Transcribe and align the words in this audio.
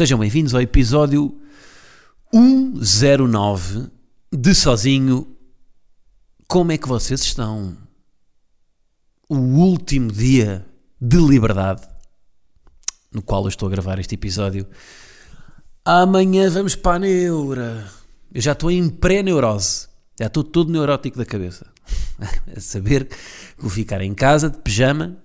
Sejam 0.00 0.18
bem-vindos 0.18 0.54
ao 0.54 0.62
episódio 0.62 1.38
109 2.32 3.90
de 4.32 4.54
Sozinho. 4.54 5.36
Como 6.48 6.72
é 6.72 6.78
que 6.78 6.88
vocês 6.88 7.20
estão? 7.20 7.76
O 9.28 9.36
último 9.36 10.10
dia 10.10 10.64
de 10.98 11.18
liberdade 11.18 11.86
no 13.12 13.20
qual 13.20 13.42
eu 13.42 13.50
estou 13.50 13.68
a 13.68 13.70
gravar 13.70 13.98
este 13.98 14.14
episódio. 14.14 14.66
Amanhã 15.84 16.48
vamos 16.48 16.74
para 16.74 16.96
a 16.96 16.98
neura. 17.00 17.86
Eu 18.32 18.40
já 18.40 18.52
estou 18.52 18.70
em 18.70 18.88
pré-neurose. 18.88 19.86
Já 20.18 20.28
estou 20.28 20.42
todo 20.42 20.72
neurótico 20.72 21.18
da 21.18 21.26
cabeça. 21.26 21.66
a 22.56 22.58
saber 22.58 23.04
que 23.04 23.16
vou 23.58 23.68
ficar 23.68 24.00
em 24.00 24.14
casa 24.14 24.48
de 24.48 24.56
pijama 24.60 25.18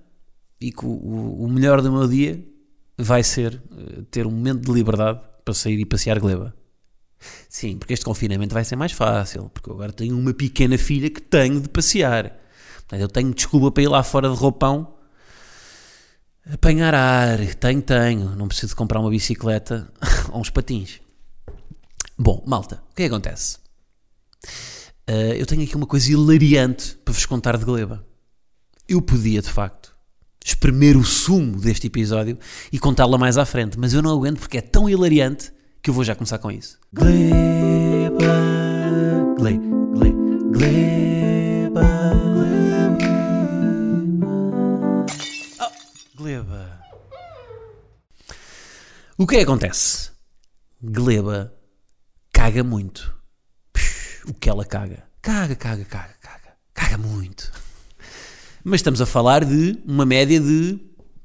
e 0.60 0.70
que 0.70 0.86
o, 0.86 0.90
o- 0.90 1.48
melhor 1.48 1.82
do 1.82 1.94
meu 1.94 2.10
dia 2.10 2.46
vai 2.98 3.24
ser 3.24 3.62
eh, 3.72 4.04
ter 4.10 4.26
um 4.26 4.32
momento 4.32 4.66
de 4.66 4.72
liberdade 4.72 5.22
para 5.44 5.54
sair 5.54 5.80
e 5.80 5.86
passear 5.86 6.20
gleba. 6.20 6.54
Sim, 7.50 7.78
porque 7.78 7.94
este 7.94 8.06
confinamento 8.06 8.54
vai 8.54 8.64
ser 8.64 8.76
mais 8.76 8.92
fácil, 8.92 9.50
porque 9.54 9.70
eu 9.70 9.74
agora 9.74 9.92
tenho 9.92 10.18
uma 10.18 10.34
pequena 10.34 10.78
filha 10.78 11.10
que 11.10 11.22
tenho 11.22 11.60
de 11.62 11.70
passear. 11.70 12.38
Portanto, 12.78 13.02
eu 13.02 13.08
tenho 13.08 13.34
desculpa 13.34 13.72
para 13.72 13.84
ir 13.84 13.88
lá 13.88 14.04
fora 14.04 14.30
de 14.30 14.36
roupão 14.36 14.96
apanhar 16.52 16.94
ar. 16.94 17.40
Tenho, 17.56 17.82
tenho. 17.82 18.36
Não 18.36 18.48
preciso 18.48 18.70
de 18.70 18.76
comprar 18.76 19.00
uma 19.00 19.10
bicicleta 19.10 19.92
ou 20.32 20.40
uns 20.42 20.50
patins. 20.50 21.02
Bom, 22.18 22.44
malta, 22.46 22.82
o 22.92 22.96
que 22.96 23.04
é 23.04 23.10
que 23.10 23.14
acontece? 23.14 23.58
Eh, 25.08 25.42
eu 25.42 25.46
tenho 25.46 25.64
aqui 25.64 25.76
uma 25.76 25.88
coisa 25.88 26.12
hilariante 26.12 26.96
para 27.04 27.14
vos 27.14 27.26
contar 27.26 27.58
de 27.58 27.66
gleba. 27.66 28.06
Eu 28.88 29.02
podia, 29.02 29.42
de 29.42 29.50
facto, 29.50 29.95
espremer 30.46 30.96
o 30.96 31.04
sumo 31.04 31.60
deste 31.60 31.88
episódio 31.88 32.38
e 32.72 32.78
contá-la 32.78 33.18
mais 33.18 33.36
à 33.36 33.46
frente, 33.46 33.80
mas 33.80 33.94
eu 33.94 34.02
não 34.04 34.12
aguento 34.16 34.38
porque 34.40 34.60
é 34.60 34.62
tão 34.62 34.88
hilariante 34.88 35.52
que 35.82 35.90
eu 35.90 35.94
vou 35.94 36.04
já 36.04 36.14
começar 36.14 36.38
com 36.38 36.52
isso. 36.52 36.78
Gleba, 36.94 38.14
gle, 39.40 39.58
gle, 39.96 40.12
gleba, 40.52 41.82
gleba. 43.82 45.06
Oh, 45.60 46.18
gleba. 46.18 46.80
O 49.18 49.26
que 49.26 49.36
é 49.36 49.38
que 49.40 49.44
acontece? 49.46 50.12
Gleba 50.80 51.52
caga 52.32 52.64
muito. 52.64 53.16
Psh, 53.74 54.26
O 54.28 54.34
que 54.36 54.48
ela 54.48 54.64
caga? 54.64 55.06
Caga, 55.24 55.56
caga, 55.56 55.86
caga, 55.86 56.14
caga. 56.22 56.56
Caga 56.72 56.98
muito. 57.00 57.52
Mas 58.68 58.80
estamos 58.80 59.00
a 59.00 59.06
falar 59.06 59.46
de 59.46 59.78
uma 59.86 60.08
média 60.08 60.40
de 60.40 60.80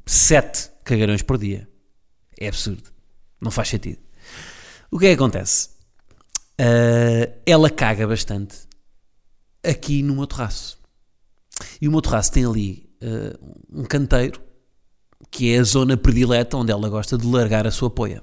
7 0.05 0.71
cagarões 0.85 1.23
por 1.23 1.39
dia. 1.39 1.67
É 2.39 2.49
absurdo. 2.49 2.83
Não 3.41 3.51
faz 3.51 3.69
sentido. 3.69 3.99
O 4.91 4.99
que 4.99 5.07
é 5.07 5.09
que 5.09 5.15
acontece? 5.15 5.71
Ah, 6.59 7.33
ela 7.47 7.71
caga 7.71 8.07
bastante 8.07 8.59
aqui 9.65 10.03
no 10.03 10.17
meu 10.17 10.27
terraço. 10.27 10.79
E 11.81 11.89
o 11.89 11.91
meu 11.91 12.03
terraço 12.03 12.31
tem 12.31 12.45
ali 12.45 12.91
ah, 13.03 13.39
um 13.73 13.85
canteiro 13.85 14.43
que 15.31 15.55
é 15.55 15.61
a 15.61 15.65
zona 15.65 15.97
predileta 15.97 16.59
onde 16.59 16.71
ela 16.71 16.91
gosta 16.91 17.17
de 17.17 17.27
largar 17.27 17.67
a 17.67 17.71
sua 17.71 17.89
poia. 17.89 18.23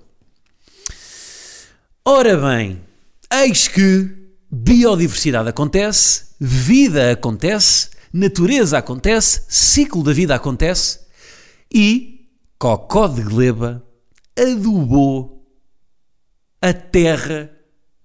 Ora 2.06 2.38
bem, 2.38 2.84
eis 3.34 3.68
que 3.68 4.16
biodiversidade 4.52 5.50
acontece, 5.50 6.36
vida 6.40 7.14
acontece, 7.14 7.97
natureza 8.18 8.78
acontece, 8.78 9.46
ciclo 9.48 10.04
da 10.04 10.12
vida 10.12 10.34
acontece 10.34 11.00
e 11.74 12.32
Cocó 12.58 13.08
de 13.08 13.22
Gleba 13.22 13.86
adubou 14.36 15.48
a 16.60 16.74
terra 16.74 17.52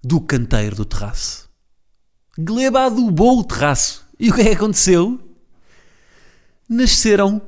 do 0.03 0.21
canteiro 0.21 0.75
do 0.75 0.85
terraço. 0.85 1.49
Gleba 2.37 2.85
adubou 2.85 3.39
o 3.39 3.43
terraço. 3.43 4.07
E 4.19 4.29
o 4.29 4.35
que 4.35 4.41
é 4.41 4.45
que 4.45 4.51
aconteceu? 4.51 5.19
Nasceram 6.69 7.41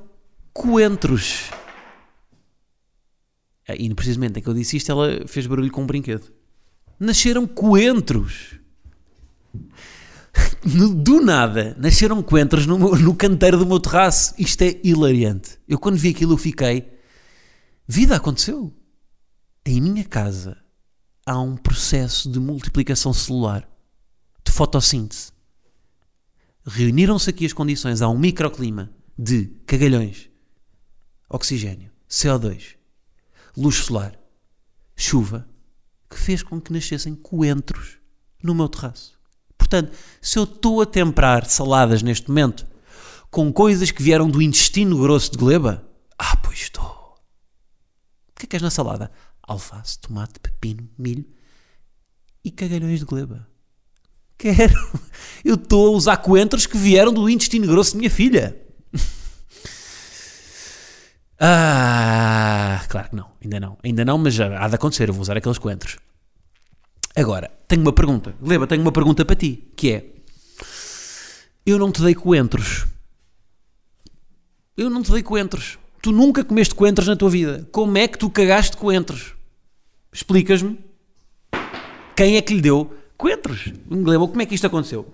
coentros. 0.51 1.51
Ah, 3.67 3.75
E 3.75 3.93
precisamente 3.93 4.39
em 4.39 4.41
que 4.41 4.49
eu 4.49 4.53
disse 4.53 4.77
isto, 4.77 4.91
ela 4.91 5.27
fez 5.27 5.45
barulho 5.45 5.71
com 5.71 5.83
um 5.83 5.87
brinquedo. 5.87 6.31
Nasceram 6.99 7.45
coentros. 7.45 8.55
Do 10.65 11.21
nada, 11.21 11.75
nasceram 11.79 12.21
coentros 12.23 12.65
no, 12.65 12.77
meu- 12.77 12.95
no 12.95 13.15
canteiro 13.15 13.57
do 13.57 13.65
meu 13.65 13.79
terraço. 13.79 14.33
Isto 14.37 14.63
é 14.63 14.79
hilariante. 14.83 15.57
Eu 15.67 15.79
quando 15.79 15.97
vi 15.97 16.09
aquilo 16.09 16.33
eu 16.33 16.37
fiquei... 16.37 16.91
Vida 17.87 18.15
aconteceu. 18.15 18.73
Em 19.65 19.79
minha 19.79 20.03
casa 20.03 20.57
há 21.25 21.39
um 21.39 21.55
processo 21.55 22.29
de 22.31 22.39
multiplicação 22.39 23.13
celular, 23.13 23.67
de 24.43 24.51
fotossíntese. 24.51 25.31
Reuniram-se 26.65 27.29
aqui 27.29 27.45
as 27.45 27.53
condições, 27.53 28.01
há 28.01 28.09
um 28.09 28.17
microclima 28.17 28.91
de 29.17 29.47
cagalhões, 29.67 30.29
oxigênio, 31.29 31.91
CO2, 32.09 32.75
luz 33.55 33.75
solar, 33.77 34.19
chuva, 34.95 35.47
que 36.09 36.17
fez 36.17 36.41
com 36.41 36.59
que 36.59 36.73
nascessem 36.73 37.15
coentros 37.15 37.97
no 38.43 38.53
meu 38.55 38.67
terraço. 38.67 39.14
Portanto, 39.65 39.97
se 40.21 40.37
eu 40.37 40.43
estou 40.43 40.79
a 40.79 40.85
temperar 40.85 41.45
saladas 41.45 42.03
neste 42.03 42.29
momento 42.29 42.67
com 43.31 43.51
coisas 43.51 43.89
que 43.89 44.03
vieram 44.03 44.29
do 44.29 44.41
intestino 44.41 45.01
grosso 45.01 45.31
de 45.31 45.39
gleba, 45.39 45.83
ah, 46.19 46.37
pois 46.37 46.59
estou. 46.59 46.85
O 46.85 48.39
que 48.39 48.45
é 48.45 48.47
que 48.47 48.55
és 48.55 48.61
na 48.61 48.69
salada? 48.69 49.11
Alface, 49.41 49.99
tomate, 49.99 50.39
pepino, 50.39 50.87
milho 50.97 51.25
e 52.43 52.51
cagalhões 52.51 52.99
de 52.99 53.05
gleba. 53.05 53.47
Quero. 54.37 54.75
Eu 55.43 55.55
estou 55.55 55.87
a 55.87 55.97
usar 55.97 56.17
coentros 56.17 56.67
que 56.67 56.77
vieram 56.77 57.11
do 57.11 57.27
intestino 57.27 57.65
grosso 57.65 57.93
de 57.93 57.97
minha 57.97 58.09
filha. 58.09 58.55
Ah, 61.37 62.81
claro 62.87 63.09
que 63.09 63.15
não, 63.17 63.29
ainda 63.43 63.59
não, 63.59 63.77
ainda 63.83 64.05
não, 64.05 64.17
mas 64.17 64.33
já 64.33 64.57
há 64.57 64.69
de 64.69 64.75
acontecer. 64.75 65.09
Eu 65.09 65.13
vou 65.13 65.21
usar 65.21 65.35
aqueles 65.35 65.57
coentros. 65.57 65.97
Agora, 67.15 67.49
tenho 67.67 67.81
uma 67.81 67.93
pergunta, 67.93 68.35
Gleba, 68.41 68.67
tenho 68.67 68.81
uma 68.81 68.91
pergunta 68.91 69.23
para 69.23 69.35
ti, 69.35 69.63
que 69.75 69.91
é: 69.91 70.05
Eu 71.65 71.79
não 71.79 71.91
te 71.91 72.01
dei 72.01 72.13
coentros. 72.13 72.85
Eu 74.75 74.89
não 74.89 75.01
te 75.01 75.11
dei 75.11 75.23
coentros. 75.23 75.79
Tu 76.01 76.11
nunca 76.11 76.43
comeste 76.43 76.75
coentros 76.75 77.07
na 77.07 77.15
tua 77.15 77.29
vida. 77.29 77.67
Como 77.71 77.97
é 77.97 78.07
que 78.07 78.17
tu 78.17 78.29
cagaste 78.29 78.75
coentros? 78.75 79.33
Explicas-me. 80.11 80.77
Quem 82.15 82.37
é 82.37 82.41
que 82.41 82.53
lhe 82.53 82.61
deu 82.61 82.93
coentros? 83.17 83.71
Gleba, 83.87 84.27
como 84.27 84.41
é 84.41 84.45
que 84.45 84.55
isto 84.55 84.67
aconteceu? 84.67 85.13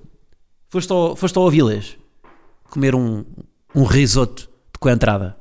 Foste 0.69 0.91
ao, 0.91 1.15
foste 1.15 1.37
ao 1.37 1.47
Avilés 1.47 1.97
comer 2.71 2.95
um, 2.95 3.23
um 3.75 3.83
risoto 3.83 4.43
de 4.43 4.79
coentrada. 4.79 5.37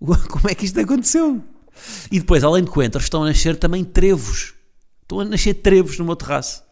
Como 0.00 0.48
é 0.48 0.54
que 0.54 0.64
isto 0.64 0.80
aconteceu? 0.80 1.42
E 2.10 2.18
depois, 2.20 2.42
além 2.44 2.64
de 2.64 2.70
coentros, 2.70 3.04
estão 3.04 3.24
a 3.24 3.26
nascer 3.26 3.56
também 3.56 3.84
trevos. 3.84 4.54
Estão 5.02 5.20
a 5.20 5.24
nascer 5.24 5.54
trevos 5.54 5.98
no 5.98 6.04
meu 6.04 6.16
terraço. 6.16 6.62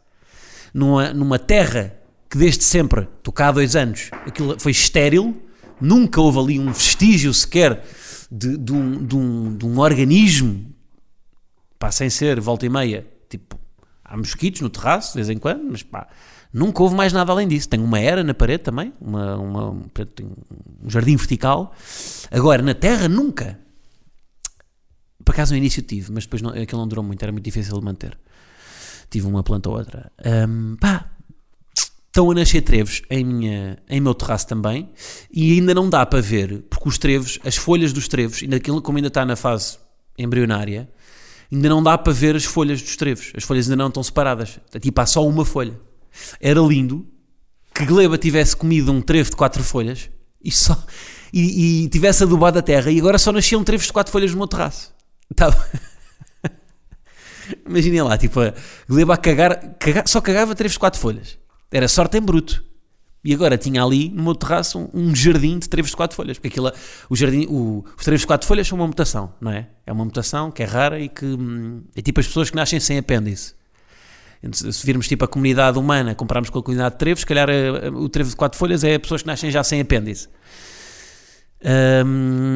Numa, 0.73 1.13
numa 1.13 1.39
terra 1.39 2.01
que 2.29 2.39
desde 2.39 2.63
sempre, 2.63 3.09
estou 3.19 3.33
cá 3.33 3.49
há 3.49 3.53
dois 3.53 3.75
anos, 3.75 4.11
aquilo 4.25 4.59
foi 4.59 4.71
estéril, 4.71 5.37
nunca 5.81 6.21
houve 6.21 6.39
ali 6.39 6.61
um 6.61 6.71
vestígio 6.71 7.35
sequer 7.35 7.85
de, 8.31 8.57
de 8.57 8.73
um, 8.73 9.05
de, 9.05 9.17
um, 9.17 9.57
de 9.57 9.67
um 9.67 9.79
organismo, 9.81 10.73
pá, 11.77 11.91
sem 11.91 12.09
ser 12.09 12.39
volta 12.41 12.65
e 12.65 12.69
meia, 12.69 13.05
tipo, 13.29 13.59
há 14.05 14.17
mosquitos 14.17 14.61
no 14.61 14.71
terraço 14.71 15.13
de 15.13 15.15
vez 15.17 15.29
em 15.29 15.39
quando, 15.39 15.65
mas 15.71 15.83
pá, 15.83 16.07
nunca 16.53 16.83
houve 16.83 16.95
mais 16.95 17.13
nada 17.13 17.33
além 17.33 17.49
disso. 17.49 17.69
Tenho 17.69 17.85
uma 17.85 17.99
era 17.99 18.23
na 18.23 18.35
parede 18.35 18.63
também, 18.63 18.93
uma, 19.01 19.37
uma, 19.37 19.71
um 19.71 20.89
jardim 20.89 21.17
vertical. 21.17 21.75
Agora, 22.31 22.63
na 22.63 22.75
terra, 22.75 23.09
nunca. 23.09 23.59
Por 25.31 25.35
acaso 25.35 25.53
no 25.53 25.59
início 25.59 25.81
tive, 25.81 26.11
mas 26.11 26.25
depois 26.25 26.43
não, 26.43 26.51
aquilo 26.51 26.81
não 26.81 26.89
durou 26.89 27.05
muito, 27.05 27.23
era 27.23 27.31
muito 27.31 27.45
difícil 27.45 27.79
de 27.79 27.85
manter. 27.85 28.19
Tive 29.09 29.29
uma 29.29 29.45
planta 29.45 29.71
ou 29.71 29.79
outra. 29.79 30.11
Ahm, 30.25 30.75
pá, 30.75 31.09
estão 32.09 32.33
a 32.33 32.35
nascer 32.35 32.63
trevos 32.63 33.03
em, 33.09 33.25
minha, 33.25 33.79
em 33.89 34.01
meu 34.01 34.13
terraço 34.13 34.49
também 34.49 34.91
e 35.33 35.53
ainda 35.53 35.73
não 35.73 35.89
dá 35.89 36.05
para 36.05 36.21
ver, 36.21 36.65
porque 36.69 36.89
os 36.89 36.99
trevos, 36.99 37.39
as 37.45 37.55
folhas 37.55 37.93
dos 37.93 38.09
trevos, 38.09 38.43
ainda 38.43 38.59
como 38.59 38.99
ainda 38.99 39.07
está 39.07 39.25
na 39.25 39.37
fase 39.37 39.79
embrionária, 40.19 40.91
ainda 41.53 41.69
não 41.69 41.81
dá 41.81 41.97
para 41.97 42.13
ver 42.13 42.35
as 42.35 42.45
folhas 42.45 42.83
dos 42.83 42.97
trevos. 42.97 43.33
As 43.37 43.45
folhas 43.45 43.67
ainda 43.67 43.77
não 43.77 43.87
estão 43.87 44.03
separadas. 44.03 44.59
Tipo, 44.81 45.01
há 45.01 45.07
só 45.07 45.25
uma 45.25 45.45
folha. 45.45 45.79
Era 46.41 46.59
lindo 46.59 47.07
que 47.73 47.87
Gleba 47.87 48.19
tivesse 48.19 48.57
comido 48.57 48.91
um 48.91 49.01
trevo 49.01 49.31
de 49.31 49.37
quatro 49.37 49.63
folhas 49.63 50.11
e, 50.43 50.51
só, 50.51 50.77
e, 51.33 51.85
e 51.85 51.89
tivesse 51.89 52.25
adubado 52.25 52.59
a 52.59 52.63
terra 52.63 52.91
e 52.91 52.99
agora 52.99 53.17
só 53.17 53.31
nasciam 53.31 53.63
trevos 53.63 53.87
de 53.87 53.93
quatro 53.93 54.11
folhas 54.11 54.33
no 54.33 54.39
meu 54.39 54.49
terraço. 54.49 54.99
Estava... 55.31 55.65
Imaginem 57.67 58.03
lá, 58.03 58.17
tipo, 58.17 58.41
a 58.41 58.55
Gleba 58.89 59.15
a 59.15 59.17
cagar, 59.17 59.75
cagar, 59.79 60.07
só 60.07 60.21
cagava 60.21 60.55
trevos 60.55 60.73
de 60.73 60.79
quatro 60.79 61.01
folhas. 61.01 61.39
Era 61.71 61.89
sorte 61.89 62.19
em 62.19 62.21
bruto. 62.21 62.65
E 63.23 63.35
agora 63.35 63.59
tinha 63.59 63.83
ali 63.83 64.09
no 64.09 64.23
meu 64.23 64.35
terraço 64.35 64.79
um, 64.79 64.89
um 64.95 65.15
jardim 65.15 65.59
de 65.59 65.69
trevos 65.69 65.91
de 65.91 65.97
quatro 65.97 66.17
folhas. 66.17 66.39
Porque 66.39 66.49
aquilo, 66.49 66.73
o 67.09 67.17
jardim, 67.17 67.47
o, 67.49 67.85
os 67.97 68.05
trevos 68.05 68.23
de 68.23 68.27
quatro 68.27 68.47
folhas 68.47 68.67
são 68.67 68.79
uma 68.79 68.87
mutação, 68.87 69.35
não 69.41 69.53
é? 69.53 69.69
É 69.87 69.93
uma 69.93 70.05
mutação 70.05 70.51
que 70.51 70.63
é 70.63 70.67
rara 70.67 70.99
e 70.99 71.09
que 71.09 71.27
hum, 71.27 71.83
é 71.95 72.01
tipo 72.01 72.21
as 72.21 72.27
pessoas 72.27 72.49
que 72.49 72.57
nascem 72.57 72.81
sem 72.81 72.99
apêndice. 72.99 73.55
Se 74.53 74.87
virmos 74.87 75.07
tipo 75.07 75.23
a 75.23 75.29
comunidade 75.29 75.79
humana, 75.79 76.15
compararmos 76.15 76.49
com 76.49 76.59
a 76.59 76.63
comunidade 76.63 76.95
de 76.95 76.99
trevos, 76.99 77.21
se 77.21 77.27
calhar 77.27 77.51
eh, 77.51 77.89
a, 77.89 77.91
o 77.91 78.09
trevo 78.09 78.31
de 78.31 78.37
quatro 78.37 78.59
folhas 78.59 78.83
é 78.83 78.99
pessoas 78.99 79.21
que 79.21 79.27
nascem 79.27 79.51
já 79.51 79.63
sem 79.63 79.83
apêndice. 79.83 80.29
Hum, 81.63 82.50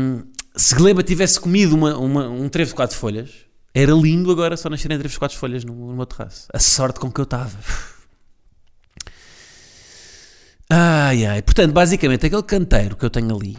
se 0.57 0.75
Gleba 0.75 1.03
tivesse 1.03 1.41
comido 1.41 1.75
uma, 1.75 1.97
uma, 1.97 2.29
um 2.29 2.49
trevo 2.49 2.71
de 2.71 2.75
quatro 2.75 2.97
folhas, 2.97 3.31
era 3.73 3.93
lindo 3.93 4.31
agora 4.31 4.57
só 4.57 4.71
nascerem 4.71 4.99
trevos 4.99 5.15
de 5.15 5.19
quatro 5.19 5.37
folhas 5.37 5.65
no, 5.65 5.75
no 5.75 5.95
meu 5.95 6.07
terraço. 6.07 6.47
A 6.53 6.59
sorte 6.59 7.01
com 7.01 7.11
que 7.11 7.21
eu 7.21 7.25
estava. 7.25 7.57
Ai, 10.71 11.27
ai. 11.27 11.43
Portanto, 11.43 11.73
basicamente, 11.73 12.27
aquele 12.27 12.43
canteiro 12.43 12.97
que 12.97 13.05
eu 13.05 13.11
tenho 13.11 13.35
ali 13.37 13.57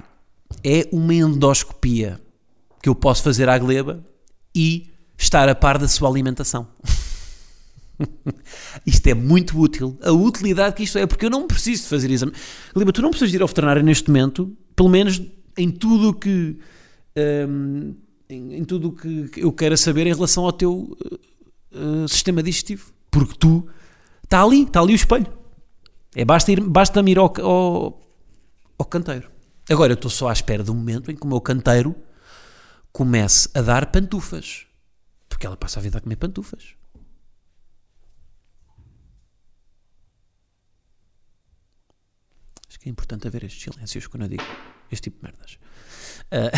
é 0.64 0.88
uma 0.92 1.14
endoscopia 1.14 2.20
que 2.82 2.90
eu 2.90 2.96
posso 2.96 3.24
fazer 3.24 3.50
à 3.50 3.58
gleba 3.58 4.04
e 4.54 4.92
estar 5.18 5.48
a 5.50 5.56
par 5.56 5.78
da 5.78 5.88
sua 5.88 6.10
alimentação. 6.10 6.68
isto 8.86 9.08
é 9.08 9.14
muito 9.14 9.60
útil. 9.60 9.98
A 10.02 10.12
utilidade 10.12 10.76
que 10.76 10.84
isto 10.84 10.98
é, 10.98 11.06
porque 11.06 11.26
eu 11.26 11.30
não 11.30 11.48
preciso 11.48 11.84
de 11.84 11.90
fazer 11.90 12.12
exame. 12.12 12.32
Gleba, 12.74 12.92
tu 12.92 13.02
não 13.02 13.10
precisas 13.10 13.34
ir 13.34 13.42
ao 13.42 13.48
veterinário 13.48 13.84
neste 13.84 14.10
momento, 14.10 14.56
pelo 14.76 14.90
menos 14.90 15.22
em 15.58 15.70
tudo 15.70 16.14
que. 16.14 16.58
Um, 17.18 17.96
em, 18.30 18.56
em, 18.56 18.66
tudo 18.66 18.90
o 18.90 18.94
que 18.94 19.32
eu 19.38 19.52
quero 19.54 19.78
saber 19.78 20.08
em 20.08 20.14
relação 20.14 20.46
ao 20.46 20.52
teu 20.52 20.98
uh, 21.72 22.08
sistema 22.08 22.44
digestivo. 22.44 22.92
Porque 23.10 23.36
tu. 23.38 23.68
Está 24.24 24.44
ali, 24.44 24.64
está 24.64 24.82
ali 24.82 24.94
o 24.94 24.96
espelho. 24.96 25.28
É 26.16 26.26
basta 26.26 26.52
ir, 26.52 26.62
basta 26.62 27.02
ir 27.02 27.18
ao, 27.18 27.34
ao, 27.42 28.02
ao 28.78 28.86
canteiro. 28.86 29.30
Agora 29.70 29.94
eu 29.94 29.96
estou 29.96 30.10
só 30.10 30.30
à 30.30 30.34
espera 30.34 30.64
do 30.64 30.74
momento 30.74 31.12
em 31.12 31.16
que 31.16 31.24
o 31.24 31.28
meu 31.28 31.42
canteiro 31.42 31.96
comece 32.92 33.50
a 33.54 33.62
dar 33.62 33.92
pantufas. 33.92 34.66
Porque 35.28 35.46
ela 35.46 35.58
passa 35.58 35.80
a 35.80 35.84
vida 35.84 35.98
a 35.98 36.02
comer 36.02 36.16
pantufas. 36.16 36.76
Acho 42.70 42.80
que 42.80 42.90
é 42.90 42.92
importante 42.92 43.28
haver 43.28 43.44
estes 43.44 43.62
silêncios 43.62 44.08
quando 44.08 44.24
eu 44.24 44.30
digo 44.30 44.44
este 44.92 45.10
tipo 45.10 45.18
de 45.18 45.24
merdas. 45.24 45.60
Uh... 46.32 46.52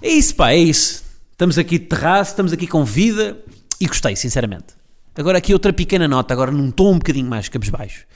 é 0.02 0.08
isso, 0.08 0.34
pá, 0.34 0.52
é 0.52 0.58
isso. 0.58 1.02
Estamos 1.32 1.58
aqui 1.58 1.78
de 1.78 1.86
terraço, 1.86 2.32
estamos 2.32 2.52
aqui 2.52 2.66
com 2.66 2.84
vida 2.84 3.38
e 3.80 3.86
gostei, 3.86 4.14
sinceramente. 4.14 4.74
Agora 5.14 5.38
aqui 5.38 5.52
outra 5.52 5.72
pequena 5.72 6.08
nota, 6.08 6.32
agora 6.32 6.50
num 6.50 6.70
tom 6.70 6.92
um 6.92 6.98
bocadinho 6.98 7.28
mais 7.28 7.48
cabisbaixo. 7.48 8.06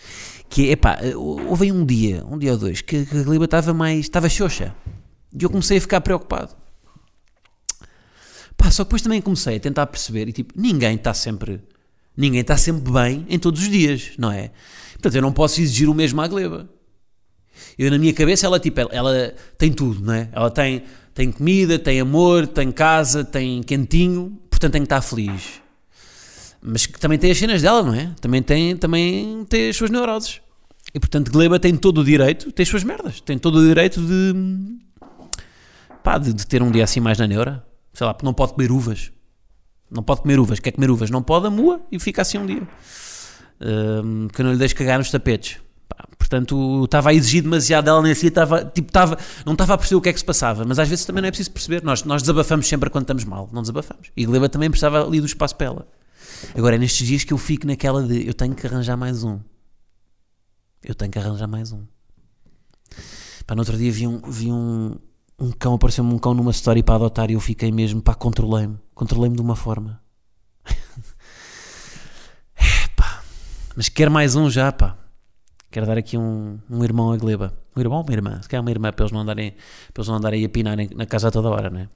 Que 0.48 0.68
é, 0.68 0.72
epá, 0.72 0.98
houve 1.14 1.70
um 1.72 1.84
dia, 1.84 2.24
um 2.24 2.38
dia 2.38 2.52
ou 2.52 2.58
dois, 2.58 2.80
que, 2.80 3.04
que 3.04 3.18
a 3.18 3.22
Gliba 3.22 3.44
estava 3.46 3.74
mais, 3.74 4.00
estava 4.00 4.28
xoxa. 4.28 4.74
E 5.38 5.42
eu 5.42 5.50
comecei 5.50 5.78
a 5.78 5.80
ficar 5.80 6.00
preocupado. 6.00 6.54
Pá, 8.56 8.70
só 8.70 8.84
depois 8.84 9.02
também 9.02 9.20
comecei 9.20 9.56
a 9.56 9.60
tentar 9.60 9.86
perceber 9.86 10.28
e 10.28 10.32
tipo, 10.32 10.54
ninguém 10.56 10.94
está 10.94 11.12
sempre, 11.12 11.60
ninguém 12.16 12.40
está 12.40 12.56
sempre 12.56 12.90
bem 12.90 13.26
em 13.28 13.38
todos 13.38 13.60
os 13.60 13.68
dias, 13.68 14.12
não 14.18 14.32
é? 14.32 14.50
Portanto, 14.92 15.14
eu 15.14 15.22
não 15.22 15.32
posso 15.32 15.60
exigir 15.60 15.90
o 15.90 15.94
mesmo 15.94 16.20
à 16.22 16.26
Gleba. 16.26 16.68
Eu 17.78 17.90
na 17.90 17.98
minha 17.98 18.12
cabeça, 18.12 18.46
ela 18.46 18.58
tipo, 18.58 18.80
ela, 18.80 18.90
ela 18.92 19.34
tem 19.58 19.72
tudo, 19.72 20.04
não 20.04 20.14
é? 20.14 20.28
Ela 20.32 20.50
tem, 20.50 20.82
tem 21.14 21.30
comida, 21.30 21.78
tem 21.78 22.00
amor, 22.00 22.46
tem 22.46 22.70
casa, 22.72 23.24
tem 23.24 23.62
quentinho, 23.62 24.38
portanto 24.50 24.72
tem 24.72 24.82
que 24.82 24.86
estar 24.86 25.00
feliz 25.02 25.66
mas 26.68 26.84
que 26.84 26.98
também 26.98 27.16
tem 27.16 27.30
as 27.30 27.38
cenas 27.38 27.62
dela, 27.62 27.80
não 27.80 27.94
é? 27.94 28.10
Também 28.20 28.42
tem, 28.42 28.76
também 28.76 29.44
tem 29.44 29.68
as 29.68 29.76
suas 29.76 29.88
neuroses. 29.88 30.40
E 30.92 30.98
portanto, 30.98 31.30
Gleba 31.30 31.60
tem 31.60 31.76
todo 31.76 32.00
o 32.00 32.04
direito, 32.04 32.50
tem 32.50 32.64
as 32.64 32.68
suas 32.68 32.82
merdas, 32.82 33.20
tem 33.20 33.38
todo 33.38 33.58
o 33.58 33.64
direito 33.64 34.00
de, 34.00 34.34
pá, 36.02 36.18
de, 36.18 36.32
de 36.32 36.44
ter 36.44 36.62
um 36.62 36.70
dia 36.70 36.82
assim 36.82 36.98
mais 36.98 37.18
na 37.18 37.26
neura. 37.26 37.64
Sei 37.94 38.04
lá, 38.04 38.12
porque 38.12 38.26
não 38.26 38.34
pode 38.34 38.54
comer 38.54 38.72
uvas. 38.72 39.12
Não 39.88 40.02
pode 40.02 40.22
comer 40.22 40.40
uvas, 40.40 40.58
quer 40.58 40.72
comer 40.72 40.90
uvas, 40.90 41.08
não 41.08 41.22
pode, 41.22 41.46
amua 41.46 41.80
e 41.92 42.00
fica 42.00 42.22
assim 42.22 42.38
um 42.38 42.46
dia. 42.46 42.66
Um, 43.60 44.26
que 44.26 44.42
não 44.42 44.50
lhe 44.50 44.58
deixo 44.58 44.74
cagar 44.74 44.98
nos 44.98 45.10
tapetes. 45.10 45.58
Portanto, 46.18 46.84
estava 46.84 47.10
a 47.10 47.14
exigir 47.14 47.42
demasiado 47.42 47.84
dela 47.84 48.02
nesse 48.02 48.22
dia, 48.22 48.30
estava, 48.30 48.64
tipo, 48.64 48.88
estava, 48.88 49.16
não 49.44 49.52
estava 49.52 49.74
a 49.74 49.78
perceber 49.78 49.96
o 49.96 50.00
que 50.00 50.08
é 50.08 50.12
que 50.12 50.18
se 50.18 50.24
passava, 50.24 50.64
mas 50.64 50.78
às 50.78 50.88
vezes 50.88 51.04
também 51.04 51.22
não 51.22 51.28
é 51.28 51.30
preciso 51.30 51.52
perceber. 51.52 51.84
Nós, 51.84 52.02
nós 52.02 52.22
desabafamos 52.22 52.66
sempre 52.66 52.90
quando 52.90 53.04
estamos 53.04 53.24
mal, 53.24 53.48
não 53.52 53.62
desabafamos. 53.62 54.10
E 54.16 54.26
Gleba 54.26 54.48
também 54.48 54.68
precisava 54.68 55.06
ali 55.06 55.20
do 55.20 55.26
espaço 55.26 55.54
para 55.54 55.68
ela. 55.68 55.88
Agora 56.54 56.74
é 56.74 56.78
nestes 56.78 57.06
dias 57.06 57.22
que 57.22 57.32
eu 57.32 57.38
fico 57.38 57.66
naquela 57.66 58.02
de 58.02 58.26
eu 58.26 58.34
tenho 58.34 58.54
que 58.54 58.66
arranjar 58.66 58.96
mais 58.96 59.22
um. 59.22 59.38
Eu 60.82 60.94
tenho 60.94 61.12
que 61.12 61.18
arranjar 61.18 61.46
mais 61.46 61.72
um. 61.72 61.84
Pá, 63.46 63.54
no 63.54 63.60
outro 63.60 63.76
dia 63.76 63.92
vi 63.92 64.06
um, 64.06 64.20
vi 64.28 64.50
um, 64.50 64.96
um 65.38 65.52
cão, 65.52 65.74
apareceu-me 65.74 66.12
um 66.12 66.18
cão 66.18 66.34
numa 66.34 66.50
história 66.50 66.82
para 66.82 66.96
adotar 66.96 67.30
e 67.30 67.34
eu 67.34 67.40
fiquei 67.40 67.70
mesmo, 67.70 68.02
pá, 68.02 68.14
controlei-me. 68.14 68.76
Controlei-me 68.94 69.36
de 69.36 69.42
uma 69.42 69.54
forma. 69.54 70.00
pá. 72.96 73.22
Mas 73.76 73.88
quero 73.88 74.10
mais 74.10 74.34
um 74.34 74.50
já, 74.50 74.72
pá. 74.72 74.98
Quero 75.76 75.84
dar 75.84 75.98
aqui 75.98 76.16
um, 76.16 76.58
um 76.70 76.82
irmão 76.82 77.12
a 77.12 77.18
gleba. 77.18 77.52
Um 77.76 77.80
irmão 77.80 77.98
ou 77.98 78.02
uma 78.02 78.10
irmã? 78.14 78.40
Se 78.40 78.48
calhar 78.48 78.62
uma 78.62 78.70
irmã 78.70 78.90
para 78.90 79.04
eles 79.04 79.12
não 79.12 79.20
andarem, 79.20 79.50
para 79.92 80.00
eles 80.00 80.08
não 80.08 80.14
andarem 80.14 80.42
a 80.42 80.48
pinar 80.48 80.74
na 80.94 81.04
casa 81.04 81.30
toda 81.30 81.50
hora, 81.50 81.68
né? 81.68 81.90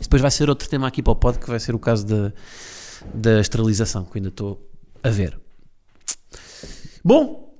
Depois 0.00 0.22
vai 0.22 0.30
ser 0.30 0.48
outro 0.48 0.66
tema 0.66 0.88
aqui 0.88 1.02
para 1.02 1.12
o 1.12 1.14
pod, 1.14 1.38
que 1.38 1.50
vai 1.50 1.60
ser 1.60 1.74
o 1.74 1.78
caso 1.78 2.06
de 2.06 2.32
da 3.12 3.40
esterilização, 3.40 4.06
que 4.06 4.16
ainda 4.16 4.30
estou 4.30 4.70
a 5.02 5.10
ver. 5.10 5.38
Bom, 7.04 7.54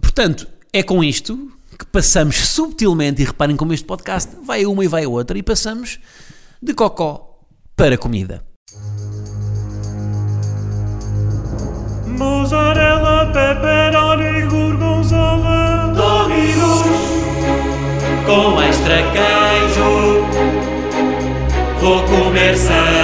portanto, 0.00 0.48
é 0.72 0.82
com 0.82 1.04
isto 1.04 1.52
que 1.78 1.86
passamos 1.86 2.34
subtilmente, 2.34 3.22
e 3.22 3.26
reparem 3.26 3.54
como 3.54 3.72
este 3.72 3.86
podcast 3.86 4.34
vai 4.44 4.66
uma 4.66 4.84
e 4.84 4.88
vai 4.88 5.06
outra, 5.06 5.38
e 5.38 5.42
passamos 5.44 6.00
de 6.60 6.74
cocó 6.74 7.44
para 7.76 7.96
comida. 7.96 8.44
Mozzarella, 12.18 13.26
pepperoni, 13.32 13.77
sem 22.58 22.98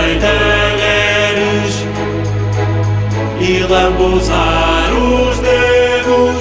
e 3.44 3.58
lambuzar 3.64 4.90
os 4.94 5.36
dedos 5.38 6.36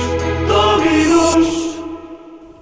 dominos. 0.47 1.75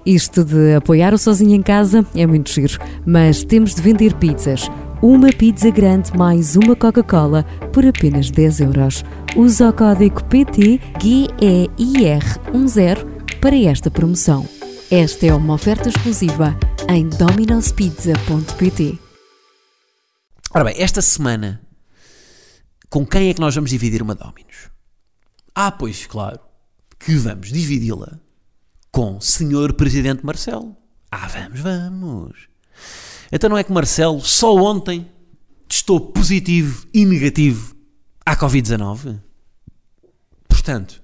Isto 0.03 0.43
de 0.43 0.73
apoiar 0.75 1.13
o 1.13 1.17
sozinho 1.17 1.53
em 1.53 1.61
casa 1.61 2.03
é 2.15 2.25
muito 2.25 2.51
giro, 2.51 2.79
mas 3.05 3.43
temos 3.43 3.75
de 3.75 3.83
vender 3.83 4.15
pizzas. 4.15 4.67
Uma 4.99 5.29
pizza 5.29 5.69
grande 5.69 6.17
mais 6.17 6.55
uma 6.55 6.75
Coca-Cola 6.75 7.45
por 7.71 7.85
apenas 7.85 8.31
10 8.31 8.61
euros. 8.61 9.05
Usa 9.35 9.69
o 9.69 9.73
código 9.73 10.23
PT 10.23 10.79
GEIR10 10.99 12.39
para 13.39 13.55
esta 13.55 13.91
promoção. 13.91 14.43
Esta 14.89 15.27
é 15.27 15.33
uma 15.33 15.53
oferta 15.53 15.89
exclusiva 15.89 16.57
em 16.89 17.07
dominospizza.pt. 17.07 19.10
Ora 20.53 20.65
bem, 20.65 20.75
esta 20.77 21.01
semana 21.01 21.61
com 22.89 23.05
quem 23.05 23.29
é 23.29 23.33
que 23.33 23.39
nós 23.39 23.55
vamos 23.55 23.69
dividir 23.69 24.01
uma 24.01 24.13
Dominus? 24.13 24.69
Ah, 25.55 25.71
pois, 25.71 26.05
claro, 26.05 26.41
que 26.99 27.15
vamos 27.15 27.53
dividi-la 27.53 28.19
com 28.91 29.15
o 29.15 29.21
Senhor 29.21 29.71
Presidente 29.71 30.25
Marcelo. 30.25 30.75
Ah, 31.09 31.25
vamos, 31.29 31.61
vamos. 31.61 32.49
Então 33.31 33.49
não 33.49 33.57
é 33.57 33.63
que 33.63 33.71
Marcelo 33.71 34.19
só 34.19 34.53
ontem 34.53 35.09
testou 35.69 36.01
positivo 36.01 36.85
e 36.93 37.05
negativo 37.05 37.73
à 38.25 38.35
Covid-19? 38.35 39.21
Portanto, 40.49 41.01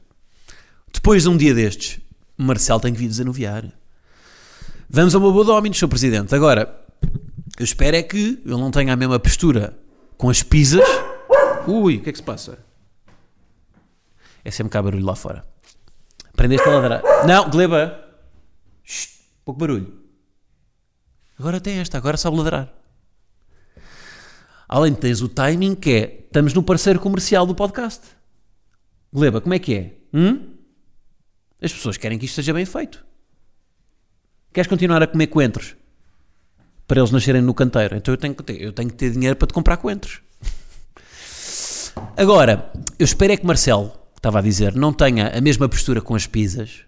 depois 0.91 1.23
de 1.23 1.29
um 1.29 1.37
dia 1.37 1.53
destes, 1.53 2.01
Marcelo 2.37 2.81
tem 2.81 2.91
que 2.91 2.99
vir 2.99 3.07
desanuviar. 3.07 3.71
Vamos 4.89 5.15
a 5.15 5.17
uma 5.17 5.31
boa 5.31 5.45
Dominus, 5.45 5.79
Sr. 5.79 5.87
Presidente. 5.87 6.35
Agora, 6.35 6.85
eu 7.59 7.63
espero 7.63 7.95
é 7.97 8.03
que 8.03 8.41
ele 8.43 8.57
não 8.57 8.71
tenha 8.71 8.93
a 8.93 8.95
mesma 8.95 9.19
postura 9.19 9.77
com 10.17 10.29
as 10.29 10.43
pizzas 10.43 10.87
Ui, 11.67 11.97
o 11.97 12.01
que 12.01 12.09
é 12.09 12.11
que 12.13 12.17
se 12.17 12.23
passa? 12.23 12.57
É 14.43 14.49
sempre 14.49 14.71
cá 14.71 14.81
barulho 14.81 15.05
lá 15.05 15.15
fora. 15.15 15.45
Prendeste 16.33 16.65
a 16.65 16.71
ladrar. 16.71 17.03
Não, 17.27 17.49
Gleba. 17.49 18.05
Shhh, 18.83 19.19
pouco 19.43 19.59
barulho. 19.59 20.01
Agora 21.37 21.59
tem 21.59 21.79
esta, 21.79 21.97
agora 21.97 22.15
sabe 22.15 22.37
ladrar. 22.37 22.73
Além 24.69 24.93
de 24.93 24.99
tens 24.99 25.21
o 25.21 25.27
timing 25.27 25.75
que 25.75 25.91
é, 25.91 26.23
estamos 26.25 26.53
no 26.53 26.63
parceiro 26.63 27.01
comercial 27.01 27.45
do 27.45 27.53
podcast. 27.53 28.01
Gleba, 29.11 29.41
como 29.41 29.53
é 29.53 29.59
que 29.59 29.75
é? 29.75 29.93
Hum? 30.13 30.55
As 31.61 31.73
pessoas 31.73 31.97
querem 31.97 32.17
que 32.17 32.25
isto 32.25 32.35
seja 32.35 32.53
bem 32.53 32.65
feito. 32.65 33.05
Queres 34.53 34.69
continuar 34.69 35.03
a 35.03 35.07
comer 35.07 35.27
coentros? 35.27 35.75
Para 36.87 37.01
eles 37.01 37.11
nascerem 37.11 37.41
no 37.41 37.53
canteiro. 37.53 37.97
Então 37.97 38.13
eu 38.13 38.17
tenho 38.17 38.33
que 38.33 38.43
ter, 38.43 38.61
eu 38.61 38.71
tenho 38.71 38.89
que 38.89 38.95
ter 38.95 39.11
dinheiro 39.11 39.35
para 39.35 39.47
te 39.47 39.53
comprar 39.53 39.77
coentros. 39.77 40.21
Agora, 42.15 42.71
eu 42.97 43.03
espero 43.03 43.33
é 43.33 43.37
que 43.37 43.45
Marcelo, 43.45 43.89
que 44.13 44.19
estava 44.19 44.39
a 44.39 44.41
dizer, 44.41 44.73
não 44.73 44.93
tenha 44.93 45.29
a 45.35 45.41
mesma 45.41 45.67
postura 45.67 46.01
com 46.01 46.15
as 46.15 46.25
pizzas 46.25 46.81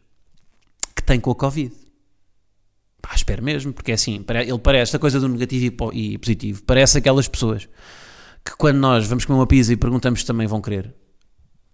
que 0.95 1.03
tem 1.03 1.19
com 1.19 1.31
a 1.31 1.35
Covid. 1.35 1.73
Pá, 3.01 3.15
espero 3.15 3.43
mesmo, 3.43 3.73
porque 3.73 3.91
é 3.91 3.93
assim, 3.95 4.23
ele 4.27 4.59
parece, 4.59 4.83
esta 4.83 4.99
coisa 4.99 5.19
do 5.19 5.27
negativo 5.27 5.91
e 5.93 6.17
positivo, 6.17 6.63
parece 6.63 6.97
aquelas 6.97 7.27
pessoas 7.27 7.67
que 8.43 8.55
quando 8.57 8.77
nós 8.77 9.07
vamos 9.07 9.25
comer 9.25 9.39
uma 9.39 9.47
pizza 9.47 9.71
e 9.73 9.77
perguntamos 9.77 10.21
se 10.21 10.25
também 10.25 10.47
vão 10.47 10.61
querer, 10.61 10.93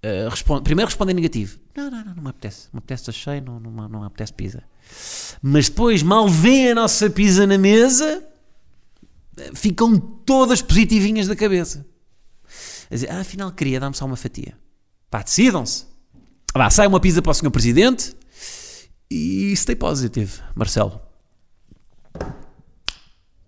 uh, 0.06 0.30
responde, 0.30 0.64
primeiro 0.64 0.90
respondem 0.90 1.16
negativo. 1.16 1.58
Não, 1.76 1.90
não, 1.90 2.06
não, 2.06 2.16
não 2.16 2.24
me 2.24 2.30
apetece, 2.30 2.68
não 2.72 2.78
me 2.78 2.80
apetece, 2.80 3.12
cheio, 3.12 3.44
não, 3.44 3.60
não, 3.60 3.90
não 3.90 4.00
me 4.02 4.06
apetece 4.06 4.34
pizza. 4.34 4.64
Mas 5.42 5.70
depois, 5.70 6.04
mal 6.04 6.28
vê 6.30 6.72
a 6.72 6.76
nossa 6.76 7.10
pizza 7.10 7.46
na 7.48 7.58
mesa, 7.58 8.26
ficam 9.54 9.98
todas 9.98 10.62
positivinhas 10.62 11.28
da 11.28 11.36
cabeça. 11.36 11.86
A 12.90 12.94
dizer, 12.94 13.12
ah, 13.12 13.20
afinal 13.20 13.52
queria 13.52 13.80
dar-me 13.80 13.96
só 13.96 14.06
uma 14.06 14.16
fatia. 14.16 14.58
Pá, 15.10 15.24
decidam-se. 15.24 15.86
Vá, 16.54 16.70
sai 16.70 16.88
uma 16.88 17.00
pizza 17.00 17.22
para 17.22 17.32
o 17.32 17.34
Sr. 17.34 17.52
Presidente 17.52 18.16
e 19.10 19.56
stay 19.56 19.76
positive, 19.76 20.42
Marcelo. 20.56 21.02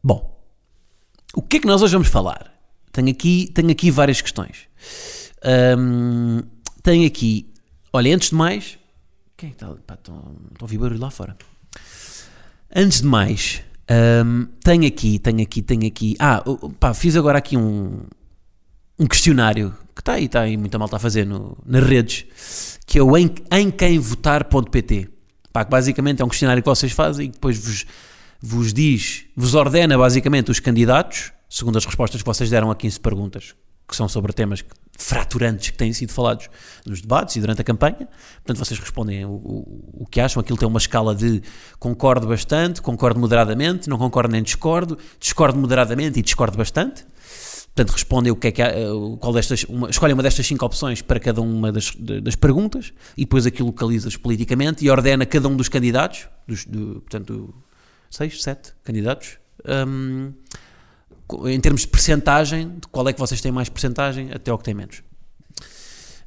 Bom, 0.03 0.37
o 1.33 1.41
que 1.41 1.57
é 1.57 1.59
que 1.59 1.67
nós 1.67 1.81
hoje 1.81 1.93
vamos 1.93 2.07
falar? 2.07 2.53
Tenho 2.91 3.09
aqui, 3.09 3.51
tenho 3.53 3.69
aqui 3.69 3.91
várias 3.91 4.21
questões. 4.21 4.67
Um, 5.47 6.41
tenho 6.83 7.07
aqui, 7.07 7.49
olha, 7.93 8.13
antes 8.13 8.29
de 8.29 8.35
mais, 8.35 8.77
quem 9.35 9.49
é 9.49 9.53
que 9.53 9.63
está? 9.63 9.93
estou 9.93 10.15
a 10.15 10.63
ouvir 10.63 10.77
barulho 10.77 10.99
lá 10.99 11.09
fora. 11.09 11.37
Antes 12.75 13.01
de 13.01 13.07
mais, 13.07 13.61
um, 14.25 14.47
tenho 14.63 14.85
aqui, 14.87 15.19
tenho 15.19 15.41
aqui, 15.41 15.61
tenho 15.61 15.87
aqui. 15.87 16.15
Ah, 16.19 16.43
pá, 16.79 16.93
fiz 16.93 17.15
agora 17.15 17.37
aqui 17.37 17.55
um, 17.55 18.01
um 18.99 19.05
questionário 19.07 19.75
que 19.95 20.01
está 20.01 20.13
aí, 20.13 20.25
está 20.25 20.41
aí, 20.41 20.57
muita 20.57 20.77
malta 20.77 20.97
a 20.97 20.99
fazer 20.99 21.25
no, 21.25 21.57
nas 21.65 21.83
redes, 21.83 22.79
que 22.85 22.99
é 22.99 23.03
o 23.03 23.17
em, 23.17 23.33
em 23.51 23.71
quem 23.71 23.97
votar.pt. 23.99 25.09
Pá, 25.53 25.63
que 25.63 25.71
basicamente 25.71 26.21
é 26.21 26.25
um 26.25 26.29
questionário 26.29 26.61
que 26.61 26.69
vocês 26.69 26.91
fazem 26.91 27.27
e 27.27 27.29
depois 27.29 27.57
vos 27.57 27.85
vos 28.41 28.73
diz, 28.73 29.25
vos 29.35 29.55
ordena 29.55 29.97
basicamente 29.97 30.51
os 30.51 30.59
candidatos, 30.59 31.31
segundo 31.49 31.77
as 31.77 31.85
respostas 31.85 32.21
que 32.21 32.25
vocês 32.25 32.49
deram 32.49 32.69
a 32.69 32.75
15 32.75 32.99
perguntas, 32.99 33.55
que 33.87 33.95
são 33.95 34.07
sobre 34.07 34.33
temas 34.33 34.63
fraturantes 34.97 35.69
que 35.69 35.77
têm 35.77 35.93
sido 35.93 36.11
falados 36.11 36.49
nos 36.85 37.01
debates 37.01 37.35
e 37.35 37.39
durante 37.39 37.61
a 37.61 37.63
campanha. 37.63 38.09
Portanto, 38.43 38.57
vocês 38.57 38.79
respondem 38.79 39.23
o, 39.25 39.29
o, 39.29 40.01
o 40.01 40.05
que 40.05 40.19
acham. 40.19 40.41
Aquilo 40.41 40.57
tem 40.57 40.67
uma 40.67 40.79
escala 40.79 41.13
de 41.13 41.41
concordo 41.79 42.27
bastante, 42.27 42.81
concordo 42.81 43.19
moderadamente, 43.19 43.87
não 43.87 43.97
concordo 43.97 44.31
nem 44.31 44.41
discordo, 44.41 44.97
discordo 45.19 45.59
moderadamente 45.59 46.19
e 46.19 46.21
discordo 46.21 46.57
bastante. 46.57 47.05
Portanto, 47.75 47.93
respondem 47.93 48.31
o 48.31 48.35
que 48.35 48.47
é 48.47 48.51
que 48.51 48.61
há, 48.61 48.71
qual 49.19 49.31
destas, 49.31 49.63
uma, 49.65 49.87
escolhem 49.87 50.15
uma 50.15 50.23
destas 50.23 50.47
cinco 50.47 50.65
opções 50.65 51.03
para 51.03 51.19
cada 51.19 51.41
uma 51.41 51.71
das, 51.71 51.95
das 52.23 52.35
perguntas 52.35 52.91
e 53.15 53.21
depois 53.21 53.45
aquilo 53.45 53.67
localiza-os 53.67 54.17
politicamente 54.17 54.83
e 54.83 54.89
ordena 54.89 55.27
cada 55.27 55.47
um 55.47 55.55
dos 55.55 55.69
candidatos, 55.69 56.27
dos, 56.47 56.65
do, 56.65 57.01
portanto, 57.01 57.53
seis, 58.09 58.41
sete 58.41 58.73
candidatos. 58.83 59.37
Um, 59.63 60.33
em 61.45 61.59
termos 61.59 61.81
de 61.81 61.87
percentagem, 61.87 62.69
de 62.79 62.87
qual 62.91 63.07
é 63.07 63.13
que 63.13 63.19
vocês 63.19 63.41
têm 63.41 63.51
mais 63.51 63.69
percentagem 63.69 64.29
até 64.33 64.51
o 64.51 64.57
que 64.57 64.63
têm 64.63 64.73
menos. 64.73 65.03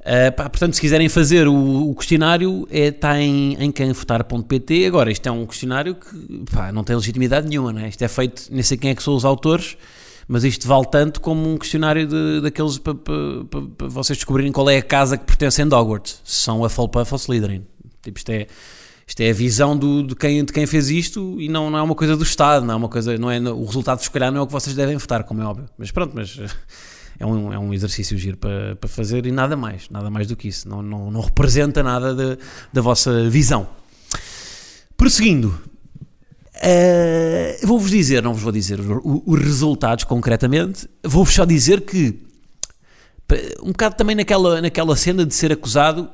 Uh, 0.00 0.32
pá, 0.34 0.48
portanto, 0.48 0.74
se 0.74 0.80
quiserem 0.80 1.08
fazer 1.10 1.46
o, 1.46 1.90
o 1.90 1.94
questionário, 1.94 2.66
é, 2.70 2.86
está 2.86 3.20
em, 3.20 3.54
em 3.60 3.70
quemvotar.pt. 3.70 4.86
Agora, 4.86 5.10
isto 5.12 5.26
é 5.28 5.30
um 5.30 5.44
questionário 5.44 5.94
que 5.94 6.44
pá, 6.50 6.72
não 6.72 6.82
tem 6.82 6.96
legitimidade 6.96 7.48
nenhuma, 7.48 7.72
não 7.72 7.82
é? 7.82 7.88
Isto 7.88 8.02
é 8.02 8.08
feito, 8.08 8.44
nem 8.50 8.62
sei 8.62 8.78
quem 8.78 8.90
é 8.90 8.94
que 8.94 9.02
são 9.02 9.14
os 9.14 9.26
autores, 9.26 9.76
mas 10.26 10.42
isto 10.42 10.66
vale 10.66 10.86
tanto 10.86 11.20
como 11.20 11.52
um 11.52 11.58
questionário 11.58 12.06
de, 12.06 12.40
daqueles 12.40 12.78
para, 12.78 12.94
para, 12.94 13.44
para, 13.50 13.60
para 13.76 13.86
vocês 13.88 14.16
descobrirem 14.16 14.50
qual 14.50 14.70
é 14.70 14.78
a 14.78 14.82
casa 14.82 15.18
que 15.18 15.24
pertence 15.24 15.60
a 15.60 15.66
Hogwarts. 15.66 16.22
Se 16.24 16.42
são 16.42 16.64
a 16.64 16.68
Hufflepuff 16.68 17.12
ou 17.12 17.18
Slytherin. 17.18 17.66
Tipo, 18.02 18.18
isto 18.18 18.30
é 18.30 18.46
isto 19.10 19.20
é 19.22 19.30
a 19.30 19.32
visão 19.32 19.76
do, 19.76 20.04
de, 20.04 20.14
quem, 20.14 20.44
de 20.44 20.52
quem 20.52 20.64
fez 20.66 20.88
isto 20.88 21.34
e 21.40 21.48
não, 21.48 21.68
não 21.68 21.76
é 21.80 21.82
uma 21.82 21.96
coisa 21.96 22.16
do 22.16 22.22
Estado, 22.22 22.64
não 22.64 22.74
é 22.74 22.76
uma 22.76 22.88
coisa, 22.88 23.18
não 23.18 23.28
é, 23.28 23.40
o 23.40 23.64
resultado, 23.64 24.00
se 24.00 24.08
calhar, 24.08 24.30
não 24.30 24.38
é 24.38 24.42
o 24.44 24.46
que 24.46 24.52
vocês 24.52 24.76
devem 24.76 24.96
votar, 24.96 25.24
como 25.24 25.42
é 25.42 25.44
óbvio. 25.44 25.68
Mas 25.76 25.90
pronto, 25.90 26.12
mas 26.14 26.38
é 27.18 27.26
um, 27.26 27.52
é 27.52 27.58
um 27.58 27.74
exercício 27.74 28.16
giro 28.16 28.36
para, 28.36 28.76
para 28.76 28.88
fazer 28.88 29.26
e 29.26 29.32
nada 29.32 29.56
mais, 29.56 29.88
nada 29.90 30.08
mais 30.10 30.28
do 30.28 30.36
que 30.36 30.46
isso. 30.46 30.68
Não, 30.68 30.80
não, 30.80 31.10
não 31.10 31.20
representa 31.22 31.82
nada 31.82 32.14
de, 32.14 32.38
da 32.72 32.80
vossa 32.80 33.28
visão. 33.28 33.66
Prosseguindo, 34.96 35.60
uh, 36.54 37.66
vou-vos 37.66 37.90
dizer, 37.90 38.22
não 38.22 38.32
vos 38.32 38.44
vou 38.44 38.52
dizer 38.52 38.78
os 38.78 39.40
resultados 39.40 40.04
concretamente, 40.04 40.88
vou-vos 41.02 41.34
só 41.34 41.44
dizer 41.44 41.80
que, 41.80 42.16
um 43.60 43.72
bocado 43.72 43.96
também 43.96 44.14
naquela, 44.14 44.62
naquela 44.62 44.94
cena 44.94 45.26
de 45.26 45.34
ser 45.34 45.50
acusado 45.50 46.08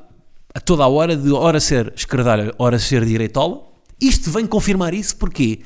a 0.56 0.60
toda 0.60 0.84
a 0.84 0.88
hora 0.88 1.14
de 1.14 1.30
hora 1.32 1.60
ser 1.60 1.92
esquerdalha, 1.94 2.50
hora 2.56 2.78
ser 2.78 3.04
direitola. 3.04 3.62
Isto 4.00 4.30
vem 4.30 4.46
confirmar 4.46 4.94
isso 4.94 5.14
porque 5.16 5.60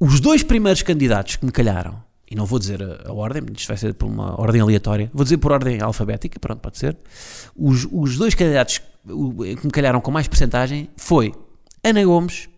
os 0.00 0.18
dois 0.18 0.42
primeiros 0.42 0.80
candidatos 0.80 1.36
que 1.36 1.44
me 1.44 1.52
calharam, 1.52 2.02
e 2.30 2.34
não 2.34 2.46
vou 2.46 2.58
dizer 2.58 2.82
a, 2.82 3.10
a, 3.10 3.12
ordem, 3.12 3.42
isto 3.54 3.68
vai 3.68 3.76
ser 3.76 3.92
por 3.92 4.06
uma 4.06 4.40
ordem 4.40 4.62
aleatória, 4.62 5.10
vou 5.12 5.24
dizer 5.24 5.36
por 5.36 5.52
ordem 5.52 5.82
alfabética, 5.82 6.40
pronto, 6.40 6.60
pode 6.60 6.78
ser. 6.78 6.96
Os, 7.54 7.86
os 7.92 8.16
dois 8.16 8.34
candidatos 8.34 8.78
que 8.78 9.66
me 9.66 9.70
calharam 9.70 10.00
com 10.00 10.10
mais 10.10 10.26
percentagem 10.26 10.88
foi 10.96 11.34
Ana 11.84 12.02
Gomes 12.02 12.48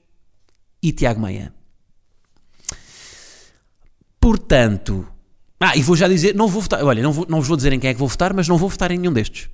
e 0.80 0.92
Tiago 0.92 1.20
Maia. 1.20 1.52
Portanto, 4.20 5.04
ah, 5.58 5.76
e 5.76 5.82
vou 5.82 5.96
já 5.96 6.06
dizer, 6.06 6.32
não 6.37 6.46
vou 6.46 6.62
votar, 6.62 6.84
olha, 6.84 7.02
não, 7.02 7.10
vou, 7.10 7.26
não 7.28 7.38
vos 7.38 7.48
vou 7.48 7.56
dizer 7.56 7.72
em 7.72 7.80
quem 7.80 7.90
é 7.90 7.92
que 7.92 7.98
vou 7.98 8.08
votar, 8.08 8.32
mas 8.32 8.46
não 8.46 8.56
vou 8.56 8.68
votar 8.68 8.92
em 8.92 8.98
nenhum 8.98 9.12
destes. 9.12 9.50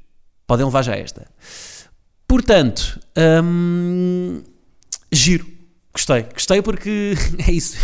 Podem 0.46 0.66
levar 0.66 0.82
já 0.82 0.94
esta. 0.94 1.26
Portanto, 2.26 3.00
hum, 3.42 4.42
giro. 5.10 5.46
Gostei. 5.92 6.22
Gostei 6.32 6.62
porque 6.62 7.14
é 7.46 7.52
isso. 7.52 7.76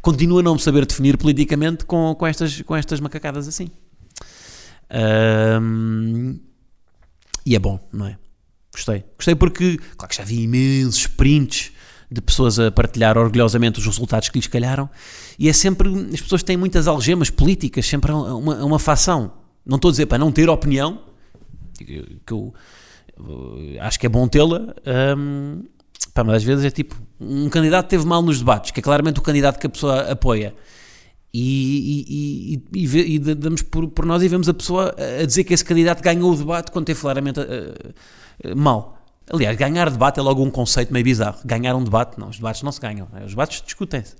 Continua 0.00 0.40
a 0.40 0.42
não 0.42 0.54
me 0.54 0.60
saber 0.60 0.86
definir 0.86 1.16
politicamente 1.16 1.84
com, 1.84 2.14
com, 2.14 2.26
estas, 2.26 2.62
com 2.62 2.76
estas 2.76 3.00
macacadas 3.00 3.48
assim. 3.48 3.70
Hum, 5.60 6.38
e 7.44 7.54
é 7.54 7.58
bom, 7.58 7.78
não 7.92 8.06
é? 8.06 8.18
Gostei. 8.72 9.04
Gostei 9.16 9.34
porque, 9.34 9.78
claro 9.96 10.10
que 10.10 10.16
já 10.16 10.24
vi 10.24 10.42
imensos 10.42 11.06
prints 11.06 11.72
de 12.10 12.20
pessoas 12.20 12.58
a 12.58 12.70
partilhar 12.70 13.16
orgulhosamente 13.16 13.78
os 13.78 13.86
resultados 13.86 14.28
que 14.28 14.38
lhes 14.38 14.46
calharam 14.46 14.88
e 15.38 15.48
é 15.48 15.52
sempre, 15.52 15.88
as 16.12 16.20
pessoas 16.20 16.42
têm 16.42 16.56
muitas 16.56 16.86
algemas 16.86 17.30
políticas, 17.30 17.86
sempre 17.86 18.12
uma, 18.12 18.64
uma 18.64 18.78
facção. 18.78 19.32
Não 19.64 19.76
estou 19.76 19.88
a 19.88 19.92
dizer 19.92 20.06
para 20.06 20.18
não 20.18 20.30
ter 20.30 20.48
opinião, 20.48 21.02
que 21.78 22.32
eu 22.32 22.52
acho 23.80 23.98
que 23.98 24.06
é 24.06 24.08
bom 24.08 24.26
tê-la, 24.26 24.74
um, 25.20 25.64
mas 26.16 26.36
às 26.36 26.44
vezes 26.44 26.64
é 26.64 26.70
tipo, 26.70 26.96
um 27.20 27.48
candidato 27.48 27.88
teve 27.88 28.04
mal 28.06 28.22
nos 28.22 28.38
debates, 28.38 28.70
que 28.70 28.80
é 28.80 28.82
claramente 28.82 29.18
o 29.18 29.22
candidato 29.22 29.58
que 29.58 29.66
a 29.66 29.70
pessoa 29.70 30.10
apoia. 30.10 30.54
E, 31.32 32.62
e, 32.72 32.78
e, 32.78 32.86
e, 32.86 33.14
e 33.16 33.18
damos 33.18 33.62
por, 33.62 33.88
por, 33.88 34.06
nós 34.06 34.22
e 34.22 34.28
vemos 34.28 34.48
a 34.48 34.54
pessoa 34.54 34.94
a 35.20 35.26
dizer 35.26 35.42
que 35.42 35.52
esse 35.52 35.64
candidato 35.64 36.00
ganhou 36.00 36.32
o 36.32 36.36
debate 36.36 36.70
quando 36.70 36.84
teve 36.84 37.00
claramente 37.00 37.40
uh, 37.40 38.56
mal. 38.56 39.04
Aliás, 39.28 39.56
ganhar 39.56 39.90
debate 39.90 40.20
é 40.20 40.22
logo 40.22 40.44
um 40.44 40.50
conceito 40.50 40.92
meio 40.92 41.04
bizarro. 41.04 41.40
Ganhar 41.44 41.74
um 41.74 41.82
debate, 41.82 42.20
não, 42.20 42.28
os 42.28 42.36
debates 42.36 42.62
não 42.62 42.70
se 42.70 42.80
ganham, 42.80 43.08
os 43.24 43.30
debates 43.30 43.62
discutem-se. 43.62 44.14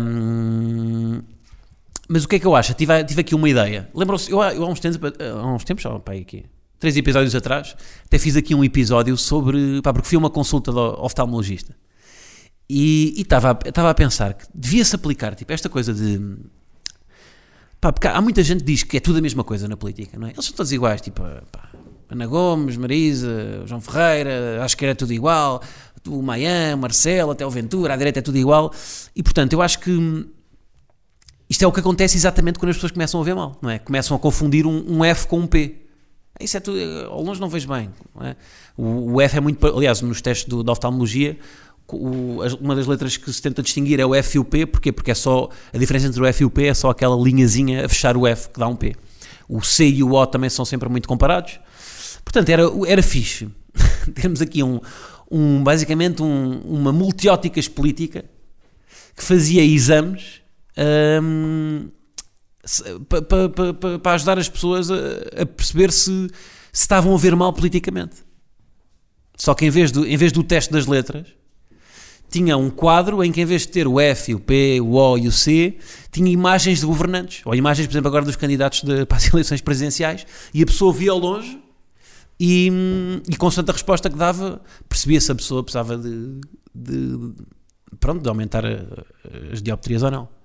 Um, 0.00 1.20
mas 2.08 2.24
o 2.24 2.28
que 2.28 2.36
é 2.36 2.38
que 2.38 2.46
eu 2.46 2.54
acho? 2.54 2.74
Tive, 2.74 3.04
tive 3.04 3.20
aqui 3.20 3.34
uma 3.34 3.48
ideia. 3.48 3.88
Lembram-se, 3.94 4.30
eu, 4.30 4.42
eu, 4.42 4.64
há 4.64 4.68
uns 4.68 4.80
tempos, 4.80 5.00
há 5.20 5.46
uns 5.46 5.64
tempos, 5.64 5.84
pá, 6.04 6.12
aqui, 6.12 6.44
três 6.78 6.96
episódios 6.96 7.34
atrás, 7.34 7.76
até 8.04 8.18
fiz 8.18 8.36
aqui 8.36 8.54
um 8.54 8.62
episódio 8.62 9.16
sobre, 9.16 9.80
pá, 9.82 9.92
porque 9.92 10.08
fui 10.08 10.16
a 10.16 10.18
uma 10.18 10.30
consulta 10.30 10.70
do 10.72 10.80
oftalmologista. 11.02 11.76
E 12.68 13.14
estava 13.20 13.90
a 13.90 13.94
pensar 13.94 14.34
que 14.34 14.44
devia-se 14.54 14.94
aplicar, 14.94 15.34
tipo, 15.34 15.52
esta 15.52 15.68
coisa 15.68 15.94
de... 15.94 16.36
Pá, 17.80 17.92
porque 17.92 18.08
há 18.08 18.20
muita 18.20 18.42
gente 18.42 18.60
que 18.60 18.72
diz 18.72 18.82
que 18.82 18.96
é 18.96 19.00
tudo 19.00 19.18
a 19.18 19.22
mesma 19.22 19.44
coisa 19.44 19.68
na 19.68 19.76
política, 19.76 20.18
não 20.18 20.26
é? 20.26 20.32
Eles 20.32 20.44
são 20.44 20.54
todos 20.54 20.72
iguais, 20.72 21.00
tipo, 21.00 21.22
pá, 21.52 21.70
Ana 22.08 22.26
Gomes, 22.26 22.76
Marisa, 22.76 23.62
João 23.66 23.80
Ferreira, 23.80 24.62
acho 24.64 24.76
que 24.76 24.84
era 24.84 24.94
tudo 24.94 25.12
igual, 25.12 25.62
o 26.06 26.22
Maia, 26.22 26.76
Marcelo, 26.76 27.32
até 27.32 27.44
o 27.44 27.50
Ventura, 27.50 27.94
a 27.94 27.96
direita 27.96 28.20
é 28.20 28.22
tudo 28.22 28.38
igual. 28.38 28.72
E, 29.14 29.22
portanto, 29.22 29.52
eu 29.52 29.62
acho 29.62 29.80
que 29.80 30.26
isto 31.48 31.62
é 31.62 31.66
o 31.66 31.72
que 31.72 31.80
acontece 31.80 32.16
exatamente 32.16 32.58
quando 32.58 32.70
as 32.70 32.76
pessoas 32.76 32.92
começam 32.92 33.20
a 33.20 33.24
ver 33.24 33.34
mal, 33.34 33.56
não 33.62 33.70
é? 33.70 33.78
Começam 33.78 34.16
a 34.16 34.20
confundir 34.20 34.66
um, 34.66 34.84
um 34.98 35.04
F 35.04 35.26
com 35.28 35.40
um 35.40 35.46
P. 35.46 35.82
Isso 36.40 36.56
é 36.56 36.60
tudo, 36.60 36.78
ao 37.08 37.22
longe 37.22 37.40
não 37.40 37.48
vejo 37.48 37.68
bem. 37.68 37.88
É? 38.20 38.36
O, 38.76 39.14
o, 39.14 39.20
F 39.20 39.36
é 39.36 39.40
muito. 39.40 39.64
Aliás, 39.66 40.00
nos 40.02 40.20
testes 40.20 40.46
do, 40.48 40.62
da 40.62 40.72
oftalmologia, 40.72 41.38
o- 41.90 42.40
uma 42.60 42.74
das 42.74 42.86
letras 42.86 43.16
que 43.16 43.32
se 43.32 43.40
tenta 43.40 43.62
distinguir 43.62 43.98
é 44.00 44.04
o 44.04 44.14
F 44.14 44.36
e 44.36 44.38
o 44.40 44.44
P, 44.44 44.66
porquê? 44.66 44.92
Porque 44.92 45.10
é 45.10 45.14
só, 45.14 45.48
a 45.72 45.78
diferença 45.78 46.06
entre 46.08 46.20
o 46.20 46.26
F 46.26 46.42
e 46.42 46.44
o 46.44 46.50
P 46.50 46.66
é 46.66 46.74
só 46.74 46.90
aquela 46.90 47.16
linhazinha 47.16 47.86
a 47.86 47.88
fechar 47.88 48.16
o 48.16 48.26
F 48.26 48.48
que 48.50 48.58
dá 48.60 48.66
um 48.68 48.76
P. 48.76 48.94
O 49.48 49.62
C 49.62 49.86
e 49.88 50.02
o 50.02 50.12
O 50.12 50.26
também 50.26 50.50
são 50.50 50.64
sempre 50.64 50.88
muito 50.88 51.08
comparados. 51.08 51.58
Portanto, 52.24 52.48
era, 52.50 52.64
era 52.86 53.02
fixe. 53.02 53.48
Temos 54.20 54.42
aqui 54.42 54.62
um, 54.62 54.80
um 55.30 55.62
basicamente 55.62 56.22
um- 56.22 56.60
uma 56.64 56.92
multióticas 56.92 57.66
política 57.68 58.24
que 59.16 59.22
fazia 59.22 59.64
exames 59.64 60.42
hum, 61.22 61.88
para 64.02 64.12
ajudar 64.14 64.38
as 64.38 64.48
pessoas 64.48 64.90
a, 64.90 64.96
a 65.42 65.46
perceber 65.46 65.92
se, 65.92 66.28
se 66.72 66.82
estavam 66.82 67.14
a 67.14 67.18
ver 67.18 67.34
mal 67.36 67.52
politicamente. 67.52 68.16
Só 69.36 69.54
que 69.54 69.66
em 69.66 69.70
vez, 69.70 69.92
do, 69.92 70.06
em 70.06 70.16
vez 70.16 70.32
do 70.32 70.42
teste 70.42 70.72
das 70.72 70.86
letras, 70.86 71.28
tinha 72.30 72.56
um 72.56 72.70
quadro 72.70 73.22
em 73.22 73.30
que 73.30 73.40
em 73.40 73.44
vez 73.44 73.62
de 73.62 73.68
ter 73.68 73.86
o 73.86 74.00
F, 74.00 74.34
o 74.34 74.40
P, 74.40 74.80
o 74.80 74.94
O 74.94 75.18
e 75.18 75.28
o 75.28 75.32
C, 75.32 75.76
tinha 76.10 76.30
imagens 76.30 76.80
de 76.80 76.86
governantes, 76.86 77.42
ou 77.44 77.54
imagens, 77.54 77.86
por 77.86 77.92
exemplo, 77.92 78.08
agora 78.08 78.24
dos 78.24 78.36
candidatos 78.36 78.82
de, 78.82 79.04
para 79.06 79.18
as 79.18 79.28
eleições 79.32 79.60
presidenciais, 79.60 80.26
e 80.52 80.62
a 80.62 80.66
pessoa 80.66 80.92
via 80.92 81.12
ao 81.12 81.18
longe 81.18 81.60
e, 82.40 82.70
e 83.30 83.36
constante 83.36 83.70
a 83.70 83.72
resposta 83.72 84.10
que 84.10 84.16
dava, 84.16 84.60
percebia 84.88 85.20
se 85.20 85.30
a 85.30 85.34
pessoa 85.34 85.62
precisava 85.62 85.96
de, 85.96 86.40
de- 86.74 87.34
pronto, 88.00 88.22
de 88.22 88.28
aumentar 88.28 88.64
as 89.52 89.62
dioptrias 89.62 90.02
ou 90.02 90.10
não. 90.10 90.35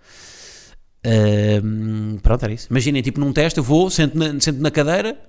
Pronto, 2.21 2.43
era 2.43 2.53
isso. 2.53 2.67
Imaginem, 2.69 3.01
tipo 3.01 3.19
num 3.19 3.33
teste, 3.33 3.57
eu 3.57 3.63
vou, 3.63 3.89
sento 3.89 4.17
na, 4.17 4.39
sento 4.39 4.61
na 4.61 4.71
cadeira, 4.71 5.19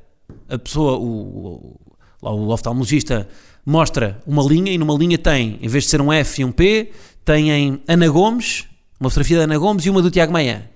a 0.48 0.58
pessoa, 0.58 0.98
o, 0.98 1.78
o, 2.20 2.30
o 2.30 2.48
oftalmologista 2.48 3.28
mostra 3.64 4.20
uma 4.26 4.42
linha 4.42 4.72
e 4.72 4.78
numa 4.78 4.94
linha 4.94 5.18
tem, 5.18 5.58
em 5.60 5.68
vez 5.68 5.84
de 5.84 5.90
ser 5.90 6.00
um 6.00 6.12
F 6.12 6.42
e 6.42 6.44
um 6.44 6.52
P, 6.52 6.90
tem 7.24 7.80
Ana 7.86 8.08
Gomes, 8.08 8.66
uma 8.98 9.08
fotografia 9.08 9.38
da 9.38 9.44
Ana 9.44 9.58
Gomes 9.58 9.86
e 9.86 9.90
uma 9.90 10.02
do 10.02 10.10
Tiago 10.10 10.32
Maia. 10.32 10.70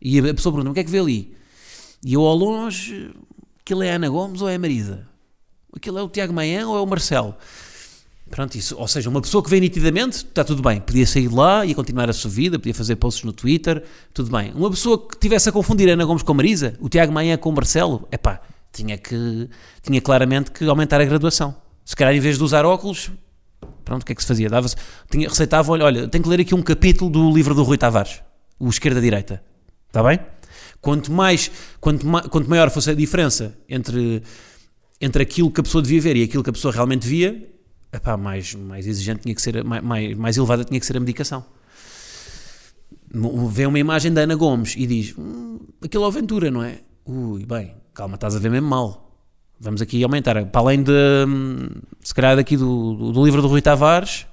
E 0.00 0.18
a 0.18 0.34
pessoa 0.34 0.52
pergunta: 0.52 0.70
o 0.70 0.74
que 0.74 0.80
é 0.80 0.84
que 0.84 0.90
vê 0.90 0.98
ali? 0.98 1.34
E 2.04 2.14
eu 2.14 2.22
ao 2.22 2.36
longe, 2.36 3.10
aquilo 3.60 3.82
é 3.82 3.92
a 3.92 3.96
Ana 3.96 4.08
Gomes 4.08 4.42
ou 4.42 4.48
é 4.48 4.54
a 4.54 4.58
Marisa? 4.58 5.08
Aquilo 5.74 5.98
é 5.98 6.02
o 6.02 6.08
Tiago 6.08 6.32
Maia 6.32 6.66
ou 6.66 6.76
é 6.76 6.80
o 6.80 6.86
Marcelo? 6.86 7.34
Pronto, 8.30 8.56
isso, 8.56 8.76
ou 8.76 8.88
seja, 8.88 9.08
uma 9.08 9.20
pessoa 9.20 9.42
que 9.42 9.48
vê 9.48 9.60
nitidamente, 9.60 10.16
está 10.16 10.42
tudo 10.42 10.60
bem, 10.60 10.80
podia 10.80 11.06
sair 11.06 11.28
lá 11.28 11.64
e 11.64 11.74
continuar 11.74 12.10
a 12.10 12.12
sua 12.12 12.30
vida, 12.30 12.58
podia 12.58 12.74
fazer 12.74 12.96
posts 12.96 13.22
no 13.22 13.32
Twitter, 13.32 13.84
tudo 14.12 14.30
bem. 14.36 14.52
Uma 14.52 14.68
pessoa 14.68 14.98
que 14.98 15.16
tivesse 15.16 15.48
a 15.48 15.52
confundir 15.52 15.88
Ana 15.88 16.04
Gomes 16.04 16.24
com 16.24 16.34
Marisa, 16.34 16.74
o 16.80 16.88
Tiago 16.88 17.12
Maia 17.12 17.38
com 17.38 17.50
o 17.50 17.52
Marcelo, 17.52 18.06
epá, 18.10 18.40
tinha 18.72 18.98
que, 18.98 19.48
tinha 19.80 20.00
claramente 20.00 20.50
que 20.50 20.64
aumentar 20.64 21.00
a 21.00 21.04
graduação. 21.04 21.54
Se 21.84 21.94
calhar 21.94 22.14
em 22.14 22.20
vez 22.20 22.36
de 22.36 22.42
usar 22.42 22.66
óculos, 22.66 23.12
pronto, 23.84 24.02
o 24.02 24.04
que 24.04 24.10
é 24.10 24.14
que 24.14 24.22
se 24.22 24.28
fazia? 24.28 24.50
Dava 24.50 24.68
tinha, 25.08 25.28
receitavam, 25.28 25.74
olha, 25.74 25.84
olha, 25.84 26.08
tenho 26.08 26.24
que 26.24 26.28
ler 26.28 26.40
aqui 26.40 26.54
um 26.54 26.62
capítulo 26.62 27.08
do 27.08 27.32
livro 27.32 27.54
do 27.54 27.62
Rui 27.62 27.78
Tavares, 27.78 28.22
o 28.58 28.68
Esquerda-Direita, 28.68 29.40
está 29.86 30.02
bem? 30.02 30.18
Quanto 30.80 31.12
mais, 31.12 31.48
quanto, 31.80 32.04
ma, 32.04 32.22
quanto 32.22 32.50
maior 32.50 32.70
fosse 32.70 32.90
a 32.90 32.94
diferença 32.94 33.56
entre, 33.68 34.20
entre 35.00 35.22
aquilo 35.22 35.48
que 35.48 35.60
a 35.60 35.62
pessoa 35.62 35.80
devia 35.80 36.00
ver 36.00 36.16
e 36.16 36.24
aquilo 36.24 36.42
que 36.42 36.50
a 36.50 36.52
pessoa 36.52 36.74
realmente 36.74 37.06
via, 37.06 37.54
epá, 37.92 38.16
mais, 38.16 38.54
mais 38.54 38.86
exigente 38.86 39.22
tinha 39.22 39.34
que 39.34 39.42
ser, 39.42 39.62
mais, 39.64 40.16
mais, 40.16 40.36
elevada 40.36 40.64
tinha 40.64 40.78
que 40.78 40.86
ser 40.86 40.96
a 40.96 41.00
medicação. 41.00 41.44
Vê 43.50 43.66
uma 43.66 43.78
imagem 43.78 44.12
da 44.12 44.22
Ana 44.22 44.34
Gomes 44.34 44.74
e 44.76 44.86
diz: 44.86 45.14
hum, 45.16 45.58
aquilo 45.82 46.04
é 46.04 46.08
o 46.08 46.10
Ventura, 46.10 46.50
não 46.50 46.62
é? 46.62 46.80
Ui, 47.04 47.44
bem, 47.46 47.74
calma, 47.94 48.16
estás 48.16 48.36
a 48.36 48.38
ver 48.38 48.50
mesmo 48.50 48.68
mal. 48.68 49.06
Vamos 49.58 49.80
aqui 49.80 50.02
aumentar. 50.02 50.44
Para 50.46 50.60
além 50.60 50.82
de, 50.82 50.92
hum, 51.26 51.68
se 52.02 52.14
calhar, 52.14 52.36
daqui 52.36 52.56
do, 52.56 52.94
do, 52.94 53.12
do 53.12 53.24
livro 53.24 53.40
do 53.40 53.48
Rui 53.48 53.62
Tavares, 53.62 54.26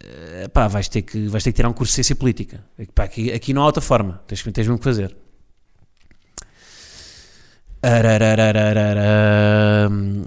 eh, 0.00 0.48
pá, 0.48 0.68
vais 0.68 0.88
ter, 0.88 1.02
que, 1.02 1.26
vais 1.28 1.42
ter 1.42 1.50
que 1.50 1.56
tirar 1.56 1.68
um 1.68 1.72
curso 1.72 1.90
de 1.90 1.94
ciência 1.96 2.14
política. 2.14 2.64
Aqui, 2.96 3.32
aqui 3.32 3.52
não 3.52 3.62
há 3.62 3.66
outra 3.66 3.82
forma. 3.82 4.22
Tens, 4.26 4.42
tens 4.42 4.66
mesmo 4.66 4.78
que 4.78 4.84
fazer. 4.84 5.16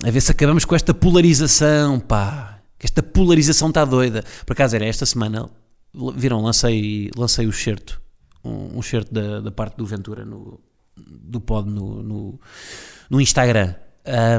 A 0.05 0.11
ver 0.11 0.21
se 0.21 0.31
acabamos 0.31 0.65
com 0.65 0.75
esta 0.75 0.93
polarização, 0.93 1.99
pá. 1.99 2.61
Esta 2.79 3.03
polarização 3.03 3.69
está 3.69 3.85
doida. 3.85 4.23
Por 4.45 4.53
acaso 4.53 4.75
era 4.75 4.85
esta 4.85 5.05
semana, 5.05 5.49
viram, 6.15 6.41
lancei, 6.41 7.11
lancei 7.15 7.45
o 7.45 7.53
certo, 7.53 8.01
um, 8.43 8.79
um 8.79 8.81
da, 9.11 9.41
da 9.41 9.51
parte 9.51 9.77
do 9.77 9.85
Ventura 9.85 10.25
no, 10.25 10.59
do 10.97 11.39
pod 11.39 11.69
no, 11.69 12.01
no, 12.01 12.39
no 13.09 13.21
Instagram. 13.21 13.75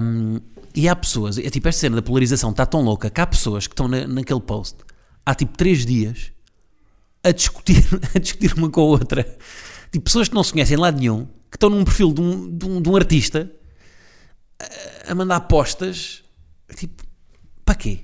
Um, 0.03 0.41
e 0.75 0.89
há 0.89 0.97
pessoas, 0.97 1.39
é 1.39 1.51
tipo 1.51 1.69
esta 1.69 1.83
cena 1.83 1.97
da 1.97 2.03
polarização 2.03 2.51
está 2.51 2.67
tão 2.67 2.83
louca 2.83 3.11
que 3.11 3.21
há 3.21 3.27
pessoas 3.27 3.67
que 3.67 3.75
estão 3.75 3.87
na, 3.87 4.07
naquele 4.09 4.41
post 4.41 4.79
há 5.25 5.35
tipo 5.35 5.57
3 5.57 5.87
dias 5.87 6.33
a 7.23 7.31
discutir, 7.31 7.85
a 8.15 8.19
discutir 8.19 8.55
uma 8.55 8.69
com 8.69 8.81
a 8.81 8.85
outra. 8.85 9.23
Tipo, 9.91 10.05
pessoas 10.05 10.29
que 10.29 10.35
não 10.35 10.43
se 10.43 10.53
conhecem 10.53 10.77
de 10.77 10.93
nenhum, 10.93 11.29
que 11.53 11.57
estão 11.57 11.69
num 11.69 11.85
perfil 11.85 12.15
de 12.15 12.21
um, 12.23 12.57
de 12.57 12.65
um, 12.65 12.81
de 12.81 12.89
um 12.89 12.97
artista 12.97 13.53
a, 15.07 15.15
mandar 15.15 15.37
apostas. 15.37 16.25
Tipo, 16.75 17.05
para 17.63 17.75
quê? 17.75 18.01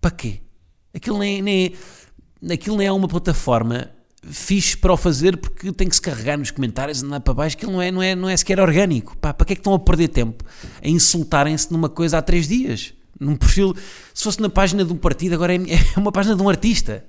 Para 0.00 0.10
quê? 0.10 0.40
Aquilo 0.94 1.18
nem, 1.18 1.40
nem, 1.40 1.74
aquilo 2.52 2.76
nem 2.76 2.86
é 2.86 2.92
uma 2.92 3.08
plataforma 3.08 3.90
fixe 4.22 4.76
para 4.76 4.92
o 4.92 4.98
fazer 4.98 5.38
porque 5.38 5.72
tem 5.72 5.88
que 5.88 5.94
se 5.94 6.02
carregar 6.02 6.36
nos 6.36 6.50
comentários, 6.50 7.02
andar 7.02 7.20
para 7.20 7.32
baixo, 7.32 7.56
aquilo 7.56 7.72
não 7.72 7.80
é, 7.80 7.90
não 7.90 8.02
é, 8.02 8.14
não 8.14 8.28
é 8.28 8.36
sequer 8.36 8.60
orgânico. 8.60 9.16
Pá, 9.16 9.32
para 9.32 9.46
que 9.46 9.54
é 9.54 9.56
que 9.56 9.60
estão 9.60 9.72
a 9.72 9.78
perder 9.78 10.08
tempo 10.08 10.44
a 10.82 10.86
insultarem-se 10.86 11.72
numa 11.72 11.88
coisa 11.88 12.18
há 12.18 12.22
três 12.22 12.46
dias? 12.46 12.92
Num 13.18 13.34
perfil, 13.34 13.74
se 14.12 14.24
fosse 14.24 14.40
na 14.42 14.50
página 14.50 14.84
de 14.84 14.92
um 14.92 14.96
partido, 14.96 15.34
agora 15.34 15.54
é, 15.54 15.56
é 15.96 15.98
uma 15.98 16.12
página 16.12 16.36
de 16.36 16.42
um 16.42 16.50
artista. 16.50 17.02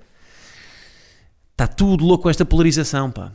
Está 1.52 1.68
tudo 1.68 2.06
louco 2.06 2.24
com 2.24 2.30
esta 2.30 2.46
polarização, 2.46 3.12
pá. 3.12 3.34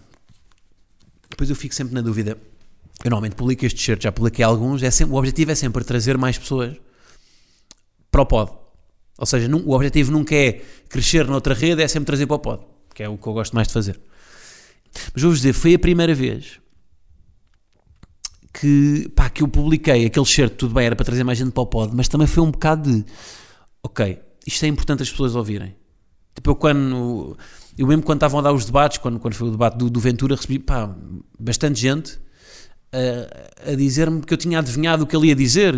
Depois 1.37 1.51
eu 1.51 1.57
fico 1.57 1.75
sempre 1.75 1.95
na 1.95 2.01
dúvida. 2.01 2.39
Eu 3.05 3.11
normalmente 3.11 3.37
publico 3.37 3.67
estes 3.67 3.83
shirts, 3.83 4.05
já 4.05 4.11
publiquei 4.11 4.43
alguns. 4.43 4.83
É 4.83 4.91
sempre, 4.91 5.15
o 5.15 5.19
objetivo 5.19 5.51
é 5.51 5.55
sempre 5.55 5.85
trazer 5.85 6.17
mais 6.17 6.39
pessoas 6.39 6.75
para 8.11 8.23
o 8.23 8.27
pod. 8.27 8.53
Ou 9.19 9.27
seja, 9.27 9.55
o 9.55 9.73
objetivo 9.73 10.11
nunca 10.11 10.35
é 10.35 10.65
crescer 10.89 11.27
noutra 11.27 11.53
rede, 11.53 11.83
é 11.83 11.89
sempre 11.89 12.07
trazer 12.07 12.27
para 12.27 12.37
o 12.37 12.39
pod, 12.39 12.63
que 12.95 13.03
é 13.03 13.09
o 13.09 13.19
que 13.19 13.27
eu 13.27 13.35
gosto 13.35 13.55
mais 13.55 13.69
de 13.69 13.75
fazer. 13.75 14.01
Mas 15.13 15.23
vou-vos 15.23 15.41
dizer, 15.41 15.53
foi 15.53 15.75
a 15.75 15.79
primeira 15.79 16.15
vez 16.15 16.59
que, 18.51 19.11
pá, 19.15 19.29
que 19.29 19.43
eu 19.43 19.49
publiquei 19.49 20.07
aquele 20.07 20.25
shirt, 20.25 20.55
tudo 20.55 20.73
bem, 20.73 20.87
era 20.87 20.97
para 20.97 21.05
trazer 21.05 21.23
mais 21.23 21.37
gente 21.37 21.53
para 21.53 21.63
o 21.63 21.67
pod, 21.67 21.95
mas 21.95 22.09
também 22.09 22.27
foi 22.27 22.43
um 22.43 22.51
bocado 22.51 22.91
de, 22.91 23.05
ok, 23.83 24.19
isto 24.47 24.65
é 24.65 24.69
importante 24.69 25.03
as 25.03 25.11
pessoas 25.11 25.35
ouvirem. 25.35 25.77
Tipo, 26.35 26.51
eu 26.51 26.57
quando, 26.57 27.37
eu 27.79 27.87
mesmo 27.87 28.03
quando 28.03 28.19
estavam 28.19 28.41
a 28.41 28.43
dar 28.43 28.53
os 28.53 28.65
debates, 28.65 28.99
quando, 28.99 29.19
quando 29.19 29.35
foi 29.35 29.49
o 29.49 29.51
debate 29.51 29.77
do, 29.77 29.91
do 29.91 30.01
Ventura, 30.01 30.35
recebi, 30.35 30.59
pá, 30.59 30.95
bastante 31.39 31.81
gente 31.81 32.19
a, 32.93 33.73
a 33.73 33.75
dizer-me 33.75 34.23
que 34.23 34.33
eu 34.33 34.39
tinha 34.39 34.59
adivinhado 34.59 35.05
o 35.05 35.07
que 35.07 35.15
ele 35.15 35.29
ia 35.29 35.35
dizer, 35.35 35.75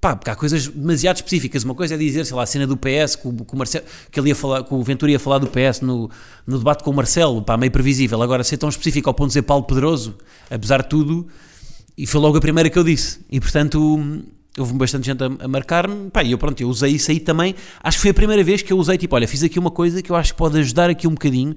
pá, 0.00 0.16
porque 0.16 0.30
há 0.30 0.36
coisas 0.36 0.68
demasiado 0.68 1.16
específicas. 1.16 1.64
Uma 1.64 1.74
coisa 1.74 1.94
é 1.94 1.98
dizer, 1.98 2.24
sei 2.24 2.34
lá, 2.34 2.42
a 2.42 2.46
cena 2.46 2.66
do 2.66 2.76
PS, 2.76 3.16
que 3.16 3.28
o, 3.28 3.30
o, 3.30 3.56
Marcelo, 3.56 3.84
que 4.10 4.18
ele 4.18 4.30
ia 4.30 4.34
falar, 4.34 4.64
que 4.64 4.72
o 4.72 4.82
Ventura 4.82 5.12
ia 5.12 5.18
falar 5.18 5.38
do 5.38 5.46
PS 5.46 5.80
no, 5.80 6.10
no 6.46 6.58
debate 6.58 6.82
com 6.82 6.90
o 6.90 6.94
Marcelo, 6.94 7.42
pá, 7.42 7.56
meio 7.56 7.70
previsível. 7.70 8.22
Agora, 8.22 8.42
ser 8.42 8.56
tão 8.56 8.68
específico 8.68 9.08
ao 9.08 9.14
ponto 9.14 9.28
de 9.28 9.34
dizer 9.34 9.42
Paulo 9.42 9.64
Pedroso, 9.64 10.16
apesar 10.50 10.82
de 10.82 10.88
tudo, 10.88 11.26
e 11.96 12.06
foi 12.06 12.20
logo 12.20 12.36
a 12.36 12.40
primeira 12.40 12.70
que 12.70 12.78
eu 12.78 12.84
disse. 12.84 13.20
E 13.30 13.38
portanto, 13.38 14.02
houve 14.58 14.74
bastante 14.74 15.06
gente 15.06 15.22
a, 15.22 15.48
marcar-me, 15.48 16.10
pá, 16.10 16.22
e 16.22 16.32
eu 16.32 16.38
pronto, 16.38 16.60
eu 16.60 16.68
usei 16.68 16.92
isso 16.92 17.10
aí 17.10 17.20
também. 17.20 17.54
Acho 17.82 17.98
que 17.98 18.02
foi 18.02 18.10
a 18.10 18.14
primeira 18.14 18.44
vez 18.44 18.62
que 18.62 18.72
eu 18.72 18.78
usei, 18.78 18.98
tipo, 18.98 19.14
olha, 19.14 19.26
fiz 19.26 19.42
aqui 19.42 19.58
uma 19.58 19.70
coisa 19.70 20.02
que 20.02 20.10
eu 20.10 20.16
acho 20.16 20.32
que 20.32 20.38
pode 20.38 20.58
ajudar 20.58 20.90
aqui 20.90 21.06
um 21.06 21.12
bocadinho, 21.12 21.54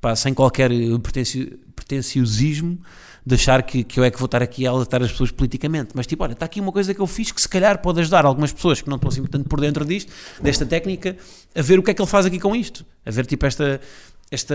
pá, 0.00 0.14
sem 0.14 0.32
qualquer 0.32 0.70
pretencio, 1.02 1.58
pretenciosismo 1.74 2.78
de 3.26 3.34
achar 3.34 3.60
que, 3.64 3.82
que 3.82 3.98
eu 3.98 4.04
é 4.04 4.10
que 4.10 4.18
vou 4.18 4.26
estar 4.26 4.40
aqui 4.40 4.64
a 4.68 4.70
alertar 4.70 5.02
as 5.02 5.10
pessoas 5.10 5.32
politicamente. 5.32 5.90
Mas 5.94 6.06
tipo, 6.06 6.22
olha, 6.22 6.32
está 6.32 6.46
aqui 6.46 6.60
uma 6.60 6.70
coisa 6.70 6.94
que 6.94 7.00
eu 7.00 7.06
fiz 7.08 7.32
que 7.32 7.40
se 7.40 7.48
calhar 7.48 7.82
pode 7.82 7.98
ajudar 7.98 8.24
algumas 8.24 8.52
pessoas 8.52 8.80
que 8.80 8.88
não 8.88 8.94
estão 8.94 9.08
assim 9.08 9.24
tanto 9.24 9.48
por 9.48 9.60
dentro 9.60 9.84
disto, 9.84 10.12
desta 10.40 10.64
técnica, 10.64 11.16
a 11.52 11.60
ver 11.60 11.76
o 11.76 11.82
que 11.82 11.90
é 11.90 11.94
que 11.94 12.00
ele 12.00 12.08
faz 12.08 12.24
aqui 12.24 12.38
com 12.38 12.54
isto. 12.54 12.86
A 13.04 13.10
ver 13.10 13.26
tipo 13.26 13.44
esta. 13.44 13.80
esta 14.30 14.54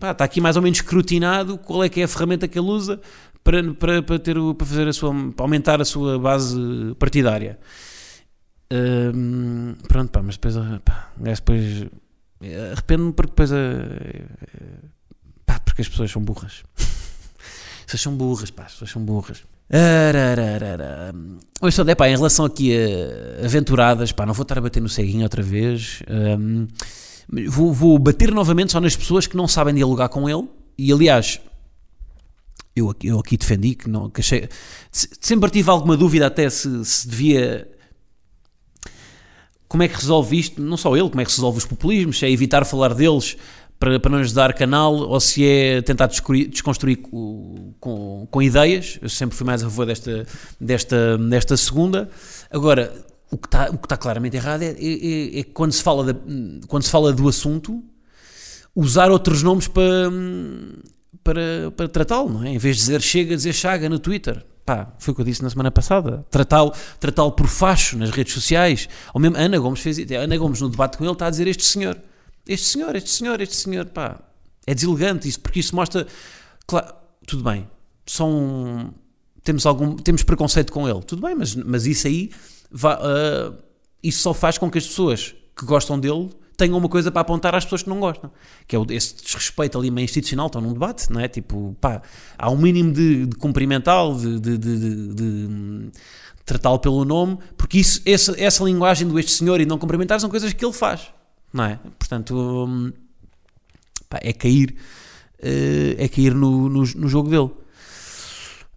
pá, 0.00 0.12
está 0.12 0.24
aqui 0.24 0.40
mais 0.40 0.56
ou 0.56 0.62
menos 0.62 0.78
escrutinado 0.78 1.58
qual 1.58 1.84
é 1.84 1.90
que 1.90 2.00
é 2.00 2.04
a 2.04 2.08
ferramenta 2.08 2.48
que 2.48 2.58
ele 2.58 2.68
usa 2.68 3.02
para, 3.48 3.72
para, 3.72 4.02
para, 4.02 4.18
ter, 4.18 4.36
para, 4.58 4.66
fazer 4.66 4.86
a 4.86 4.92
sua, 4.92 5.14
para 5.34 5.42
aumentar 5.42 5.80
a 5.80 5.84
sua 5.84 6.18
base 6.18 6.94
partidária. 6.98 7.58
Hum, 8.70 9.74
pronto, 9.88 10.10
pá, 10.10 10.22
mas 10.22 10.36
depois, 10.36 10.54
pá, 10.84 11.10
depois 11.16 11.86
arrependo-me 12.70 13.12
porque 13.14 13.30
depois 13.30 13.50
pá, 15.46 15.58
porque 15.60 15.80
as 15.80 15.88
pessoas 15.88 16.10
são 16.10 16.20
burras. 16.20 16.62
Vocês 17.86 18.02
são 18.02 18.14
burras, 18.14 18.50
pá, 18.50 18.68
vocês 18.68 18.90
são 18.90 19.02
burras. 19.02 19.42
Oi, 21.62 21.72
só, 21.72 21.94
pá, 21.94 22.06
em 22.06 22.16
relação 22.16 22.44
aqui 22.44 22.76
a 22.76 23.46
aventuradas, 23.46 24.12
pá, 24.12 24.26
não 24.26 24.34
vou 24.34 24.42
estar 24.42 24.58
a 24.58 24.60
bater 24.60 24.82
no 24.82 24.90
ceguinho 24.90 25.22
outra 25.22 25.42
vez. 25.42 26.02
Um, 26.38 26.68
vou, 27.48 27.72
vou 27.72 27.98
bater 27.98 28.30
novamente 28.30 28.72
só 28.72 28.80
nas 28.80 28.94
pessoas 28.94 29.26
que 29.26 29.38
não 29.38 29.48
sabem 29.48 29.74
dialogar 29.74 30.10
com 30.10 30.28
ele. 30.28 30.46
E 30.76 30.92
aliás, 30.92 31.40
eu 32.78 32.90
aqui, 32.90 33.06
eu 33.06 33.18
aqui 33.18 33.36
defendi 33.36 33.74
que 33.74 33.88
não, 33.88 34.10
que 34.10 34.20
achei, 34.20 34.48
sempre 34.92 35.50
tive 35.50 35.70
alguma 35.70 35.96
dúvida 35.96 36.26
até 36.26 36.48
se, 36.48 36.84
se 36.84 37.08
devia 37.08 37.68
como 39.68 39.82
é 39.82 39.88
que 39.88 39.94
resolve 39.94 40.38
isto? 40.38 40.62
Não 40.62 40.78
só 40.78 40.96
ele, 40.96 41.10
como 41.10 41.20
é 41.20 41.24
que 41.24 41.30
resolve 41.30 41.58
os 41.58 41.66
populismos? 41.66 42.18
Se 42.18 42.24
é 42.24 42.30
evitar 42.30 42.64
falar 42.64 42.94
deles 42.94 43.36
para, 43.78 44.00
para 44.00 44.10
não 44.10 44.20
lhes 44.20 44.32
dar 44.32 44.54
canal 44.54 44.94
ou 44.94 45.20
se 45.20 45.46
é 45.46 45.82
tentar 45.82 46.06
desconstruir, 46.06 46.96
com, 46.96 48.26
com, 48.30 48.42
ideias. 48.42 48.98
Eu 49.02 49.10
sempre 49.10 49.36
fui 49.36 49.46
mais 49.46 49.62
a 49.62 49.66
favor 49.66 49.84
desta, 49.84 50.26
desta, 50.58 51.18
desta 51.18 51.56
segunda. 51.56 52.08
Agora, 52.50 52.92
o 53.30 53.36
que 53.36 53.46
está, 53.46 53.68
o 53.70 53.76
que 53.76 53.84
está 53.84 53.96
claramente 53.96 54.36
errado 54.36 54.62
é, 54.62 54.74
é, 54.78 55.40
é 55.40 55.44
quando, 55.44 55.72
se 55.72 55.82
fala 55.82 56.18
quando 56.66 56.82
se 56.82 56.90
fala 56.90 57.12
do 57.12 57.28
assunto 57.28 57.84
usar 58.74 59.10
outros 59.10 59.42
nomes 59.42 59.68
para, 59.68 60.10
para, 61.22 61.70
para 61.76 61.88
tratá-lo, 61.88 62.30
não 62.30 62.44
é? 62.44 62.50
Em 62.50 62.58
vez 62.58 62.76
de 62.76 62.82
dizer 62.82 63.00
chega, 63.00 63.36
dizer 63.36 63.52
chaga 63.52 63.88
no 63.88 63.98
Twitter. 63.98 64.44
Pá, 64.64 64.92
foi 64.98 65.12
o 65.12 65.14
que 65.14 65.22
eu 65.22 65.24
disse 65.24 65.42
na 65.42 65.48
semana 65.48 65.70
passada. 65.70 66.26
Tratá-lo 66.30 66.72
tratá 67.00 67.28
por 67.30 67.46
facho 67.46 67.96
nas 67.96 68.10
redes 68.10 68.34
sociais. 68.34 68.88
Ou 69.14 69.20
mesmo 69.20 69.36
Ana 69.36 69.58
Gomes 69.58 69.80
fez 69.80 69.98
Ana 70.10 70.36
Gomes 70.36 70.60
no 70.60 70.68
debate 70.68 70.98
com 70.98 71.04
ele 71.04 71.12
está 71.12 71.26
a 71.26 71.30
dizer 71.30 71.46
este 71.46 71.64
senhor. 71.64 71.98
Este 72.46 72.66
senhor, 72.66 72.94
este 72.94 73.10
senhor, 73.10 73.40
este 73.40 73.56
senhor, 73.56 73.86
pá. 73.86 74.20
É 74.66 74.74
deselegante 74.74 75.26
isso, 75.26 75.40
porque 75.40 75.60
isso 75.60 75.74
mostra. 75.74 76.06
Claro, 76.66 76.94
tudo 77.26 77.42
bem. 77.42 77.66
São. 78.04 78.92
Temos, 79.42 79.64
algum, 79.64 79.96
temos 79.96 80.22
preconceito 80.22 80.70
com 80.70 80.86
ele. 80.86 81.00
Tudo 81.00 81.22
bem, 81.22 81.34
mas, 81.34 81.54
mas 81.54 81.86
isso 81.86 82.06
aí. 82.06 82.30
uh, 82.74 83.56
isso 84.02 84.20
só 84.20 84.34
faz 84.34 84.58
com 84.58 84.70
que 84.70 84.76
as 84.76 84.86
pessoas 84.86 85.34
que 85.56 85.64
gostam 85.64 85.98
dele 85.98 86.28
tenham 86.58 86.76
uma 86.76 86.88
coisa 86.88 87.10
para 87.10 87.22
apontar 87.22 87.54
às 87.54 87.64
pessoas 87.64 87.84
que 87.84 87.88
não 87.88 88.00
gostam. 88.00 88.30
Que 88.66 88.76
é 88.76 88.80
esse 88.90 89.14
desrespeito 89.14 89.78
ali 89.78 89.90
meio 89.90 90.04
institucional, 90.04 90.48
estão 90.48 90.60
num 90.60 90.72
debate, 90.72 91.10
não 91.10 91.20
é? 91.20 91.28
Tipo, 91.28 91.74
pá, 91.80 92.02
há 92.36 92.50
um 92.50 92.58
mínimo 92.58 92.92
de, 92.92 93.26
de 93.26 93.36
cumprimental, 93.36 94.14
de, 94.14 94.40
de, 94.40 94.58
de, 94.58 95.14
de 95.14 95.90
tratá-lo 96.44 96.80
pelo 96.80 97.04
nome, 97.04 97.38
porque 97.56 97.78
isso, 97.78 98.02
essa, 98.04 98.34
essa 98.38 98.64
linguagem 98.64 99.06
do 99.06 99.18
este 99.18 99.32
senhor 99.32 99.60
e 99.60 99.66
não 99.66 99.78
cumprimentar 99.78 100.18
são 100.18 100.28
coisas 100.28 100.52
que 100.52 100.64
ele 100.64 100.72
faz, 100.72 101.12
não 101.52 101.64
é? 101.64 101.78
Portanto, 101.98 102.34
hum, 102.34 102.92
pá, 104.08 104.18
é 104.20 104.32
cair, 104.32 104.74
eh, 105.40 105.94
é 105.96 106.08
cair 106.08 106.34
no, 106.34 106.68
no, 106.68 106.80
no 106.80 107.08
jogo 107.08 107.30
dele. 107.30 107.50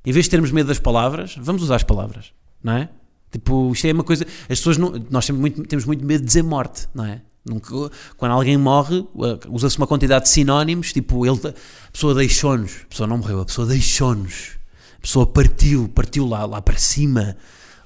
Em 0.06 0.12
vez 0.12 0.26
de 0.26 0.32
termos 0.32 0.52
medo 0.52 0.68
das 0.68 0.80
palavras, 0.80 1.36
vamos 1.40 1.64
usar 1.64 1.78
as 1.78 1.84
palavras, 1.84 2.32
não 2.64 2.74
é? 2.74 2.90
Tipo, 3.32 3.72
isto 3.72 3.88
é 3.88 3.94
uma 3.94 4.04
coisa. 4.04 4.26
As 4.44 4.60
pessoas 4.60 4.78
não, 4.78 4.94
nós 5.10 5.26
temos 5.26 5.40
muito, 5.40 5.64
temos 5.64 5.86
muito 5.86 6.06
medo 6.06 6.20
de 6.20 6.28
dizer 6.28 6.44
morte, 6.44 6.88
não 6.94 7.06
é? 7.06 7.22
Nunca, 7.44 7.90
quando 8.18 8.34
alguém 8.34 8.56
morre, 8.56 9.04
usa-se 9.50 9.78
uma 9.78 9.88
quantidade 9.88 10.26
de 10.26 10.30
sinónimos, 10.30 10.94
tipo, 10.94 11.26
ele, 11.26 11.40
a 11.48 11.92
pessoa 11.92 12.14
deixou-nos, 12.14 12.82
a 12.84 12.88
pessoa 12.88 13.08
não 13.08 13.18
morreu, 13.18 13.42
a 13.42 13.46
pessoa 13.46 13.66
deixou-nos, 13.66 14.60
a 14.98 15.02
pessoa 15.02 15.26
partiu, 15.26 15.90
partiu 15.90 16.28
lá, 16.28 16.46
lá 16.46 16.62
para 16.62 16.78
cima, 16.78 17.36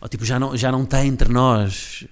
ou 0.02 0.10
tipo, 0.10 0.26
já 0.26 0.38
não, 0.38 0.58
já 0.58 0.72
não 0.74 0.84
está 0.84 1.06
entre 1.06 1.32
nós, 1.32 2.06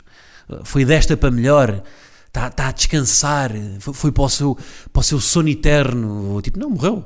foi 0.63 0.85
desta 0.85 1.17
para 1.17 1.29
melhor, 1.29 1.83
está, 2.27 2.47
está 2.47 2.69
a 2.69 2.71
descansar, 2.71 3.51
foi, 3.79 3.93
foi 3.93 4.11
para, 4.13 4.23
o 4.23 4.29
seu, 4.29 4.57
para 4.93 4.99
o 5.01 5.03
seu 5.03 5.19
sono 5.19 5.49
eterno, 5.49 6.31
ou 6.31 6.41
tipo, 6.41 6.57
não, 6.57 6.69
morreu, 6.69 7.03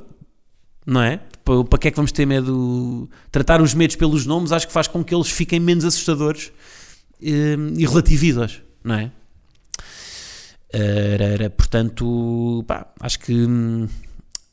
não 0.86 1.02
é? 1.02 1.20
Para, 1.44 1.78
que 1.80 1.88
é 1.88 1.90
que 1.90 1.96
vamos 1.96 2.12
ter 2.12 2.26
medo? 2.26 3.10
Tratar 3.32 3.60
os 3.60 3.74
medos 3.74 3.96
pelos 3.96 4.24
nomes 4.24 4.52
acho 4.52 4.68
que 4.68 4.72
faz 4.72 4.86
com 4.86 5.02
que 5.02 5.14
eles 5.14 5.28
fiquem 5.30 5.58
menos 5.58 5.84
assustadores 5.84 6.52
e, 7.20 7.32
eh, 7.32 7.56
e 7.76 7.86
relatividos, 7.86 8.62
não 8.84 8.94
é? 8.94 9.10
Uh, 10.74 11.50
portanto, 11.56 12.64
pá, 12.66 12.92
acho 13.00 13.18
que 13.20 13.46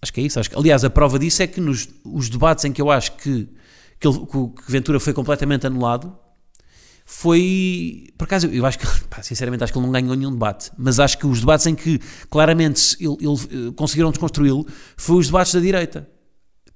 acho 0.02 0.14
que 0.14 0.22
é 0.22 0.24
isso. 0.24 0.40
Acho 0.40 0.50
que, 0.50 0.58
aliás, 0.58 0.84
a 0.84 0.90
prova 0.90 1.20
disso 1.20 1.44
é 1.44 1.48
que 1.48 1.60
nos 1.60 1.90
os 2.04 2.30
debates 2.30 2.64
em 2.66 2.72
que 2.72 2.82
eu 2.82 2.90
acho 2.90 3.14
que, 3.14 3.50
que, 4.00 4.08
ele, 4.08 4.20
que 4.20 4.72
Ventura 4.72 5.00
foi 5.00 5.14
completamente 5.14 5.68
anulado, 5.68 6.16
foi. 7.06 8.08
Por 8.18 8.26
acaso, 8.26 8.48
eu 8.48 8.66
acho 8.66 8.80
que, 8.80 8.86
pá, 9.10 9.22
sinceramente, 9.22 9.64
acho 9.64 9.74
que 9.74 9.80
ele 9.80 9.86
não 9.86 9.92
ganhou 9.92 10.16
nenhum 10.16 10.32
debate, 10.32 10.72
mas 10.78 11.00
acho 11.00 11.18
que 11.18 11.28
os 11.28 11.40
debates 11.40 11.66
em 11.68 11.76
que 11.76 12.00
claramente 12.30 12.98
ele, 13.00 13.18
ele, 13.20 13.70
eh, 13.70 13.72
conseguiram 13.76 14.10
desconstruí-lo 14.10 14.66
foi 14.98 15.18
os 15.18 15.28
debates 15.28 15.54
da 15.54 15.60
direita. 15.60 16.10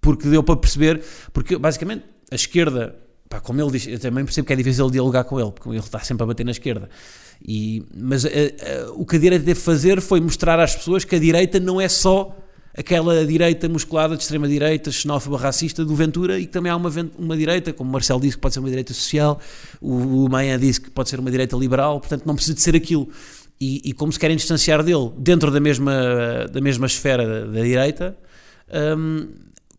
Porque 0.02 0.30
deu 0.30 0.42
para 0.44 0.56
perceber, 0.56 1.04
porque 1.34 1.58
basicamente 1.58 2.06
a 2.32 2.36
esquerda, 2.36 2.96
pá, 3.28 3.42
como 3.42 3.62
ele 3.62 3.72
diz, 3.72 3.88
eu 3.88 4.00
também 4.00 4.24
percebo 4.24 4.48
que 4.48 4.54
é 4.54 4.56
difícil 4.56 4.90
dialogar 4.90 5.26
com 5.26 5.40
ele, 5.40 5.52
porque 5.52 5.70
ele 5.70 5.80
está 5.80 6.00
sempre 6.00 6.24
a 6.24 6.28
bater 6.28 6.46
na 6.46 6.52
esquerda. 6.52 6.90
E, 7.46 7.84
mas 7.96 8.26
uh, 8.26 8.28
uh, 8.28 9.02
o 9.02 9.06
que 9.06 9.16
a 9.16 9.20
direita 9.20 9.46
deve 9.46 9.60
fazer 9.60 10.02
foi 10.02 10.20
mostrar 10.20 10.60
às 10.60 10.76
pessoas 10.76 11.06
que 11.06 11.16
a 11.16 11.20
direita 11.20 11.60
não 11.60 11.80
é 11.80 11.88
só 11.88 12.36
aquela 12.78 13.26
direita 13.26 13.68
musculada 13.68 14.16
de 14.16 14.22
extrema-direita, 14.22 14.92
xenófoba, 14.92 15.38
racista 15.38 15.84
do 15.84 15.96
Ventura 15.96 16.40
e 16.40 16.46
que 16.46 16.52
também 16.52 16.72
há 16.72 16.76
uma, 16.76 16.90
uma 17.18 17.36
direita, 17.36 17.74
como 17.74 17.90
o 17.90 17.94
Marcelo 17.94 18.22
disse, 18.22 18.36
que 18.38 18.42
pode 18.42 18.54
ser 18.54 18.60
uma 18.60 18.70
direita 18.70 18.94
social, 18.94 19.40
o, 19.82 20.26
o 20.26 20.30
Maia 20.30 20.58
disse 20.58 20.80
que 20.80 20.90
pode 20.90 21.10
ser 21.10 21.20
uma 21.20 21.32
direita 21.32 21.56
liberal, 21.56 22.00
portanto 22.00 22.26
não 22.26 22.36
precisa 22.36 22.56
de 22.56 22.62
ser 22.62 22.76
aquilo. 22.76 23.10
E, 23.60 23.82
e 23.84 23.94
como 23.94 24.12
se 24.14 24.20
querem 24.20 24.38
distanciar 24.38 24.84
dele 24.84 25.12
dentro 25.18 25.52
da 25.52 25.60
mesma, 25.60 26.48
da 26.52 26.62
mesma 26.62 26.86
esfera 26.86 27.28
da, 27.28 27.52
da 27.52 27.62
direita, 27.62 28.18
um, 28.98 29.28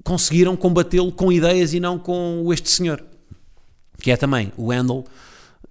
conseguiram 0.05 0.55
combatê-lo 0.57 1.13
com 1.13 1.33
ideias 1.33 1.73
e 1.73 1.81
não 1.81 1.99
com 1.99 2.47
este 2.53 2.71
senhor, 2.71 3.03
que 3.99 4.11
é 4.11 4.17
também 4.17 4.53
o 4.57 4.71
Handel 4.71 5.05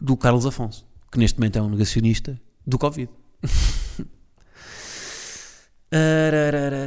do 0.01 0.17
Carlos 0.17 0.45
Afonso 0.45 0.88
que 1.11 1.19
neste 1.19 1.39
momento 1.39 1.57
é 1.57 1.61
um 1.61 1.69
negacionista 1.69 2.39
do 2.65 2.77
Covid. 2.77 3.09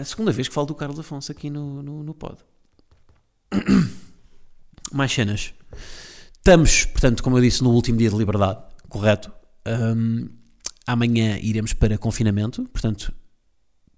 Segunda 0.05 0.31
vez 0.31 0.49
que 0.49 0.55
falo 0.55 0.67
do 0.67 0.75
Carlos 0.75 0.99
Afonso 0.99 1.33
aqui 1.33 1.51
no, 1.51 1.83
no, 1.83 2.03
no 2.03 2.15
pod. 2.15 2.37
Mais 4.93 5.11
cenas. 5.13 5.55
Estamos, 6.37 6.85
portanto, 6.87 7.23
como 7.23 7.39
eu 7.39 7.43
disse, 7.43 7.63
no 7.63 7.71
último 7.71 7.99
dia 7.99 8.11
de 8.11 8.17
liberdade, 8.17 8.61
correto? 8.89 9.33
Um, 9.67 10.29
amanhã 10.87 11.39
iremos 11.41 11.73
para 11.73 11.97
confinamento, 11.97 12.65
portanto, 12.65 13.13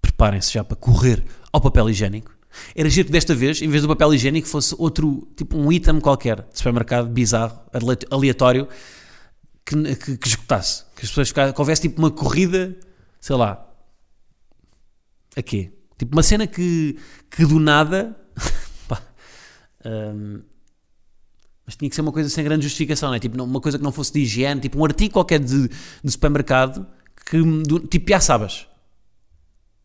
preparem-se 0.01 0.53
já 0.53 0.63
para 0.63 0.75
correr 0.75 1.23
ao 1.51 1.59
papel 1.59 1.89
higiênico. 1.89 2.35
Era 2.73 2.89
giro 2.89 3.07
que 3.07 3.11
desta 3.11 3.35
vez, 3.35 3.61
em 3.61 3.67
vez 3.67 3.81
do 3.81 3.87
papel 3.87 4.13
higiênico, 4.13 4.47
fosse 4.47 4.75
outro, 4.77 5.27
tipo 5.35 5.57
um 5.57 5.71
item 5.71 5.99
qualquer 5.99 6.41
de 6.41 6.57
supermercado 6.57 7.09
bizarro, 7.09 7.59
aleatório, 8.09 8.67
que, 9.65 9.95
que, 9.95 10.17
que 10.17 10.27
esgotasse. 10.27 10.83
Que 10.95 11.03
as 11.03 11.09
pessoas 11.09 11.29
ficassem, 11.29 11.53
que 11.53 11.59
houvesse 11.59 11.81
tipo 11.81 11.99
uma 11.99 12.11
corrida, 12.11 12.75
sei 13.19 13.35
lá, 13.35 13.65
a 15.35 15.41
quê? 15.41 15.71
Tipo 15.97 16.15
uma 16.15 16.23
cena 16.23 16.47
que, 16.47 16.97
que 17.29 17.45
do 17.45 17.59
nada. 17.59 18.15
pá, 18.87 19.01
um, 19.85 20.41
mas 21.65 21.75
tinha 21.75 21.89
que 21.89 21.95
ser 21.95 22.01
uma 22.01 22.11
coisa 22.11 22.29
sem 22.29 22.43
grande 22.43 22.63
justificação, 22.63 23.09
não 23.09 23.15
é? 23.15 23.19
Tipo, 23.19 23.41
uma 23.41 23.59
coisa 23.59 23.77
que 23.77 23.83
não 23.83 23.91
fosse 23.91 24.13
de 24.13 24.19
higiene, 24.19 24.61
tipo 24.61 24.79
um 24.79 24.85
artigo 24.85 25.13
qualquer 25.13 25.39
de, 25.39 25.67
de 25.67 26.11
supermercado, 26.11 26.85
que, 27.25 27.41
do, 27.41 27.79
tipo 27.79 28.05
piaçabas. 28.05 28.67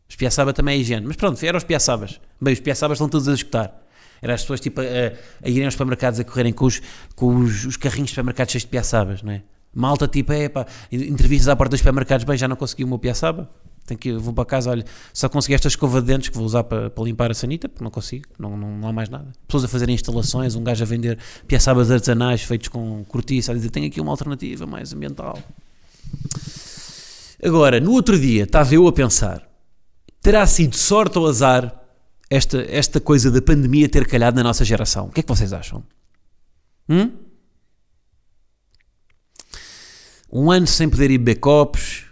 Os 0.09 0.15
piaçabas 0.17 0.55
também 0.55 0.77
é 0.77 0.81
higiene. 0.81 1.07
Mas 1.07 1.17
pronto, 1.17 1.43
eram 1.43 1.57
os 1.57 1.65
piaçabas. 1.65 2.21
Bem, 2.41 2.53
os 2.53 2.61
piaçabas 2.61 2.97
estão 2.97 3.09
todos 3.09 3.29
a 3.29 3.35
escutar. 3.35 3.81
Eram 4.21 4.35
as 4.35 4.43
pessoas 4.43 4.61
tipo, 4.61 4.81
a, 4.81 4.85
a, 4.85 5.49
irem 5.49 5.65
aos 5.65 5.75
supermercados 5.75 6.21
a 6.21 6.25
correrem 6.25 6.53
com 6.53 6.67
os, 6.67 6.83
com 7.15 7.37
os, 7.37 7.65
os 7.65 7.77
carrinhos 7.77 8.09
de 8.09 8.11
supermercados 8.11 8.53
cheios 8.53 8.65
de 8.65 8.69
piaçabas, 8.69 9.23
não 9.23 9.33
é? 9.33 9.43
Malta 9.75 10.09
tipo, 10.09 10.33
é 10.33 10.49
pá, 10.49 10.67
entrevistas 10.91 11.49
à 11.49 11.57
porta 11.57 11.71
dos 11.71 11.81
supermercados, 11.81 12.25
bem, 12.25 12.37
já 12.37 12.49
não 12.49 12.57
consegui 12.57 12.85
o 12.85 12.89
meu 12.89 12.99
piaçaba. 12.99 13.49
Tenho 13.87 13.99
que, 13.99 14.13
vou 14.13 14.33
para 14.33 14.45
casa, 14.45 14.71
olha, 14.71 14.85
só 15.13 15.29
consegui 15.29 15.55
esta 15.55 15.69
escova 15.69 16.01
de 16.01 16.09
dentes 16.09 16.29
que 16.29 16.37
vou 16.37 16.45
usar 16.45 16.65
para, 16.65 16.91
para 16.91 17.05
limpar 17.05 17.31
a 17.31 17.35
sanita, 17.35 17.69
porque 17.69 17.83
não 17.83 17.91
consigo, 17.91 18.27
não, 18.39 18.57
não, 18.57 18.79
não 18.79 18.89
há 18.89 18.93
mais 18.93 19.09
nada. 19.09 19.33
Pessoas 19.49 19.65
a 19.65 19.69
fazerem 19.69 19.95
instalações, 19.95 20.55
um 20.55 20.63
gajo 20.63 20.83
a 20.83 20.87
vender 20.87 21.19
piaçabas 21.47 21.91
artesanais 21.91 22.43
feitos 22.43 22.69
com 22.69 23.05
cortiça, 23.05 23.53
a 23.53 23.55
dizer, 23.55 23.71
tenho 23.71 23.87
aqui 23.87 24.01
uma 24.01 24.13
alternativa 24.13 24.67
mais 24.67 24.93
ambiental. 24.93 25.39
Agora, 27.43 27.81
no 27.81 27.93
outro 27.93 28.19
dia, 28.19 28.45
estava 28.45 28.75
eu 28.75 28.87
a 28.87 28.93
pensar, 28.93 29.49
terá 30.21 30.47
sido 30.47 30.77
sorte 30.77 31.19
ou 31.19 31.27
azar 31.27 31.81
esta, 32.29 32.65
esta 32.71 33.01
coisa 33.01 33.31
da 33.31 33.43
pandemia 33.43 33.89
ter 33.89 34.07
calhado 34.07 34.37
na 34.37 34.45
nossa 34.45 34.65
geração? 34.65 35.07
O 35.07 35.11
que 35.11 35.21
é 35.21 35.23
que 35.23 35.29
vocês 35.29 35.53
acham? 35.53 35.83
Hum? 36.89 37.11
Um 40.33 40.51
ano 40.51 40.67
sem 40.67 40.89
poder 40.89 41.11
ir 41.11 41.19
beber 41.19 41.41
copos, 41.41 42.05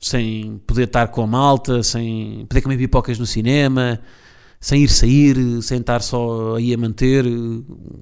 sem 0.00 0.60
poder 0.66 0.84
estar 0.84 1.08
com 1.08 1.22
a 1.22 1.26
malta, 1.26 1.82
sem 1.82 2.46
poder 2.48 2.62
comer 2.62 2.78
pipocas 2.78 3.18
no 3.18 3.26
cinema, 3.26 4.00
sem 4.60 4.82
ir 4.82 4.88
sair, 4.88 5.62
sem 5.62 5.78
estar 5.78 6.02
só 6.02 6.56
aí 6.56 6.74
a 6.74 6.78
manter. 6.78 7.24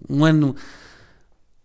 Um 0.09 0.25
ano, 0.25 0.55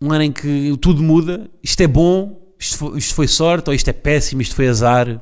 um 0.00 0.12
ano 0.12 0.22
em 0.22 0.32
que 0.32 0.76
tudo 0.80 1.02
muda. 1.02 1.50
Isto 1.62 1.82
é 1.82 1.86
bom, 1.86 2.54
isto 2.58 2.78
foi, 2.78 2.98
isto 2.98 3.14
foi 3.14 3.28
sorte, 3.28 3.68
ou 3.68 3.74
isto 3.74 3.88
é 3.88 3.92
péssimo, 3.92 4.42
isto 4.42 4.54
foi 4.54 4.68
azar. 4.68 5.20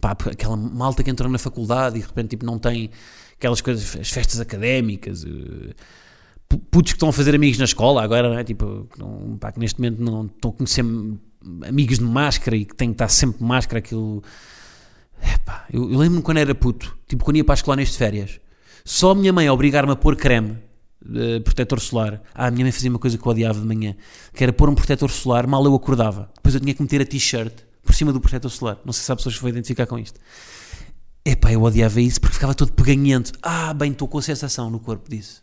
Pá, 0.00 0.10
aquela 0.10 0.56
malta 0.56 1.02
que 1.02 1.10
entrou 1.10 1.30
na 1.30 1.38
faculdade 1.38 1.96
e 1.96 2.00
de 2.00 2.06
repente 2.06 2.30
tipo, 2.30 2.44
não 2.44 2.58
tem 2.58 2.90
aquelas 3.34 3.60
coisas, 3.60 3.96
as 3.96 4.10
festas 4.10 4.40
académicas. 4.40 5.24
Uh, 5.24 5.74
putos 6.58 6.92
que 6.92 6.96
estão 6.96 7.08
a 7.08 7.12
fazer 7.12 7.34
amigos 7.34 7.58
na 7.58 7.64
escola 7.64 8.02
agora, 8.02 8.28
não 8.28 8.38
é? 8.38 8.44
Tipo, 8.44 8.88
não, 8.98 9.36
pá, 9.38 9.52
que 9.52 9.58
neste 9.58 9.80
momento 9.80 10.02
não 10.02 10.26
estão 10.26 10.50
a 10.50 10.54
conhecer 10.54 10.84
amigos 11.66 11.98
de 11.98 12.04
máscara 12.04 12.56
e 12.56 12.64
que 12.64 12.74
têm 12.74 12.88
que 12.88 12.94
estar 12.94 13.08
sempre 13.08 13.38
de 13.38 13.44
máscara, 13.44 13.78
aquilo. 13.78 14.22
Epá, 15.22 15.66
eu, 15.72 15.90
eu 15.90 15.98
lembro-me 15.98 16.22
quando 16.22 16.38
era 16.38 16.54
puto, 16.54 16.96
tipo 17.06 17.24
quando 17.24 17.36
ia 17.36 17.44
para 17.44 17.54
a 17.54 17.56
escola 17.56 17.76
neste 17.76 17.96
férias, 17.96 18.40
só 18.84 19.12
a 19.12 19.14
minha 19.14 19.32
mãe 19.32 19.48
obrigar-me 19.48 19.92
a 19.92 19.96
pôr 19.96 20.16
creme 20.16 20.58
eh, 21.14 21.40
protetor 21.40 21.80
solar. 21.80 22.22
Ah, 22.34 22.46
a 22.46 22.50
minha 22.50 22.64
mãe 22.64 22.72
fazia 22.72 22.90
uma 22.90 22.98
coisa 22.98 23.18
que 23.18 23.26
eu 23.26 23.30
odiava 23.30 23.60
de 23.60 23.66
manhã, 23.66 23.96
que 24.32 24.42
era 24.42 24.52
pôr 24.52 24.68
um 24.68 24.74
protetor 24.74 25.10
solar 25.10 25.46
mal 25.46 25.64
eu 25.64 25.74
acordava. 25.74 26.30
Depois 26.36 26.54
eu 26.54 26.60
tinha 26.60 26.74
que 26.74 26.82
meter 26.82 27.00
a 27.00 27.06
t-shirt 27.06 27.52
por 27.82 27.94
cima 27.94 28.12
do 28.12 28.20
protetor 28.20 28.50
solar. 28.50 28.78
Não 28.84 28.92
sei 28.92 29.04
se 29.04 29.12
há 29.12 29.16
pessoas 29.16 29.34
que 29.34 29.40
vão 29.40 29.50
identificar 29.50 29.86
com 29.86 29.98
isto. 29.98 30.20
Epá, 31.24 31.52
eu 31.52 31.62
odiava 31.62 32.00
isso 32.00 32.20
porque 32.20 32.34
ficava 32.34 32.54
todo 32.54 32.72
peganhento. 32.72 33.32
Ah, 33.42 33.72
bem, 33.74 33.92
estou 33.92 34.08
com 34.08 34.18
a 34.18 34.22
sensação 34.22 34.70
no 34.70 34.80
corpo 34.80 35.08
disso. 35.10 35.41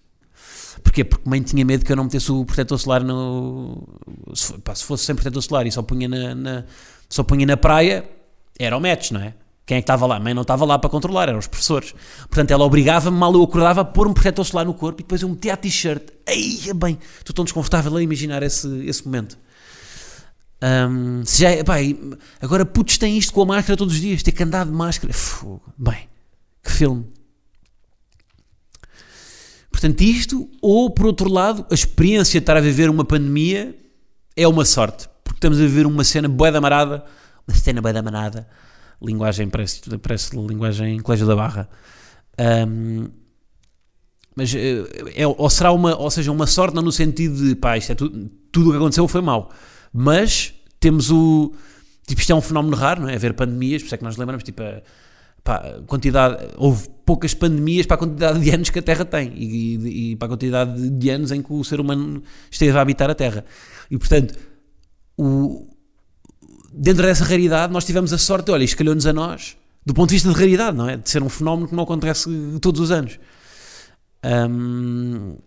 Porquê? 0.84 1.04
Porque 1.04 1.30
mãe 1.30 1.42
tinha 1.42 1.64
medo 1.66 1.84
que 1.86 1.92
eu 1.92 1.96
não 1.96 2.06
metesse 2.06 2.32
o 2.32 2.46
protetor 2.46 2.80
solar 2.80 3.04
no. 3.04 3.88
Se, 4.34 4.58
pá, 4.60 4.74
se 4.76 4.84
fosse 4.84 5.06
sem 5.06 5.16
protetor 5.16 5.42
solar 5.44 5.68
e 5.68 5.72
só 5.72 5.82
punha 5.82 6.08
na, 6.08 6.34
na- 6.36 6.64
só 7.10 7.24
punha 7.24 7.46
na 7.46 7.58
praia, 7.58 8.10
era 8.58 8.76
o 8.78 8.80
match, 8.82 9.12
não 9.12 9.22
é? 9.22 9.34
Quem 9.66 9.78
é 9.78 9.82
que 9.82 9.84
estava 9.84 10.08
lá? 10.08 10.16
A 10.16 10.20
mãe 10.20 10.34
não 10.34 10.42
estava 10.42 10.66
lá 10.66 10.80
para 10.80 10.90
controlar, 10.90 11.30
eram 11.30 11.38
os 11.38 11.46
professores. 11.48 11.94
Portanto, 12.22 12.50
ela 12.52 12.64
obrigava-me, 12.64 13.16
mal 13.18 13.32
eu 13.34 13.44
acordava, 13.44 13.82
a 13.82 13.86
pôr 13.86 14.08
um 14.08 14.14
protetor 14.14 14.44
solar 14.44 14.66
no 14.66 14.74
corpo 14.74 15.02
e 15.02 15.04
depois 15.04 15.22
eu 15.22 15.30
metia 15.30 15.54
a 15.54 15.58
t-shirt. 15.58 16.02
Ai, 16.28 16.60
é 16.70 16.74
bem, 16.74 16.98
estou 17.20 17.36
tão 17.36 17.44
desconfortável 17.46 17.96
a 17.96 18.02
imaginar 18.02 18.42
esse, 18.42 18.68
esse 18.88 19.06
momento. 19.06 19.38
Hum, 20.62 21.22
se 21.24 21.42
já, 21.42 21.50
é- 21.52 21.64
pá, 21.64 21.76
agora 22.42 22.66
putos 22.66 22.98
têm 22.98 23.18
isto 23.18 23.32
com 23.32 23.42
a 23.44 23.46
máscara 23.46 23.78
todos 23.78 23.94
os 23.94 24.02
dias, 24.02 24.24
ter 24.24 24.32
que 24.32 24.42
andar 24.44 24.66
de 24.66 24.72
máscara. 24.72 25.14
Fogo. 25.14 25.62
Bem, 25.78 26.10
que 26.64 26.72
filme. 26.72 27.06
Portanto, 29.80 30.02
isto, 30.02 30.50
ou 30.62 30.90
por 30.90 31.06
outro 31.06 31.30
lado, 31.32 31.66
a 31.72 31.74
experiência 31.74 32.38
de 32.38 32.44
estar 32.44 32.58
a 32.58 32.60
viver 32.60 32.90
uma 32.90 33.06
pandemia 33.06 33.74
é 34.36 34.46
uma 34.46 34.66
sorte, 34.66 35.08
porque 35.24 35.38
estamos 35.38 35.58
a 35.58 35.62
viver 35.62 35.86
uma 35.86 36.04
cena 36.04 36.28
bué 36.28 36.52
da 36.52 36.60
marada, 36.60 37.06
uma 37.48 37.56
cena 37.56 37.82
bué 37.82 37.94
da 37.94 38.02
marada, 38.02 38.46
linguagem, 39.02 39.48
parece, 39.48 39.80
parece 40.00 40.36
linguagem 40.36 41.00
Colégio 41.00 41.26
da 41.26 41.34
Barra. 41.34 41.70
Hum, 42.68 43.08
mas 44.36 44.54
eh, 44.54 44.84
é, 45.16 45.26
ou 45.26 45.50
será 45.50 45.72
uma, 45.72 45.96
ou 45.96 46.12
seja, 46.12 46.30
uma 46.30 46.46
sorte 46.46 46.76
não 46.76 46.82
no 46.82 46.92
sentido 46.92 47.42
de 47.42 47.56
pá, 47.56 47.78
isto 47.78 47.94
é 47.94 47.96
tudo, 47.96 48.30
tudo 48.52 48.68
o 48.68 48.72
que 48.72 48.78
aconteceu 48.78 49.08
foi 49.08 49.22
mau, 49.22 49.50
mas 49.94 50.54
temos 50.78 51.10
o 51.10 51.54
tipo, 52.06 52.20
isto 52.20 52.34
é 52.34 52.36
um 52.36 52.42
fenómeno 52.42 52.76
raro, 52.76 53.04
não 53.04 53.08
é? 53.08 53.16
Haver 53.16 53.34
pandemias, 53.34 53.82
por 53.82 53.86
isso 53.86 53.96
é 53.96 53.98
que 53.98 54.04
nós 54.04 54.18
lembramos, 54.18 54.44
tipo, 54.44 54.62
a, 54.62 54.82
pá, 55.44 55.82
quantidade, 55.88 56.38
houve 56.58 56.88
poucas 57.06 57.34
pandemias 57.34 57.86
para 57.86 57.96
a 57.96 57.98
quantidade 57.98 58.40
de 58.40 58.50
anos 58.52 58.70
que 58.70 58.80
a 58.80 58.82
Terra 58.82 59.04
tem 59.06 59.34
e, 59.36 59.76
e- 59.76 60.12
e 60.12 60.16
para 60.16 60.28
a 60.28 60.30
quantidade 60.30 60.90
de 60.90 61.10
anos 61.10 61.32
em 61.32 61.42
que 61.42 61.52
o 61.52 61.64
ser 61.64 61.80
humano 61.80 62.22
esteve 62.52 62.78
a 62.78 62.82
habitar 62.82 63.10
a 63.10 63.16
Terra. 63.16 63.44
E 63.90 63.98
portanto, 63.98 64.38
o, 65.18 65.68
dentro 66.72 67.04
dessa 67.04 67.24
raridade, 67.24 67.74
nós 67.74 67.84
tivemos 67.86 68.14
a 68.14 68.18
sorte, 68.18 68.52
olha, 68.52 68.64
isto 68.64 68.78
calhou-nos 68.78 69.06
a 69.08 69.14
nós, 69.14 69.58
do 69.86 69.94
ponto 69.94 70.10
de 70.10 70.16
vista 70.16 70.30
de 70.30 70.36
raridade, 70.36 70.78
não 70.78 70.88
é? 70.88 70.98
De 70.98 71.10
ser 71.10 71.24
um 71.24 71.30
fenómeno 71.30 71.68
que 71.68 71.76
não 71.76 71.84
acontece 71.84 72.30
todos 72.62 72.80
os 72.82 72.92
anos. 72.92 73.20
Hum, 74.24 75.38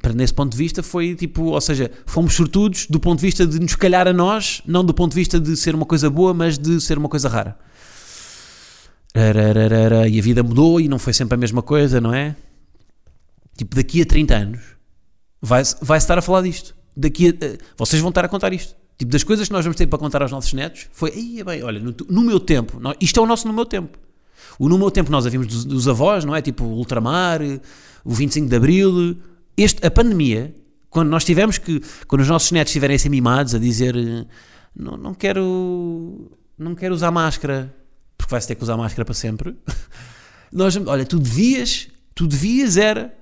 para 0.00 0.14
nesse 0.14 0.32
ponto 0.32 0.52
de 0.52 0.56
vista 0.56 0.82
foi 0.82 1.14
tipo, 1.14 1.42
ou 1.44 1.60
seja, 1.60 1.90
fomos 2.06 2.32
sortudos 2.34 2.86
do 2.88 2.98
ponto 2.98 3.18
de 3.18 3.26
vista 3.26 3.46
de 3.46 3.58
nos 3.60 3.74
calhar 3.74 4.08
a 4.08 4.12
nós, 4.12 4.62
não 4.66 4.82
do 4.84 4.94
ponto 4.94 5.10
de 5.12 5.16
vista 5.16 5.38
de 5.38 5.54
ser 5.56 5.74
uma 5.74 5.84
coisa 5.84 6.08
boa, 6.08 6.32
mas 6.32 6.56
de 6.56 6.80
ser 6.80 6.96
uma 6.96 7.08
coisa 7.10 7.28
rara. 7.28 7.58
Arararara, 9.14 10.08
E 10.08 10.18
a 10.18 10.22
vida 10.22 10.42
mudou 10.42 10.80
e 10.80 10.88
não 10.88 10.98
foi 10.98 11.12
sempre 11.12 11.34
a 11.34 11.38
mesma 11.38 11.62
coisa, 11.62 12.00
não 12.00 12.14
é? 12.14 12.34
Tipo, 13.56 13.76
daqui 13.76 14.00
a 14.02 14.06
30 14.06 14.34
anos 14.34 14.60
vai-se 15.40 15.76
vai 15.82 15.98
estar 15.98 16.18
a 16.18 16.22
falar 16.22 16.42
disto. 16.42 16.74
Daqui 16.96 17.28
a, 17.28 17.44
eh, 17.44 17.58
vocês 17.76 18.00
vão 18.00 18.08
estar 18.08 18.24
a 18.24 18.28
contar 18.28 18.52
isto. 18.52 18.74
Tipo, 18.96 19.12
das 19.12 19.22
coisas 19.24 19.48
que 19.48 19.52
nós 19.52 19.64
vamos 19.64 19.76
ter 19.76 19.86
para 19.86 19.98
contar 19.98 20.22
aos 20.22 20.30
nossos 20.30 20.52
netos 20.52 20.86
foi, 20.92 21.10
"Ei, 21.10 21.42
bem, 21.44 21.62
olha, 21.62 21.80
no, 21.80 21.94
no 22.08 22.22
meu 22.22 22.38
tempo, 22.40 22.78
nó- 22.80 22.94
isto 23.00 23.18
é 23.20 23.22
o 23.22 23.26
nosso 23.26 23.46
no 23.46 23.52
meu 23.54 23.66
tempo. 23.66 23.98
O 24.58 24.68
no 24.68 24.78
meu 24.78 24.90
tempo 24.90 25.10
nós 25.10 25.26
havíamos 25.26 25.46
dos, 25.48 25.64
dos 25.64 25.88
avós, 25.88 26.24
não 26.24 26.34
é? 26.34 26.40
Tipo, 26.42 26.64
o 26.64 26.72
ultramar, 26.76 27.40
o 28.04 28.12
25 28.12 28.48
de 28.48 28.56
Abril, 28.56 29.16
este, 29.56 29.84
a 29.86 29.90
pandemia, 29.90 30.54
quando 30.90 31.08
nós 31.08 31.24
tivemos 31.24 31.58
que, 31.58 31.80
quando 32.06 32.20
os 32.22 32.28
nossos 32.28 32.50
netos 32.52 32.70
estiverem 32.70 32.96
a 32.96 32.98
ser 32.98 33.08
mimados, 33.08 33.54
a 33.54 33.58
dizer 33.58 33.94
não, 34.74 34.96
não 34.96 35.14
quero 35.14 36.30
não 36.58 36.74
quero 36.74 36.94
usar 36.94 37.10
máscara, 37.10 37.74
porque 38.22 38.30
vais 38.30 38.46
ter 38.46 38.54
que 38.54 38.62
usar 38.62 38.76
máscara 38.76 39.04
para 39.04 39.14
sempre. 39.14 39.56
Nós, 40.52 40.76
olha, 40.76 41.04
tu 41.04 41.18
devias, 41.18 41.88
tu 42.14 42.26
devias 42.26 42.76
era 42.76 43.12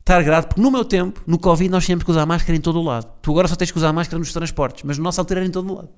estar 0.00 0.22
grato, 0.22 0.48
porque 0.48 0.60
no 0.60 0.70
meu 0.70 0.84
tempo, 0.84 1.22
no 1.26 1.38
Covid, 1.38 1.70
nós 1.70 1.84
tínhamos 1.84 2.04
que 2.04 2.10
usar 2.10 2.24
máscara 2.26 2.56
em 2.56 2.60
todo 2.60 2.80
o 2.80 2.82
lado. 2.82 3.06
Tu 3.22 3.30
agora 3.30 3.46
só 3.46 3.54
tens 3.54 3.70
que 3.70 3.76
usar 3.78 3.92
máscara 3.92 4.18
nos 4.18 4.32
transportes, 4.32 4.82
mas 4.84 4.96
no 4.98 5.04
nosso 5.04 5.20
altura 5.20 5.40
era 5.40 5.46
em 5.46 5.50
todo 5.52 5.70
o 5.70 5.74
lado. 5.76 5.88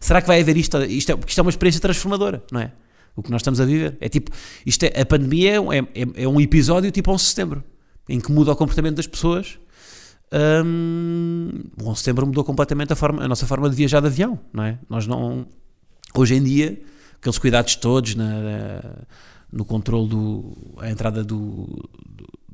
Será 0.00 0.22
que 0.22 0.28
vai 0.28 0.40
haver 0.40 0.56
isto? 0.56 0.80
isto 0.84 1.10
é, 1.12 1.16
porque 1.16 1.30
isto 1.30 1.38
é 1.38 1.42
uma 1.42 1.50
experiência 1.50 1.80
transformadora, 1.80 2.42
não 2.52 2.60
é? 2.60 2.72
O 3.16 3.22
que 3.22 3.30
nós 3.30 3.40
estamos 3.40 3.60
a 3.60 3.64
viver. 3.66 3.98
É 4.00 4.08
tipo, 4.08 4.30
isto 4.64 4.84
é, 4.84 5.00
a 5.00 5.04
pandemia 5.04 5.54
é, 5.56 5.60
um- 5.60 5.72
é, 5.72 5.82
é 6.14 6.28
um 6.28 6.40
episódio 6.40 6.90
tipo 6.92 7.10
11 7.10 7.22
de 7.24 7.28
setembro, 7.30 7.64
em 8.08 8.20
que 8.20 8.30
muda 8.32 8.52
o 8.52 8.56
comportamento 8.56 8.96
das 8.96 9.06
pessoas. 9.08 9.58
Hum, 10.32 11.50
o 11.78 11.84
11 11.84 11.92
de 11.92 11.98
setembro 11.98 12.26
mudou 12.26 12.44
completamente 12.44 12.92
a, 12.92 12.96
forma, 12.96 13.22
a 13.24 13.28
nossa 13.28 13.46
forma 13.46 13.68
de 13.68 13.76
viajar 13.76 14.00
de 14.00 14.06
avião, 14.06 14.38
não 14.52 14.64
é? 14.64 14.78
Nós 14.88 15.06
não. 15.06 15.46
Hoje 16.14 16.34
em 16.36 16.42
dia, 16.42 16.80
aqueles 17.22 17.38
cuidados 17.38 17.76
todos 17.76 18.16
na, 18.16 18.26
no 19.50 19.64
controle 19.64 20.08
do. 20.08 20.56
a 20.78 20.90
entrada 20.90 21.22
do, 21.22 21.88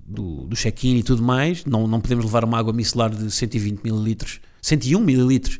do, 0.07 0.43
do 0.47 0.55
check-in 0.55 0.99
e 0.99 1.03
tudo 1.03 1.23
mais, 1.23 1.65
não, 1.65 1.87
não 1.87 2.01
podemos 2.03 2.27
levar 2.27 2.45
uma 2.45 2.59
água 2.59 2.73
micelar 2.73 3.09
de 3.09 3.31
120 3.31 3.83
mililitros, 3.83 4.41
101 4.61 5.01
mililitros, 5.01 5.59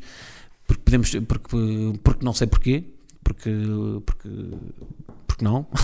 porque 0.67 0.83
podemos, 0.83 1.09
porque, 1.27 1.99
porque 2.03 2.23
não 2.23 2.33
sei 2.33 2.45
porquê, 2.45 2.83
porque, 3.23 3.51
porque, 4.05 4.29
porque 5.27 5.43
não. 5.43 5.65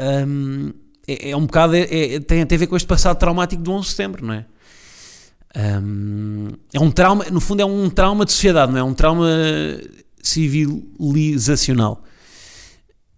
Hum, 0.00 0.72
é, 1.08 1.30
é 1.30 1.36
um 1.36 1.44
bocado, 1.44 1.74
é, 1.74 1.80
é- 1.80 2.20
tem, 2.20 2.46
tem 2.46 2.54
a 2.54 2.58
ver 2.60 2.68
com 2.68 2.76
este 2.76 2.86
passado 2.86 3.18
traumático 3.18 3.60
do 3.60 3.72
11 3.72 3.82
de 3.82 3.90
setembro, 3.90 4.24
não 4.24 4.32
é? 4.32 4.46
É 6.72 6.78
um 6.78 6.88
trauma, 6.88 7.24
no 7.32 7.40
fundo 7.40 7.62
é 7.62 7.64
um 7.64 7.90
trauma 7.90 8.24
de 8.24 8.30
sociedade, 8.30 8.70
não 8.70 8.78
é? 8.78 8.84
Um 8.84 8.94
trauma 8.94 9.26
civilizacional. 10.22 12.04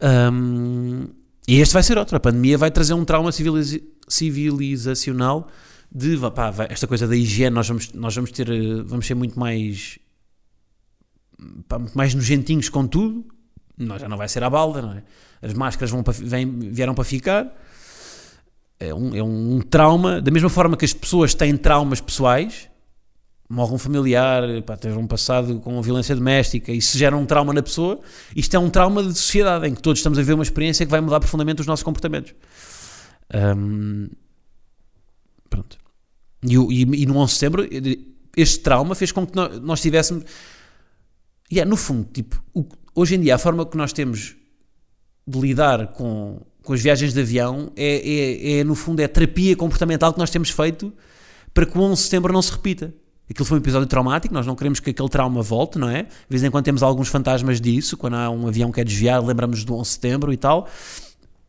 Hum, 0.02 1.08
e 1.46 1.60
este 1.60 1.72
vai 1.72 1.82
ser 1.82 1.98
outro. 1.98 2.16
A 2.16 2.20
pandemia 2.20 2.56
vai 2.56 2.70
trazer 2.70 2.94
um 2.94 3.04
trauma 3.04 3.32
civiliza- 3.32 3.80
civilizacional 4.08 5.48
de 5.92 6.16
pá, 6.34 6.52
esta 6.68 6.86
coisa 6.86 7.06
da 7.06 7.16
higiene. 7.16 7.54
Nós 7.54 7.68
vamos, 7.68 7.92
nós 7.92 8.14
vamos 8.14 8.30
ter, 8.30 8.48
eh, 8.48 8.82
vamos 8.84 9.06
ser 9.06 9.14
muito 9.14 9.38
mais, 9.38 9.98
pá, 11.68 11.78
muito 11.78 11.96
mais 11.96 12.14
nojentinhos 12.14 12.68
com 12.68 12.86
tudo. 12.86 13.24
Nós 13.76 14.00
já 14.00 14.08
não 14.08 14.16
vai 14.16 14.28
ser 14.28 14.42
à 14.44 14.50
balda, 14.50 14.82
não 14.82 14.92
é? 14.92 15.02
As 15.42 15.54
máscaras 15.54 15.90
vão 15.90 16.02
para, 16.02 16.14
vieram 16.70 16.94
para 16.94 17.04
ficar. 17.04 17.52
É 18.78 18.94
um, 18.94 19.14
é 19.14 19.22
um 19.22 19.60
trauma, 19.60 20.22
da 20.22 20.30
mesma 20.30 20.48
forma 20.48 20.76
que 20.76 20.84
as 20.84 20.92
pessoas 20.94 21.34
têm 21.34 21.56
traumas 21.56 22.00
pessoais, 22.00 22.69
morre 23.52 23.74
um 23.74 23.78
familiar, 23.78 24.42
pá, 24.64 24.76
teve 24.76 24.96
um 24.96 25.06
passado 25.08 25.58
com 25.58 25.82
violência 25.82 26.14
doméstica, 26.14 26.70
isso 26.72 26.96
gera 26.96 27.16
um 27.16 27.26
trauma 27.26 27.52
na 27.52 27.62
pessoa. 27.62 28.00
Isto 28.36 28.54
é 28.54 28.58
um 28.60 28.70
trauma 28.70 29.02
de 29.02 29.12
sociedade, 29.12 29.66
em 29.66 29.74
que 29.74 29.82
todos 29.82 29.98
estamos 29.98 30.18
a 30.18 30.22
ver 30.22 30.34
uma 30.34 30.44
experiência 30.44 30.86
que 30.86 30.90
vai 30.90 31.00
mudar 31.00 31.18
profundamente 31.18 31.60
os 31.60 31.66
nossos 31.66 31.82
comportamentos. 31.82 32.32
Hum, 33.34 34.08
pronto. 35.48 35.76
E, 36.44 36.54
e- 36.54 37.02
e 37.02 37.06
no 37.06 37.16
11 37.16 37.32
de 37.32 37.38
setembro, 37.38 37.68
este 38.36 38.60
trauma 38.60 38.94
fez 38.94 39.10
com 39.12 39.26
que 39.26 39.34
nó- 39.34 39.48
nós 39.60 39.80
tivéssemos. 39.80 40.24
É, 41.52 41.64
no 41.64 41.76
fundo, 41.76 42.08
tipo, 42.12 42.40
o- 42.54 42.64
hoje 42.94 43.16
em 43.16 43.20
dia, 43.20 43.34
a 43.34 43.38
forma 43.38 43.66
que 43.66 43.76
nós 43.76 43.92
temos 43.92 44.36
de 45.26 45.38
lidar 45.40 45.88
com, 45.88 46.40
com 46.62 46.72
as 46.72 46.80
viagens 46.80 47.12
de 47.12 47.20
avião 47.20 47.72
é, 47.76 47.96
é, 47.96 48.58
é, 48.60 48.64
no 48.64 48.74
fundo, 48.76 49.00
é 49.00 49.04
a 49.04 49.08
terapia 49.08 49.56
comportamental 49.56 50.12
que 50.12 50.18
nós 50.20 50.30
temos 50.30 50.50
feito 50.50 50.92
para 51.52 51.66
que 51.66 51.76
o 51.76 51.80
11 51.80 51.96
de 51.96 52.04
setembro 52.04 52.32
não 52.32 52.40
se 52.40 52.52
repita. 52.52 52.94
Aquilo 53.30 53.44
foi 53.46 53.58
um 53.58 53.60
episódio 53.60 53.86
traumático, 53.86 54.34
nós 54.34 54.44
não 54.44 54.56
queremos 54.56 54.80
que 54.80 54.90
aquele 54.90 55.08
trauma 55.08 55.40
volte, 55.40 55.78
não 55.78 55.88
é? 55.88 56.02
De 56.02 56.08
vez 56.28 56.42
em 56.42 56.50
quando 56.50 56.64
temos 56.64 56.82
alguns 56.82 57.06
fantasmas 57.08 57.60
disso, 57.60 57.96
quando 57.96 58.14
há 58.16 58.28
um 58.28 58.48
avião 58.48 58.72
que 58.72 58.80
é 58.80 58.84
desviado, 58.84 59.24
lembramos 59.24 59.62
do 59.62 59.74
11 59.74 59.82
de 59.82 59.88
setembro 59.94 60.32
e 60.32 60.36
tal, 60.36 60.66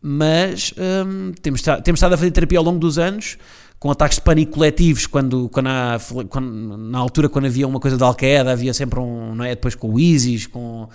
mas 0.02 0.74
hum, 0.78 1.32
temos, 1.42 1.62
temos 1.84 1.98
estado 1.98 2.14
a 2.14 2.18
fazer 2.18 2.32
terapia 2.32 2.58
ao 2.60 2.64
longo 2.64 2.80
dos 2.80 2.98
anos, 2.98 3.38
com 3.80 3.90
ataques 3.90 4.18
de 4.18 4.24
pânico 4.24 4.52
coletivos, 4.54 5.08
quando, 5.08 5.50
quando, 5.50 5.68
há, 5.68 5.98
quando- 6.30 6.78
na 6.78 7.00
altura 7.00 7.28
quando 7.28 7.46
havia 7.46 7.68
uma 7.68 7.80
coisa 7.80 7.98
da 7.98 8.06
Al-Qaeda, 8.06 8.52
havia 8.52 8.74
sempre 8.76 9.00
um, 9.00 9.34
não 9.34 9.44
é? 9.44 9.50
Depois 9.56 9.74
com 9.74 9.94
o 9.94 10.00
ISIS, 10.00 10.46
com... 10.46 10.88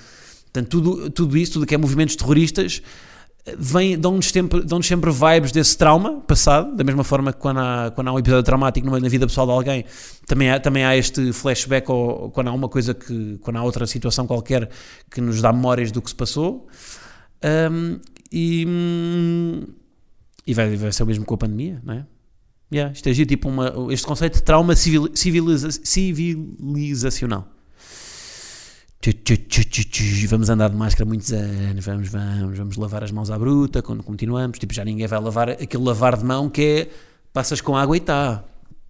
Portanto, 0.44 0.68
tudo, 0.68 1.10
tudo 1.10 1.36
isso, 1.36 1.54
tudo 1.54 1.66
que 1.66 1.74
é 1.74 1.78
movimentos 1.78 2.14
terroristas, 2.16 2.80
dão-nos 3.98 4.28
sempre, 4.28 4.64
dão-nos 4.64 4.86
sempre 4.86 5.10
vibes 5.10 5.52
desse 5.52 5.76
trauma 5.78 6.20
passado, 6.20 6.74
da 6.74 6.82
mesma 6.82 7.04
forma 7.04 7.32
que 7.32 7.38
quando 7.38 7.60
há, 7.60 7.92
quando 7.94 8.08
há 8.08 8.12
um 8.12 8.18
episódio 8.18 8.42
traumático 8.42 8.88
na 8.98 9.08
vida 9.08 9.26
pessoal 9.26 9.46
de 9.46 9.52
alguém, 9.52 9.84
também 10.26 10.50
há, 10.50 10.58
também 10.58 10.84
há 10.84 10.96
este 10.96 11.32
flashback, 11.32 11.90
ou, 11.90 12.30
quando 12.30 12.48
há 12.48 12.52
uma 12.52 12.68
coisa 12.68 12.92
que, 12.94 13.38
quando 13.42 13.56
há 13.56 13.62
outra 13.62 13.86
situação 13.86 14.26
qualquer 14.26 14.68
que 15.10 15.20
nos 15.20 15.40
dá 15.40 15.52
memórias 15.52 15.92
do 15.92 16.02
que 16.02 16.10
se 16.10 16.16
passou. 16.16 16.66
Um, 17.70 18.00
e 18.32 18.66
e 20.46 20.54
vai, 20.54 20.74
vai 20.76 20.92
ser 20.92 21.02
o 21.02 21.06
mesmo 21.06 21.24
com 21.24 21.34
a 21.34 21.38
pandemia, 21.38 21.82
não 21.84 21.94
é? 21.94 22.06
Yeah, 22.72 22.92
isto 22.92 23.08
é 23.08 23.12
tipo 23.24 23.48
uma, 23.48 23.92
este 23.92 24.06
conceito 24.06 24.34
de 24.34 24.42
trauma 24.42 24.74
civil, 24.74 25.08
civiliza, 25.14 25.70
civilizacional. 25.70 27.48
Vamos 30.28 30.48
andar 30.48 30.70
de 30.70 30.76
máscara 30.76 31.04
muitos 31.04 31.32
anos, 31.32 31.84
vamos, 31.84 32.08
vamos, 32.08 32.58
vamos 32.58 32.76
lavar 32.76 33.04
as 33.04 33.12
mãos 33.12 33.30
à 33.30 33.38
bruta 33.38 33.82
quando 33.82 34.02
continuamos. 34.02 34.58
Tipo, 34.58 34.74
já 34.74 34.84
ninguém 34.84 35.06
vai 35.06 35.20
lavar 35.20 35.50
aquele 35.50 35.84
lavar 35.84 36.16
de 36.16 36.24
mão 36.24 36.48
que 36.50 36.62
é 36.62 36.90
passas 37.32 37.60
com 37.60 37.76
água 37.76 37.96
e 37.96 38.00
está. 38.00 38.42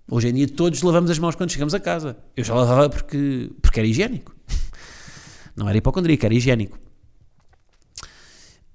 Hoje 0.09 0.29
em 0.29 0.35
dia 0.35 0.49
todos 0.49 0.81
lavamos 0.83 1.11
as 1.11 1.19
mãos 1.19 1.35
quando 1.35 1.51
chegamos 1.51 1.75
a 1.75 1.81
casa. 1.81 2.17
Eu 2.37 2.45
já 2.45 2.55
lavava 2.55 2.89
porque, 2.89 3.51
porque 3.61 3.81
era 3.81 3.87
higiênico. 3.87 4.35
Não 5.57 5.69
era 5.69 5.77
hipocondríaco, 5.77 6.25
era 6.25 6.35
higiênico. 6.35 6.79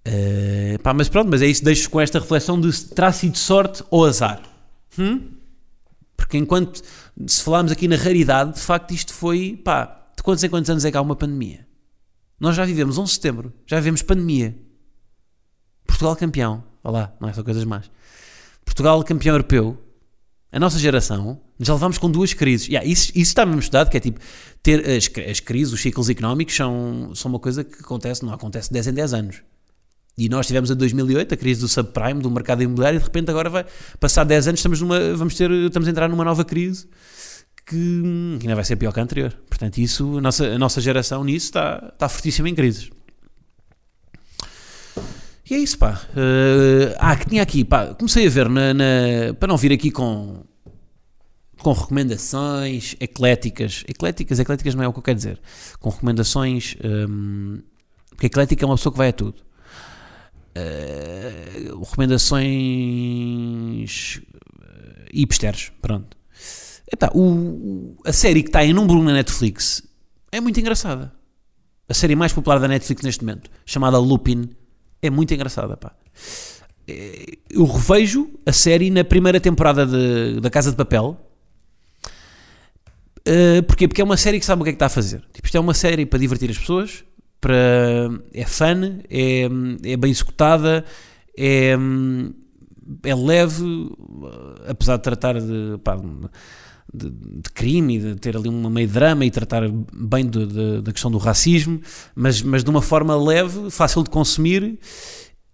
Uh, 0.08 0.80
pá, 0.82 0.94
mas 0.94 1.08
pronto, 1.10 1.30
mas 1.30 1.42
é 1.42 1.48
isso, 1.48 1.64
deixo 1.64 1.90
com 1.90 2.02
esta 2.02 2.20
reflexão 2.20 2.60
de 2.60 2.72
terá 2.86 3.12
sido 3.12 3.38
sorte 3.38 3.84
ou 3.90 4.06
azar. 4.06 4.42
Hum? 4.98 5.22
Porque 6.18 6.38
enquanto 6.38 6.82
se 7.28 7.44
falarmos 7.44 7.72
aqui 7.72 7.88
na 7.88 7.96
raridade, 7.96 8.54
de 8.54 8.62
facto 8.62 8.94
isto 8.94 9.14
foi, 9.14 9.60
pá, 9.64 10.01
de 10.22 10.24
quantos 10.24 10.44
em 10.44 10.50
quantos 10.50 10.70
anos 10.70 10.86
é 10.86 10.92
que 10.92 10.98
há 10.98 11.02
uma 11.02 11.16
pandemia? 11.16 11.68
Nós 12.40 12.56
já 12.56 12.64
vivemos 12.64 12.98
11 12.98 13.08
de 13.10 13.16
setembro, 13.16 13.54
já 13.66 13.78
vivemos 13.78 14.04
pandemia. 14.04 14.56
Portugal 15.86 16.16
campeão, 16.16 16.64
olha 16.84 16.94
lá, 16.94 17.14
não 17.20 17.28
é 17.28 17.34
só 17.34 17.44
coisas 17.44 17.64
más. 17.66 17.90
Portugal 18.64 19.04
campeão 19.04 19.34
europeu, 19.34 19.84
a 20.52 20.60
nossa 20.60 20.78
geração, 20.78 21.42
já 21.60 21.74
levámos 21.74 21.98
com 21.98 22.10
duas 22.10 22.34
crises. 22.36 22.68
Yeah, 22.68 22.88
isso, 22.88 23.10
isso 23.10 23.32
está 23.32 23.48
mesmo 23.48 23.62
estudado, 23.62 23.90
que 23.90 23.98
é 23.98 24.00
tipo, 24.00 24.20
ter 24.62 24.88
as, 24.88 25.10
as 25.28 25.40
crises, 25.40 25.74
os 25.74 25.82
ciclos 25.82 26.08
económicos 26.08 26.56
são, 26.56 27.16
são 27.16 27.32
uma 27.32 27.40
coisa 27.40 27.64
que 27.64 27.80
acontece, 27.80 28.24
não 28.24 28.32
acontece 28.32 28.72
10 28.72 28.88
em 28.88 28.94
10 28.94 29.14
anos. 29.16 29.42
E 30.16 30.30
nós 30.30 30.46
tivemos 30.46 30.70
a 30.70 30.76
2008, 30.76 31.34
a 31.34 31.38
crise 31.38 31.62
do 31.62 31.68
subprime, 31.68 32.22
do 32.22 32.30
mercado 32.30 32.62
imobiliário, 32.62 32.98
e 32.98 33.00
de 33.00 33.06
repente 33.06 33.32
agora 33.32 33.50
vai 33.50 33.66
passar 34.00 34.24
10 34.24 34.50
anos, 34.50 34.60
estamos, 34.60 34.82
numa, 34.82 35.16
vamos 35.16 35.34
ter, 35.34 35.50
estamos 35.50 35.88
a 35.88 35.92
entrar 35.92 36.08
numa 36.08 36.24
nova 36.24 36.46
crise 36.46 36.88
que, 37.72 38.38
que 38.40 38.46
ainda 38.46 38.56
vai 38.56 38.66
ser 38.66 38.76
pior 38.76 38.92
que 38.92 39.00
a 39.00 39.04
anterior. 39.04 39.34
Portanto, 39.50 39.78
isso, 39.78 40.18
a 40.18 40.22
nossa, 40.22 40.46
a 40.46 40.60
nossa 40.60 40.82
geração 40.82 41.24
nisso 41.24 41.48
está, 41.48 41.92
está 41.94 42.10
fortíssima 42.10 42.50
em 42.50 42.56
crises. 42.56 42.90
E 45.50 45.56
é 45.56 45.58
isso, 45.58 45.78
pá. 45.78 46.02
Uh, 46.12 46.94
ah, 46.98 47.16
que 47.16 47.30
tinha 47.30 47.42
aqui, 47.42 47.64
pá, 47.64 47.94
comecei 47.94 48.28
a 48.28 48.30
ver 48.30 48.50
na, 48.50 48.74
na, 48.74 48.84
para 49.40 49.48
não 49.48 49.58
vir 49.58 49.72
aqui 49.72 49.90
com 49.90 50.44
com 51.62 51.72
recomendações 51.74 52.96
ecléticas. 53.00 53.84
Ecléticas, 53.88 54.40
ecléticas 54.40 54.74
não 54.74 54.84
é 54.84 54.88
o 54.88 54.94
que 54.94 54.98
eu 54.98 55.04
quero 55.04 55.18
dizer. 55.18 55.40
Com 55.80 55.92
recomendações. 55.92 56.76
Um, 56.84 57.60
porque 58.10 58.26
eclética 58.26 58.64
é 58.64 58.66
uma 58.66 58.76
pessoa 58.76 58.92
que 58.92 58.98
vai 58.98 59.10
a 59.10 59.14
tudo. 59.14 59.36
Uh, 60.58 61.78
recomendações 61.80 64.18
uh, 64.18 64.22
hipsters, 65.14 65.72
pronto. 65.80 66.18
Epá, 66.92 67.10
o, 67.16 67.96
a 68.06 68.12
série 68.12 68.44
que 68.44 68.50
está 68.50 68.66
em 68.66 68.74
número 68.74 69.00
1 69.00 69.04
na 69.04 69.14
Netflix 69.14 69.82
é 70.32 70.42
muito 70.42 70.60
engraçada. 70.60 71.14
A 71.88 71.94
série 71.94 72.16
mais 72.16 72.34
popular 72.34 72.60
da 72.60 72.68
Netflix 72.68 73.02
neste 73.04 73.24
momento, 73.24 73.50
chamada 73.66 73.98
Lupin, 73.98 74.50
é 75.02 75.10
muito 75.10 75.34
engraçada. 75.34 75.78
Pá. 75.78 75.94
É, 76.88 77.38
eu 77.50 77.66
revejo 77.66 78.30
a 78.46 78.52
série 78.52 78.90
na 78.90 79.04
primeira 79.04 79.40
temporada 79.40 79.86
de, 79.86 80.40
da 80.42 80.50
Casa 80.50 80.72
de 80.72 80.78
Papel. 80.78 81.18
Uh, 83.20 83.64
porquê? 83.64 83.88
Porque 83.88 84.02
é 84.02 84.04
uma 84.04 84.18
série 84.18 84.40
que 84.40 84.46
sabe 84.46 84.62
o 84.62 84.64
que 84.64 84.72
é 84.72 84.74
que 84.74 84.78
está 84.78 84.88
a 84.88 84.90
fazer. 84.90 85.24
Tipo, 85.32 85.48
isto 85.48 85.56
é 85.56 85.60
uma 85.60 85.74
série 85.74 86.06
para 86.06 86.20
divertir 86.20 86.50
as 86.50 86.58
pessoas, 86.58 87.04
para, 87.40 88.10
é 88.34 88.46
fun, 88.46 89.00
é, 89.10 89.44
é 89.84 89.98
bem 89.98 90.12
executada, 90.12 90.84
é, 91.38 91.76
é 93.04 93.16
leve, 93.16 93.92
apesar 94.68 94.98
de 94.98 95.04
tratar 95.04 95.40
de, 95.40 95.78
pá, 95.84 95.98
de, 96.94 97.10
de, 97.10 97.50
crime 97.54 98.00
de 98.00 98.16
ter 98.16 98.36
ali 98.36 98.50
uma 98.50 98.70
meio 98.70 98.88
drama 98.88 99.26
e 99.26 99.32
tratar 99.32 99.64
bem 99.94 100.30
da 100.84 100.92
questão 100.92 101.10
do 101.10 101.18
racismo, 101.18 101.82
mas, 102.16 102.42
mas 102.42 102.64
de 102.64 102.70
uma 102.70 102.82
forma 102.82 103.16
leve, 103.16 103.70
fácil 103.70 104.04
de 104.04 104.10
consumir, 104.10 104.80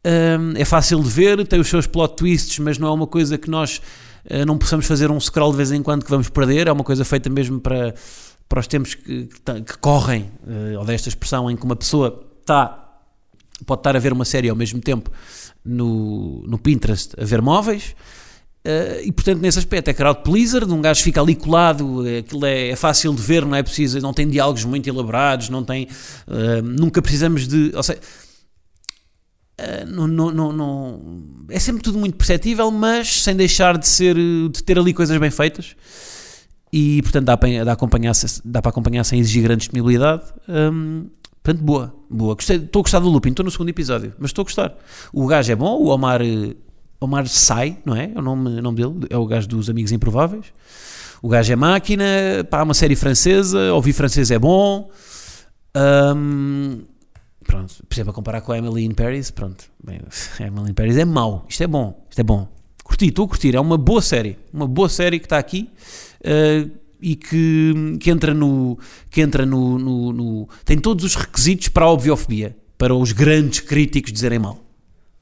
um, 0.05 0.57
é 0.57 0.65
fácil 0.65 1.01
de 1.01 1.09
ver, 1.09 1.45
tem 1.47 1.59
os 1.59 1.67
seus 1.67 1.87
plot 1.87 2.15
twists, 2.15 2.59
mas 2.59 2.77
não 2.77 2.87
é 2.87 2.91
uma 2.91 3.07
coisa 3.07 3.37
que 3.37 3.49
nós 3.49 3.81
uh, 4.25 4.45
não 4.45 4.57
possamos 4.57 4.85
fazer 4.85 5.11
um 5.11 5.19
scroll 5.19 5.51
de 5.51 5.57
vez 5.57 5.71
em 5.71 5.83
quando 5.83 6.03
que 6.03 6.09
vamos 6.09 6.29
perder, 6.29 6.67
é 6.67 6.71
uma 6.71 6.83
coisa 6.83 7.03
feita 7.03 7.29
mesmo 7.29 7.59
para 7.59 7.93
para 8.47 8.59
os 8.59 8.67
tempos 8.67 8.95
que, 8.95 9.25
que, 9.25 9.61
que 9.61 9.77
correm, 9.77 10.31
uh, 10.43 10.79
ou 10.79 10.85
desta 10.85 11.09
expressão 11.09 11.51
em 11.51 11.55
que 11.55 11.65
uma 11.65 11.75
pessoa 11.75 12.25
está, 12.39 13.01
pode 13.65 13.79
estar 13.79 13.95
a 13.95 13.99
ver 13.99 14.13
uma 14.13 14.25
série 14.25 14.49
ao 14.49 14.55
mesmo 14.55 14.79
tempo 14.79 15.11
no, 15.63 16.43
no 16.47 16.57
Pinterest 16.57 17.13
a 17.19 17.25
ver 17.25 17.41
móveis. 17.41 17.95
Uh, 18.65 18.99
e 19.03 19.11
portanto, 19.11 19.39
nesse 19.39 19.59
aspecto, 19.59 19.89
é 19.89 19.93
crowd 19.93 20.23
pleaser, 20.23 20.69
um 20.69 20.81
gajo 20.81 21.01
fica 21.01 21.21
ali 21.21 21.35
colado, 21.35 22.03
aquilo 22.19 22.45
é, 22.45 22.69
é, 22.69 22.75
fácil 22.75 23.13
de 23.13 23.21
ver, 23.21 23.45
não 23.45 23.55
é 23.55 23.63
preciso, 23.63 23.99
não 24.01 24.13
tem 24.13 24.27
diálogos 24.27 24.65
muito 24.65 24.89
elaborados, 24.89 25.47
não 25.49 25.63
tem, 25.63 25.87
uh, 26.27 26.61
nunca 26.61 27.01
precisamos 27.01 27.47
de, 27.47 27.71
ou 27.73 27.81
seja, 27.81 27.99
uh, 29.61 29.85
não, 29.89 30.07
não, 30.07 30.51
não, 30.51 31.23
é 31.49 31.59
sempre 31.59 31.81
tudo 31.81 31.97
muito 31.97 32.17
perceptível, 32.17 32.69
mas 32.69 33.23
sem 33.23 33.35
deixar 33.37 33.77
de 33.77 33.87
ser, 33.87 34.15
de 34.15 34.61
ter 34.63 34.77
ali 34.77 34.93
coisas 34.93 35.17
bem 35.17 35.31
feitas 35.31 35.75
e 36.71 37.01
portanto 37.01 37.25
dá 37.25 37.37
para, 37.37 37.65
dá, 37.65 37.71
acompanhar, 37.71 38.13
dá 38.43 38.61
para 38.61 38.69
acompanhar 38.69 39.03
sem 39.03 39.19
exigir 39.19 39.43
grande 39.43 39.59
disponibilidade. 39.59 40.23
Um, 40.47 41.07
portanto, 41.41 41.63
boa, 41.63 41.95
boa. 42.09 42.35
Gostei, 42.35 42.57
estou 42.57 42.81
a 42.81 42.83
gostar 42.83 42.99
do 42.99 43.09
Lupin, 43.09 43.29
estou 43.29 43.43
no 43.43 43.51
segundo 43.51 43.69
episódio, 43.69 44.13
mas 44.19 44.29
estou 44.29 44.43
a 44.43 44.45
gostar. 44.45 44.75
O 45.13 45.25
gajo 45.27 45.51
é 45.51 45.55
bom, 45.55 45.77
o 45.77 45.87
Omar, 45.87 46.21
Omar 46.99 47.27
Sai, 47.27 47.77
não 47.85 47.95
é? 47.95 48.11
É 48.13 48.19
o 48.19 48.21
nome, 48.21 48.61
nome 48.61 48.77
dele, 48.77 49.07
é 49.09 49.17
o 49.17 49.25
gajo 49.25 49.47
dos 49.47 49.69
Amigos 49.69 49.91
Improváveis. 49.91 50.45
O 51.21 51.29
gajo 51.29 51.51
é 51.51 51.55
máquina, 51.55 52.05
pá, 52.49 52.63
uma 52.63 52.73
série 52.73 52.95
francesa, 52.95 53.73
ouvir 53.73 53.93
francês 53.93 54.31
é 54.31 54.37
bom. 54.37 54.89
Um, 55.75 56.83
pronto, 57.43 57.73
por 57.87 57.93
exemplo, 57.93 58.11
a 58.11 58.13
comparar 58.13 58.41
com 58.41 58.51
a 58.51 58.57
Emily 58.57 58.85
in 58.85 58.91
Paris, 58.91 59.31
pronto, 59.31 59.65
bem, 59.83 59.99
Emily 60.39 60.71
in 60.71 60.73
Paris 60.73 60.97
é 60.97 61.05
mau, 61.05 61.45
isto 61.47 61.63
é 61.63 61.67
bom, 61.67 62.05
isto 62.09 62.19
é 62.19 62.23
bom. 62.23 62.47
Curti, 62.83 63.07
estou 63.07 63.25
a 63.25 63.27
curtir, 63.27 63.55
é 63.55 63.59
uma 63.59 63.77
boa 63.77 64.01
série, 64.01 64.37
uma 64.53 64.67
boa 64.67 64.89
série 64.89 65.19
que 65.19 65.25
está 65.25 65.37
aqui 65.37 65.69
uh, 66.21 66.71
e 67.01 67.15
que, 67.15 67.97
que 67.99 68.09
entra, 68.09 68.33
no, 68.33 68.79
que 69.09 69.21
entra 69.21 69.45
no, 69.45 69.77
no, 69.77 70.13
no, 70.13 70.49
tem 70.63 70.77
todos 70.77 71.03
os 71.03 71.15
requisitos 71.15 71.67
para 71.67 71.85
a 71.85 71.91
obviofobia, 71.91 72.55
para 72.77 72.95
os 72.95 73.11
grandes 73.11 73.59
críticos 73.59 74.11
dizerem 74.11 74.39
mal. 74.39 74.66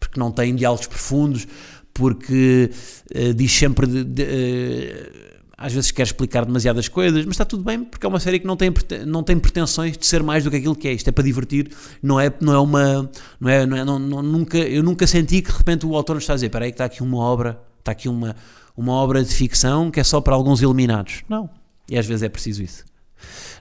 Porque 0.08 0.20
não 0.20 0.32
tem 0.32 0.56
diálogos 0.56 0.88
profundos, 0.88 1.48
porque 1.94 2.70
uh, 3.15 3.34
diz 3.34 3.52
sempre 3.52 3.88
de, 3.88 4.04
de, 4.04 4.24
uh, 4.24 5.36
às 5.58 5.74
vezes 5.74 5.91
quer 5.91 6.04
explicar 6.04 6.46
demasiadas 6.46 6.88
coisas, 6.88 7.26
mas 7.26 7.34
está 7.34 7.46
tudo 7.46 7.63
bem 7.63 7.84
porque 7.84 8.06
é 8.06 8.10
uma 8.10 8.20
série 8.20 8.39
que 8.39 8.46
não 8.46 8.58
tem, 8.58 8.72
não 9.06 9.24
tem 9.24 9.39
pretensões 9.39 9.98
de 9.98 10.06
ser 10.06 10.22
mais 10.22 10.44
do 10.44 10.52
que 10.52 10.58
aquilo 10.58 10.76
que 10.76 10.88
é. 10.88 10.94
Isto 10.94 11.08
é 11.08 11.12
para 11.12 11.24
divertir, 11.24 11.72
não 12.04 12.20
é, 12.20 12.32
não 12.41 12.54
é 12.54 12.60
uma. 12.60 13.10
Não 13.39 13.50
é, 13.50 13.65
não 13.65 13.78
é, 13.78 13.86
não, 13.86 13.98
não, 13.98 14.22
nunca, 14.22 14.58
eu 14.58 14.84
nunca 14.84 15.08
senti 15.08 15.41
que 15.41 15.52
de 15.52 15.58
repente 15.58 15.86
o 15.86 15.96
autor 15.96 16.15
nos 16.15 16.24
está 16.24 16.34
a 16.34 16.36
dizer: 16.36 16.48
espera 16.48 16.65
aí, 16.65 16.72
que 16.72 16.76
está 16.76 16.86
aqui 16.86 17.02
uma 17.02 17.18
obra, 17.18 17.60
está 17.80 17.94
aqui 17.94 18.10
uma, 18.10 18.36
uma 18.76 18.94
obra 18.94 19.24
de 19.24 19.34
ficção 19.34 19.89
que 19.89 20.00
é 20.00 20.04
só 20.04 20.20
para 20.20 20.36
alguns 20.36 20.62
iluminados. 20.62 21.24
Não. 21.30 21.50
E 21.89 21.98
às 21.98 22.06
vezes 22.06 22.24
é 22.24 22.30
preciso 22.30 22.62
isso. 22.62 22.84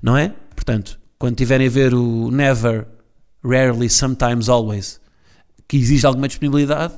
Não 0.02 0.16
é? 0.16 0.34
Portanto, 0.54 0.98
quando 1.18 1.36
tiverem 1.36 1.68
a 1.68 1.70
ver 1.70 1.94
o 1.94 2.30
Never, 2.30 2.86
Rarely, 3.44 3.88
Sometimes, 3.88 4.48
Always, 4.48 5.00
que 5.66 5.76
exige 5.76 6.06
alguma 6.06 6.28
disponibilidade, 6.28 6.94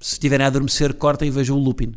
se 0.00 0.14
estiverem 0.14 0.44
a 0.44 0.48
adormecer, 0.48 0.94
cortem 0.94 1.28
e 1.28 1.30
vejam 1.30 1.56
o 1.56 1.60
Lupin. 1.60 1.92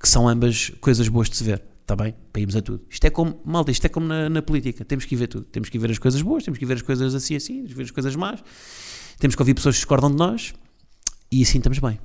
Que 0.00 0.08
são 0.08 0.28
ambas 0.28 0.70
coisas 0.80 1.08
boas 1.08 1.28
de 1.28 1.36
se 1.36 1.44
ver. 1.44 1.62
Está 1.80 1.94
bem? 1.94 2.14
Para 2.32 2.40
irmos 2.40 2.56
a 2.56 2.62
tudo. 2.62 2.84
Isto 2.90 3.06
é 3.06 3.10
como, 3.10 3.40
malta, 3.44 3.70
isto 3.70 3.84
é 3.84 3.88
como 3.88 4.06
na, 4.06 4.28
na, 4.28 4.42
política. 4.42 4.84
Temos 4.84 5.04
que 5.04 5.14
ver 5.14 5.28
tudo. 5.28 5.44
Temos 5.44 5.68
que 5.68 5.78
ver 5.78 5.90
as 5.90 5.98
coisas 5.98 6.20
boas, 6.20 6.44
temos 6.44 6.58
que 6.58 6.66
ver 6.66 6.74
as 6.74 6.82
coisas 6.82 7.14
assim, 7.14 7.36
assim, 7.36 7.56
temos 7.58 7.70
que 7.70 7.76
ver 7.76 7.84
as 7.84 7.90
coisas 7.92 8.16
más. 8.16 8.42
Temos 9.18 9.36
que 9.36 9.42
ouvir 9.42 9.54
pessoas 9.54 9.76
que 9.76 9.80
discordam 9.80 10.10
de 10.10 10.16
nós 10.16 10.52
e 11.30 11.42
assim 11.42 11.58
estamos 11.58 11.78
bem. 11.78 11.98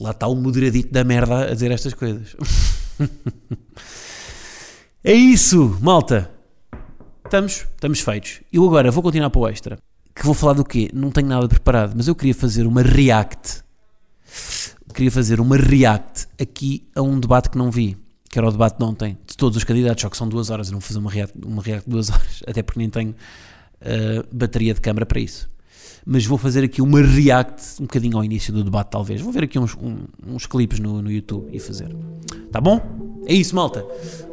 Lá 0.00 0.10
está 0.10 0.26
o 0.26 0.34
moderadito 0.34 0.92
da 0.92 1.04
merda 1.04 1.50
a 1.50 1.54
dizer 1.54 1.70
estas 1.70 1.94
coisas. 1.94 2.34
é 5.04 5.14
isso, 5.14 5.78
malta. 5.80 6.30
Estamos, 7.24 7.66
estamos 7.74 8.00
feitos. 8.00 8.40
Eu 8.52 8.66
agora 8.66 8.90
vou 8.90 9.02
continuar 9.02 9.30
para 9.30 9.40
o 9.40 9.48
extra. 9.48 9.78
Que 10.20 10.26
vou 10.26 10.34
falar 10.34 10.52
do 10.52 10.62
quê? 10.62 10.90
Não 10.92 11.10
tenho 11.10 11.28
nada 11.28 11.48
preparado, 11.48 11.94
mas 11.96 12.06
eu 12.06 12.14
queria 12.14 12.34
fazer 12.34 12.66
uma 12.66 12.82
react. 12.82 13.62
Queria 14.92 15.10
fazer 15.10 15.40
uma 15.40 15.56
react 15.56 16.26
aqui 16.38 16.86
a 16.94 17.00
um 17.00 17.18
debate 17.18 17.48
que 17.48 17.56
não 17.56 17.70
vi. 17.70 17.96
Que 18.30 18.38
era 18.38 18.46
o 18.46 18.52
debate 18.52 18.76
de 18.76 18.84
ontem, 18.84 19.16
de 19.26 19.34
todos 19.34 19.56
os 19.56 19.64
candidatos, 19.64 20.02
só 20.02 20.10
que 20.10 20.18
são 20.18 20.28
duas 20.28 20.50
horas. 20.50 20.66
Eu 20.68 20.72
não 20.72 20.80
vou 20.80 20.86
fazer 20.86 20.98
uma 20.98 21.10
react, 21.10 21.34
uma 21.42 21.62
react 21.62 21.86
de 21.86 21.90
duas 21.90 22.10
horas, 22.12 22.42
até 22.46 22.62
porque 22.62 22.78
nem 22.78 22.90
tenho 22.90 23.12
uh, 23.12 24.26
bateria 24.30 24.74
de 24.74 24.80
câmara 24.82 25.06
para 25.06 25.20
isso 25.20 25.48
mas 26.04 26.24
vou 26.24 26.38
fazer 26.38 26.64
aqui 26.64 26.80
uma 26.80 27.02
react 27.02 27.74
um 27.78 27.84
bocadinho 27.84 28.16
ao 28.16 28.24
início 28.24 28.52
do 28.52 28.64
debate, 28.64 28.88
talvez. 28.90 29.20
Vou 29.20 29.30
ver 29.30 29.44
aqui 29.44 29.58
uns, 29.58 29.76
um, 29.76 29.98
uns 30.26 30.46
clipes 30.46 30.80
no, 30.80 31.02
no 31.02 31.10
YouTube 31.10 31.48
e 31.52 31.60
fazer. 31.60 31.94
Tá 32.50 32.60
bom? 32.60 32.80
É 33.26 33.34
isso, 33.34 33.54
malta. 33.54 33.84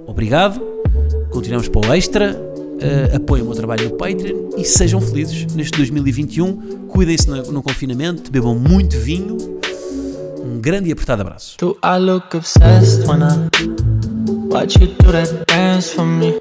Obrigado. 0.07 0.61
Continuamos 1.29 1.67
para 1.67 1.89
o 1.89 1.93
extra. 1.93 2.46
Uh, 2.77 3.15
apoiem 3.15 3.41
o 3.41 3.45
meu 3.45 3.55
trabalho 3.55 3.89
no 3.89 3.97
Patreon 3.97 4.49
e 4.55 4.63
sejam 4.63 5.01
felizes 5.01 5.51
neste 5.53 5.77
2021. 5.77 6.87
Cuidem-se 6.87 7.29
no, 7.29 7.51
no, 7.51 7.63
confinamento, 7.63 8.31
bebam 8.31 8.55
muito 8.55 8.97
vinho. 8.99 9.37
Um 10.39 10.59
grande 10.59 10.89
e 10.89 10.91
apertado 10.91 11.21
abraço. 11.21 11.57
Watch 14.49 14.79
you 14.79 14.87
do 14.87 15.11
that 15.11 15.45
dance 15.47 15.93
for 15.93 16.05
me? 16.05 16.39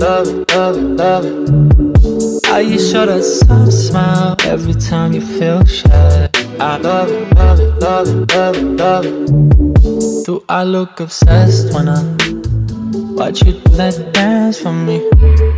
Love 0.00 0.28
it, 0.28 0.52
love 0.54 0.78
it, 0.78 0.96
love 0.96 1.26
it. 1.26 1.72
You 2.62 2.78
that 2.78 3.70
smile 3.70 4.36
every 4.46 4.74
time 4.74 5.12
you 5.12 5.20
feel 5.20 5.64
shy. 5.66 6.28
I 6.58 6.78
love 6.78 7.10
it, 7.10 7.34
love 7.34 7.60
it, 7.60 7.80
love 7.80 8.08
it, 8.08 8.34
love 8.34 8.56
it, 8.56 8.64
love 8.78 9.04
it. 9.04 10.24
Do 10.24 10.42
I 10.48 10.64
look 10.64 11.00
obsessed 11.00 11.74
when 11.74 11.88
I 11.88 12.02
watch 13.16 13.42
you 13.44 13.52
do 13.52 13.70
that 13.76 14.12
dance 14.12 14.60
for 14.60 14.72
me? 14.72 14.98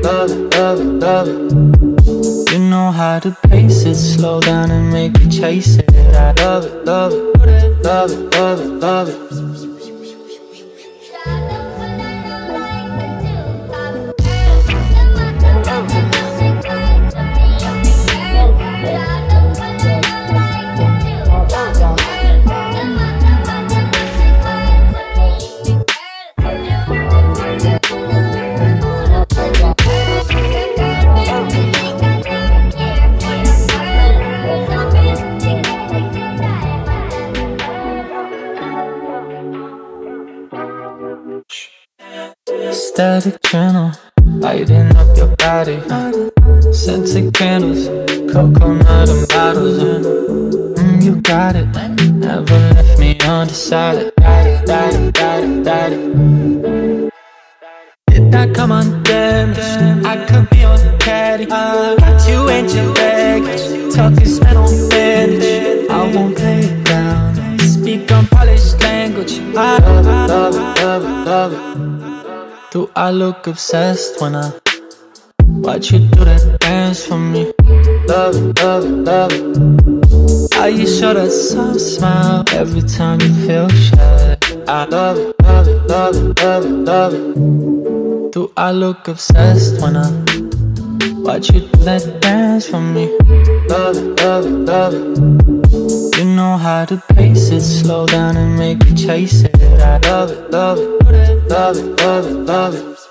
Love 0.02 0.30
it, 0.30 0.56
love 0.56 0.80
it, 0.80 0.84
love 0.84 1.28
it. 1.28 2.52
You 2.52 2.58
know 2.58 2.90
how 2.90 3.18
to 3.20 3.36
pace 3.48 3.84
it, 3.84 3.94
slow 3.94 4.40
down 4.40 4.70
and 4.70 4.92
make 4.92 5.18
me 5.18 5.28
chase 5.28 5.76
it. 5.76 5.90
I 6.14 6.32
love 6.42 6.64
it, 6.66 6.84
love 6.84 7.12
it, 7.12 7.84
love 7.84 8.10
it, 8.10 8.34
love 8.34 8.60
it, 8.60 8.66
love 8.66 9.08
it. 9.08 9.53
Static 42.94 43.42
channel, 43.42 43.90
lighting 44.24 44.94
up 44.94 45.16
your 45.16 45.34
body. 45.34 45.80
Scented 46.72 47.34
candles, 47.34 47.88
coconut 48.32 49.08
and 49.08 49.26
bottles. 49.26 49.82
Mm, 50.78 51.02
you 51.02 51.16
got 51.16 51.56
it, 51.56 51.66
never 52.12 52.54
left 52.54 53.00
me 53.00 53.18
undecided. 53.18 54.12
Got 54.20 54.46
it, 54.46 54.66
got 54.68 54.94
it, 54.94 55.12
got 55.12 55.42
it, 55.42 55.64
got 55.64 55.92
it. 55.92 57.10
Did 58.10 58.32
I 58.32 58.52
come 58.52 58.70
undamaged? 58.70 60.06
I 60.06 60.24
could 60.28 60.48
be 60.50 60.62
on 60.62 60.78
the 60.78 60.96
caddy. 61.00 61.46
Got 61.46 62.28
you 62.28 62.48
and 62.48 62.70
your 62.70 62.94
baggage. 62.94 63.92
Talking 63.92 64.24
spent 64.24 64.56
on 64.56 64.88
bandage. 64.88 65.90
I 65.90 66.14
won't 66.14 66.38
lay 66.38 66.60
it 66.60 66.84
down. 66.84 67.58
Speak 67.58 68.12
unpolished 68.12 68.80
language. 68.80 69.40
I 69.56 69.78
love 69.78 70.06
it, 70.06 70.32
love 70.32 70.54
it, 70.54 70.80
love 70.80 71.02
it, 71.02 71.26
love 71.26 71.52
it. 71.54 72.13
Do 72.74 72.90
I 72.96 73.12
look 73.12 73.46
obsessed 73.46 74.20
when 74.20 74.34
I 74.34 74.50
watch 75.44 75.92
you 75.92 76.00
do 76.00 76.24
that 76.24 76.58
dance 76.58 77.06
for 77.06 77.16
me? 77.16 77.52
Love 78.08 78.34
it, 78.34 78.60
love 78.60 78.84
it, 78.84 78.96
love 79.10 79.30
it. 79.32 80.54
How 80.54 80.64
you 80.64 80.84
show 80.84 81.14
that 81.14 81.30
soft 81.30 81.78
smile 81.78 82.42
every 82.50 82.82
time 82.82 83.20
you 83.20 83.32
feel 83.46 83.68
shy. 83.68 84.36
I 84.66 84.86
love 84.86 85.18
it, 85.18 85.36
love 85.40 85.68
it, 85.68 85.86
love 85.86 86.16
it, 86.16 86.42
love 86.42 86.64
it, 86.64 86.72
love 86.90 87.14
it. 87.14 88.32
Do 88.32 88.50
I 88.56 88.72
look 88.72 89.06
obsessed 89.06 89.80
when 89.80 89.96
I 89.96 90.10
watch 91.12 91.52
you 91.52 91.60
do 91.60 91.78
that 91.84 92.20
dance 92.20 92.68
for 92.68 92.80
me? 92.80 93.06
Love 93.68 93.96
it, 93.96 94.20
love 94.22 94.46
it, 94.46 94.50
love 94.50 94.94
it. 94.94 96.18
You 96.18 96.24
know 96.24 96.56
how 96.56 96.84
to 96.86 97.02
pace 97.14 97.50
it, 97.50 97.60
slow 97.60 98.06
down 98.06 98.36
and 98.36 98.56
make 98.58 98.84
me 98.84 98.94
chase 98.94 99.42
it. 99.42 99.54
I 99.80 99.98
love 99.98 100.30
it, 100.30 100.50
love 100.50 100.78
it, 100.78 101.50
love 101.50 101.76
it, 101.76 102.00
love 102.00 102.26
it, 102.26 102.32
love 102.32 102.74
it. 102.74 103.03